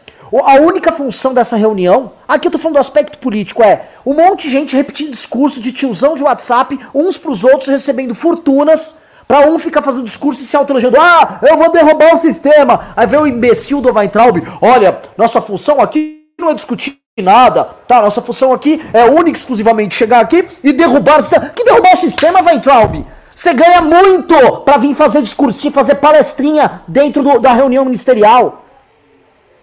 [0.44, 4.44] A única função dessa reunião, aqui eu tô falando do aspecto político, é um monte
[4.44, 8.96] de gente repetindo discurso de tiozão de WhatsApp, uns pros outros recebendo fortunas,
[9.28, 10.96] pra um ficar fazendo discurso e se autoelogiando.
[11.00, 12.88] Ah, eu vou derrubar o sistema.
[12.96, 18.02] Aí vem o imbecil do Weintraub, olha, nossa função aqui não é discutir nada, tá?
[18.02, 21.46] Nossa função aqui é única exclusivamente chegar aqui e derrubar o sistema.
[21.48, 23.04] Que derrubar o sistema, Weintraub?
[23.34, 28.65] Você ganha muito pra vir fazer discursinho, fazer palestrinha dentro do- da reunião ministerial.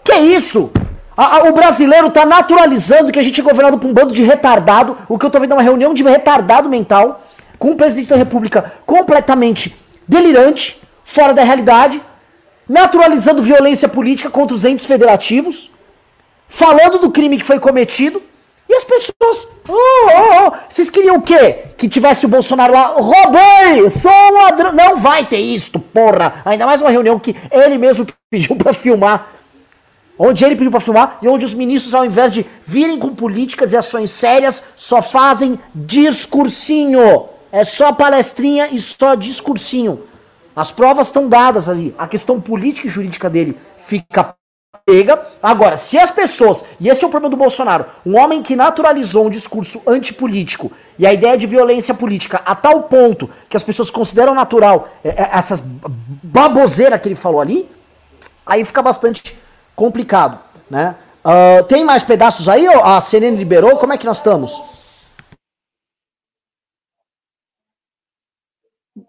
[0.04, 0.72] Que isso?
[1.16, 4.24] A- a- o brasileiro tá naturalizando que a gente é governado por um bando de
[4.24, 4.98] retardado.
[5.08, 7.22] O que eu tô vendo é uma reunião de retardado mental
[7.60, 9.76] com o presidente da república completamente
[10.08, 12.02] delirante, fora da realidade,
[12.68, 15.70] naturalizando violência política contra os entes federativos,
[16.48, 18.22] falando do crime que foi cometido.
[18.68, 19.48] E as pessoas.
[19.68, 21.66] Oh, oh, oh, vocês queriam o quê?
[21.78, 22.88] Que tivesse o Bolsonaro lá.
[22.98, 23.92] Roubei!
[24.02, 24.72] Sou um ladrão.
[24.72, 26.36] Não vai ter isto, porra!
[26.46, 29.28] Ainda mais uma reunião que ele mesmo pediu pra filmar.
[30.18, 33.74] Onde ele pediu pra filmar e onde os ministros, ao invés de virem com políticas
[33.74, 37.26] e ações sérias, só fazem discursinho.
[37.52, 40.04] É só palestrinha e só discursinho.
[40.56, 41.96] As provas estão dadas ali.
[41.98, 44.36] A questão política e jurídica dele fica
[44.86, 45.26] pega.
[45.42, 49.28] Agora, se as pessoas, e esse é o problema do Bolsonaro, um homem que naturalizou
[49.28, 53.90] um discurso antipolítico e a ideia de violência política a tal ponto que as pessoas
[53.90, 57.70] consideram natural é, é, essas baboseiras que ele falou ali,
[58.46, 59.38] aí fica bastante
[59.76, 60.96] complicado, né?
[61.24, 62.68] Ah, tem mais pedaços aí?
[62.68, 63.78] A CNN liberou?
[63.78, 64.52] Como é que nós estamos?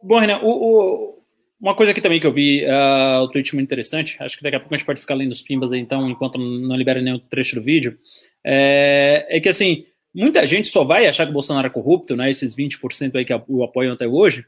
[0.02, 1.15] Bom, Renan, o, o-
[1.60, 4.57] uma coisa aqui também que eu vi, uh, o tweet muito interessante, acho que daqui
[4.57, 7.18] a pouco a gente pode ficar lendo os pimbas aí, então, enquanto não libera nenhum
[7.18, 7.99] trecho do vídeo,
[8.44, 9.84] é, é que, assim,
[10.15, 13.33] muita gente só vai achar que o Bolsonaro é corrupto, né, esses 20% aí que
[13.49, 14.44] o apoiam até hoje,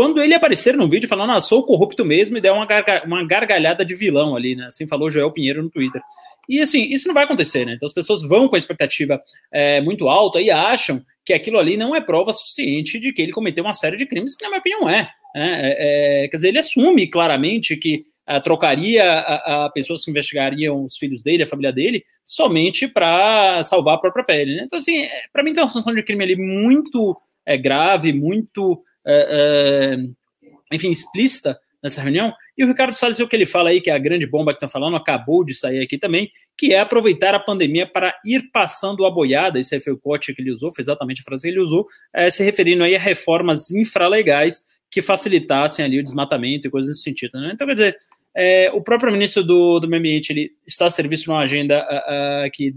[0.00, 3.22] quando ele aparecer num vídeo falando, ah, sou corrupto mesmo, e der uma, garga- uma
[3.22, 6.00] gargalhada de vilão ali, né, assim falou Joel Pinheiro no Twitter.
[6.48, 9.20] E, assim, isso não vai acontecer, né, então as pessoas vão com a expectativa
[9.52, 13.30] é, muito alta e acham que aquilo ali não é prova suficiente de que ele
[13.30, 15.02] cometeu uma série de crimes que, na minha opinião, é.
[15.02, 15.08] né?
[15.36, 20.82] É, é, quer dizer, ele assume claramente que ah, trocaria a, a pessoas que investigariam
[20.82, 24.56] os filhos dele, a família dele, somente para salvar a própria pele.
[24.56, 24.62] Né?
[24.64, 27.14] Então, assim, para mim tem uma situação de crime ali muito
[27.44, 32.32] é, grave, muito, é, é, enfim, explícita nessa reunião.
[32.56, 34.56] E o Ricardo Salles, o que ele fala aí, que é a grande bomba que
[34.56, 39.06] estão falando, acabou de sair aqui também, que é aproveitar a pandemia para ir passando
[39.06, 39.58] a boiada.
[39.58, 41.86] Esse aí foi o corte que ele usou, foi exatamente a frase que ele usou,
[42.12, 47.02] é, se referindo aí a reformas infralegais que facilitassem ali o desmatamento e coisas nesse
[47.02, 47.40] sentido.
[47.40, 47.52] Né?
[47.54, 47.96] Então, quer dizer,
[48.34, 51.80] é, o próprio ministro do, do Meio Ambiente ele está a serviço de uma agenda
[51.80, 52.74] ah, ah, que,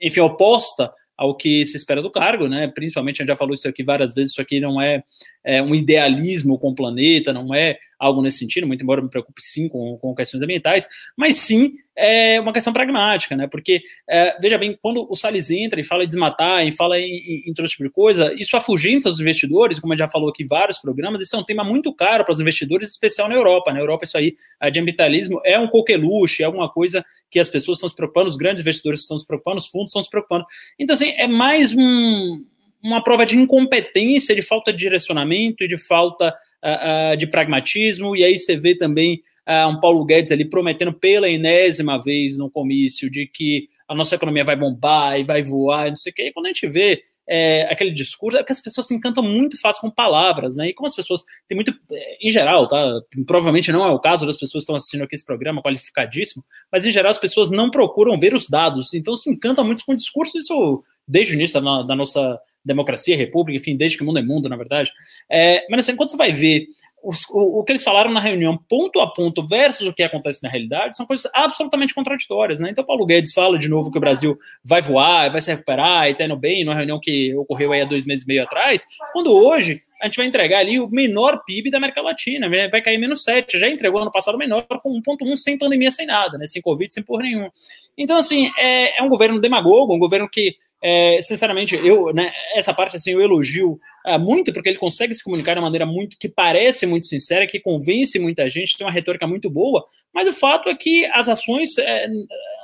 [0.00, 2.66] enfim, oposta ao que se espera do cargo, né?
[2.66, 5.04] Principalmente, a gente já falou isso aqui várias vezes, isso aqui não é,
[5.44, 9.10] é um idealismo com o planeta, não é algo nesse sentido, muito embora eu me
[9.10, 13.46] preocupe sim com, com questões ambientais, mas sim é uma questão pragmática, né?
[13.46, 17.12] Porque, é, veja bem, quando o Salles entra e fala em desmatar, e fala em,
[17.12, 20.30] em, em todo tipo de coisa, isso afugenta os investidores, como a gente já falou
[20.30, 23.34] aqui em vários programas, isso é um tema muito caro para os investidores, especial na
[23.34, 23.70] Europa.
[23.70, 24.34] Na Europa, isso aí,
[24.72, 28.36] de ambientalismo é um coqueluche, é alguma coisa que as pessoas estão se preocupando, os
[28.36, 30.46] grandes investidores estão se preocupando, os fundos estão se preocupando.
[30.78, 32.42] Então, assim, é mais um,
[32.82, 38.16] uma prova de incompetência, de falta de direcionamento e de falta uh, uh, de pragmatismo,
[38.16, 42.50] e aí você vê também uh, um Paulo Guedes ali prometendo pela enésima vez no
[42.50, 46.28] comício de que a nossa economia vai bombar e vai voar, não sei o quê,
[46.28, 47.00] e quando a gente vê
[47.32, 50.68] é, aquele discurso, é porque as pessoas se encantam muito fácil com palavras, né?
[50.68, 51.72] E como as pessoas têm muito,
[52.20, 53.00] em geral, tá?
[53.24, 56.84] Provavelmente não é o caso das pessoas que estão assistindo aqui esse programa qualificadíssimo, mas
[56.84, 59.96] em geral as pessoas não procuram ver os dados, então se encantam muito com o
[59.96, 64.18] discurso, isso desde o início da, da nossa democracia, república, enfim, desde que o mundo
[64.18, 64.90] é mundo, na verdade.
[65.30, 66.66] É, mas assim, quando você vai ver
[67.02, 70.42] os, o, o, que eles falaram na reunião, ponto a ponto, versus o que acontece
[70.42, 72.70] na realidade, são coisas absolutamente contraditórias, né?
[72.70, 76.14] Então, Paulo Guedes fala de novo que o Brasil vai voar, vai se recuperar e
[76.14, 79.32] tá indo bem, numa reunião que ocorreu aí há dois meses e meio atrás, quando
[79.32, 83.22] hoje a gente vai entregar ali o menor PIB da América Latina, vai cair menos
[83.22, 86.46] 7, já entregou ano passado menor com 1.1 sem pandemia, sem nada, né?
[86.46, 87.52] Sem Covid, sem porra nenhuma.
[87.98, 92.72] Então, assim, é, é um governo demagogo, um governo que é, sinceramente, eu, né, essa
[92.72, 96.16] parte assim, eu elogio é, muito, porque ele consegue se comunicar de uma maneira muito
[96.18, 100.32] que parece muito sincera, que convence muita gente, tem uma retórica muito boa, mas o
[100.32, 102.08] fato é que as ações é,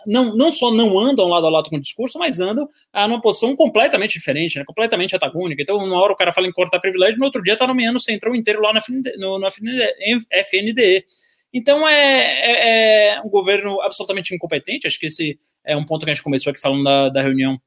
[0.07, 3.21] não, não só não andam lado a lado com o discurso, mas andam ah, numa
[3.21, 5.61] posição completamente diferente, né, completamente antagônica.
[5.61, 8.03] Então, uma hora o cara fala em cortar privilégio, no outro dia está nomeando o
[8.03, 11.05] centrão inteiro lá FND, no, no FNDE.
[11.53, 14.87] Então é, é, é, um governo absolutamente incompetente.
[14.87, 17.59] Acho que esse é um ponto que a gente começou aqui falando da, da reunião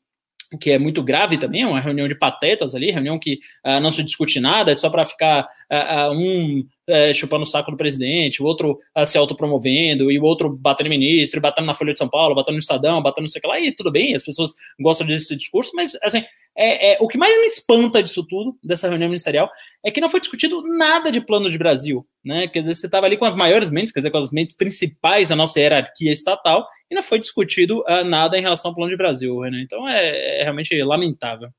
[0.57, 3.91] que é muito grave também, é uma reunião de patetas ali, reunião que uh, não
[3.91, 6.65] se discute nada, é só para ficar uh, uh, um
[7.13, 11.39] chupando o saco do presidente, o outro se autopromovendo, e o outro batendo em ministro,
[11.39, 13.59] batendo na Folha de São Paulo, batendo no Estadão, batendo não sei o que lá,
[13.59, 16.23] e tudo bem, as pessoas gostam desse discurso, mas assim,
[16.61, 19.49] é, é, o que mais me espanta disso tudo, dessa reunião ministerial,
[19.85, 22.49] é que não foi discutido nada de plano de Brasil, né?
[22.49, 25.29] Quer dizer, você estava ali com as maiores mentes, quer dizer, com as mentes principais
[25.29, 28.97] da nossa hierarquia estatal, e não foi discutido uh, nada em relação ao plano de
[28.97, 29.61] Brasil, né?
[29.63, 31.49] Então é, é realmente lamentável.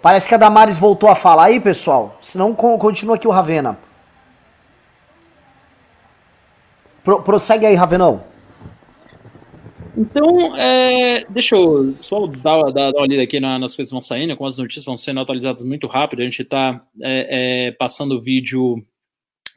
[0.00, 2.18] Parece que a Damares voltou a falar aí, pessoal.
[2.22, 3.78] Senão con- continua aqui o Ravena.
[7.02, 8.24] Pro- prossegue aí, Ravenão.
[9.98, 14.00] Então, é, deixa eu só dar, dar- uma lida aqui na- nas coisas que vão
[14.00, 16.20] saindo, como as notícias vão sendo atualizadas muito rápido.
[16.20, 16.80] A gente está
[17.78, 18.76] passando o vídeo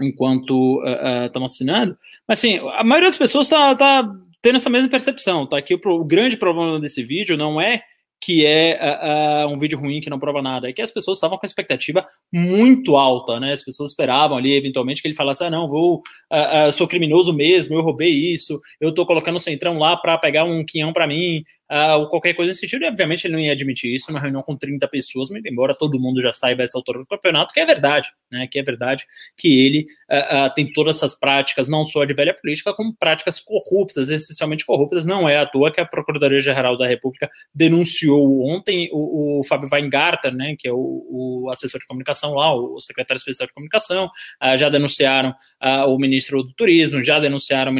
[0.02, 0.82] enquanto
[1.26, 1.95] estamos assinando.
[2.28, 4.03] Mas, assim, a maioria das pessoas está
[4.42, 5.45] tendo essa mesma percepção.
[5.45, 5.61] Tá?
[5.61, 7.84] Que o, o grande problema desse vídeo não é
[8.22, 11.17] que é ah, ah, um vídeo ruim que não prova nada, é que as pessoas
[11.17, 13.51] estavam com a expectativa muito alta, né?
[13.51, 17.75] As pessoas esperavam ali, eventualmente, que ele falasse: ah, não, vou, ah, sou criminoso mesmo,
[17.75, 21.43] eu roubei isso, eu tô colocando o centrão lá para pegar um quinhão para mim,
[21.74, 22.83] ah, ou qualquer coisa nesse sentido.
[22.83, 26.22] E, obviamente, ele não ia admitir isso numa reunião com 30 pessoas, embora todo mundo
[26.22, 28.45] já saiba essa altura do campeonato, que é verdade, né?
[28.51, 29.06] Que é verdade
[29.38, 33.40] que ele ah, ah, tem todas essas práticas, não só de velha política, como práticas
[33.40, 35.06] corruptas, essencialmente corruptas.
[35.06, 40.33] Não é à toa que a Procuradoria-Geral da República denunciou ontem o, o Fábio Weingarten,
[40.33, 44.09] né, que é o, o assessor de comunicação lá, o secretário especial de comunicação,
[44.58, 45.33] já denunciaram
[45.88, 47.80] o ministro do Turismo, já denunciaram o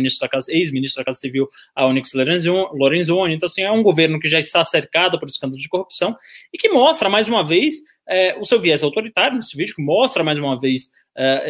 [0.50, 3.36] ex-ministro da Casa Civil, a Onyx Lorenzon- Lorenzoni.
[3.36, 6.16] Então, assim, é um governo que já está cercado por escândalos de corrupção
[6.54, 7.76] e que mostra, mais uma vez,
[8.08, 11.44] é, o seu viés autoritário nesse vídeo, que mostra, mais uma vez, é,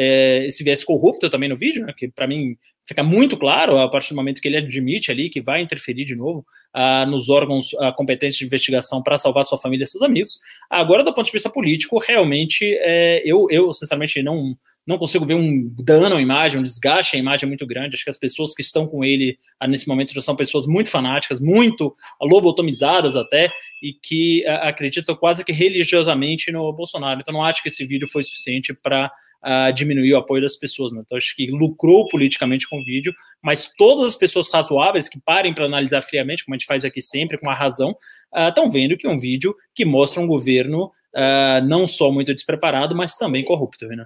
[0.44, 3.90] é, esse viés corrupto também no vídeo, né, que para mim fica muito claro a
[3.90, 7.70] partir do momento que ele admite ali que vai interferir de novo ah, nos órgãos
[7.80, 10.40] ah, competentes de investigação para salvar sua família e seus amigos.
[10.70, 15.36] Agora, do ponto de vista político, realmente, é, eu, eu, sinceramente, não, não consigo ver
[15.36, 17.96] um dano à imagem, um desgaste à imagem muito grande.
[17.96, 20.90] Acho que as pessoas que estão com ele ah, nesse momento já são pessoas muito
[20.90, 23.52] fanáticas, muito lobotomizadas até,
[23.82, 27.20] e que ah, acreditam quase que religiosamente no Bolsonaro.
[27.22, 29.12] Então, não acho que esse vídeo foi suficiente para
[29.44, 30.92] ah, diminuir o apoio das pessoas.
[30.92, 31.02] Né?
[31.06, 35.54] Então, acho que lucrou politicamente com o vídeo, mas todas as pessoas razoáveis que parem
[35.54, 37.96] para analisar friamente, como a gente faz aqui sempre, com a razão,
[38.48, 40.92] estão vendo que é um vídeo que mostra um governo
[41.68, 43.88] não só muito despreparado, mas também corrupto.
[43.88, 44.06] Né?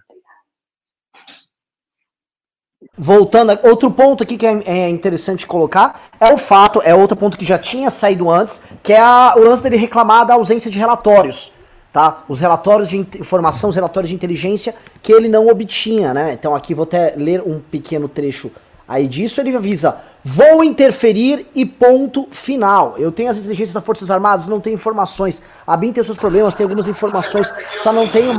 [2.98, 7.38] Voltando, outro ponto aqui que é, é interessante colocar é o fato, é outro ponto
[7.38, 10.80] que já tinha saído antes, que é a- o lance dele reclamar da ausência de
[10.80, 11.51] relatórios,
[11.91, 12.24] tá?
[12.30, 16.32] Os relatórios de in- informação, os relatórios de inteligência que ele não obtinha, né?
[16.32, 18.49] Então aqui vou até ler um pequeno trecho
[18.88, 22.95] aí disso, ele avisa, vou interferir e ponto final.
[22.98, 25.41] Eu tenho as inteligências das Forças Armadas, não tenho informações.
[25.67, 27.51] A BIM tem os seus problemas, tem algumas informações,
[27.83, 28.32] só não tenho...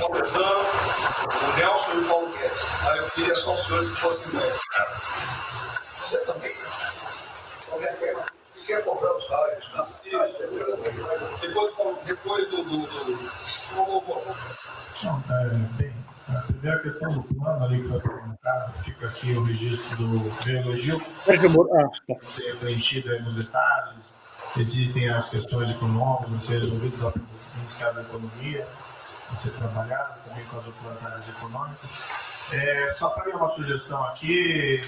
[0.00, 2.66] Conversando, o Nelson e o Paulo Guedes.
[2.88, 3.34] Aí eu queria
[4.06, 4.56] os embora.
[6.00, 6.54] Você também.
[7.66, 8.24] Paulo Guedes quer,
[8.66, 9.66] quer comprar os rádios.
[9.74, 10.10] Assim,
[11.40, 12.62] depois, depois do.
[12.64, 13.30] do, do...
[15.02, 15.92] Não, é, bem,
[16.28, 21.02] a primeira questão do plano ali que foi apresentado, fica aqui o registro do, elogio.
[21.28, 24.16] Ah, ser preenchido aí nos detalhes.
[24.56, 27.12] Existem as questões econômicas a ser resolvidas ao
[27.56, 28.66] Ministério da Economia,
[29.30, 32.00] a ser trabalhado também com as outras áreas econômicas.
[32.52, 34.80] É, só faria uma sugestão aqui,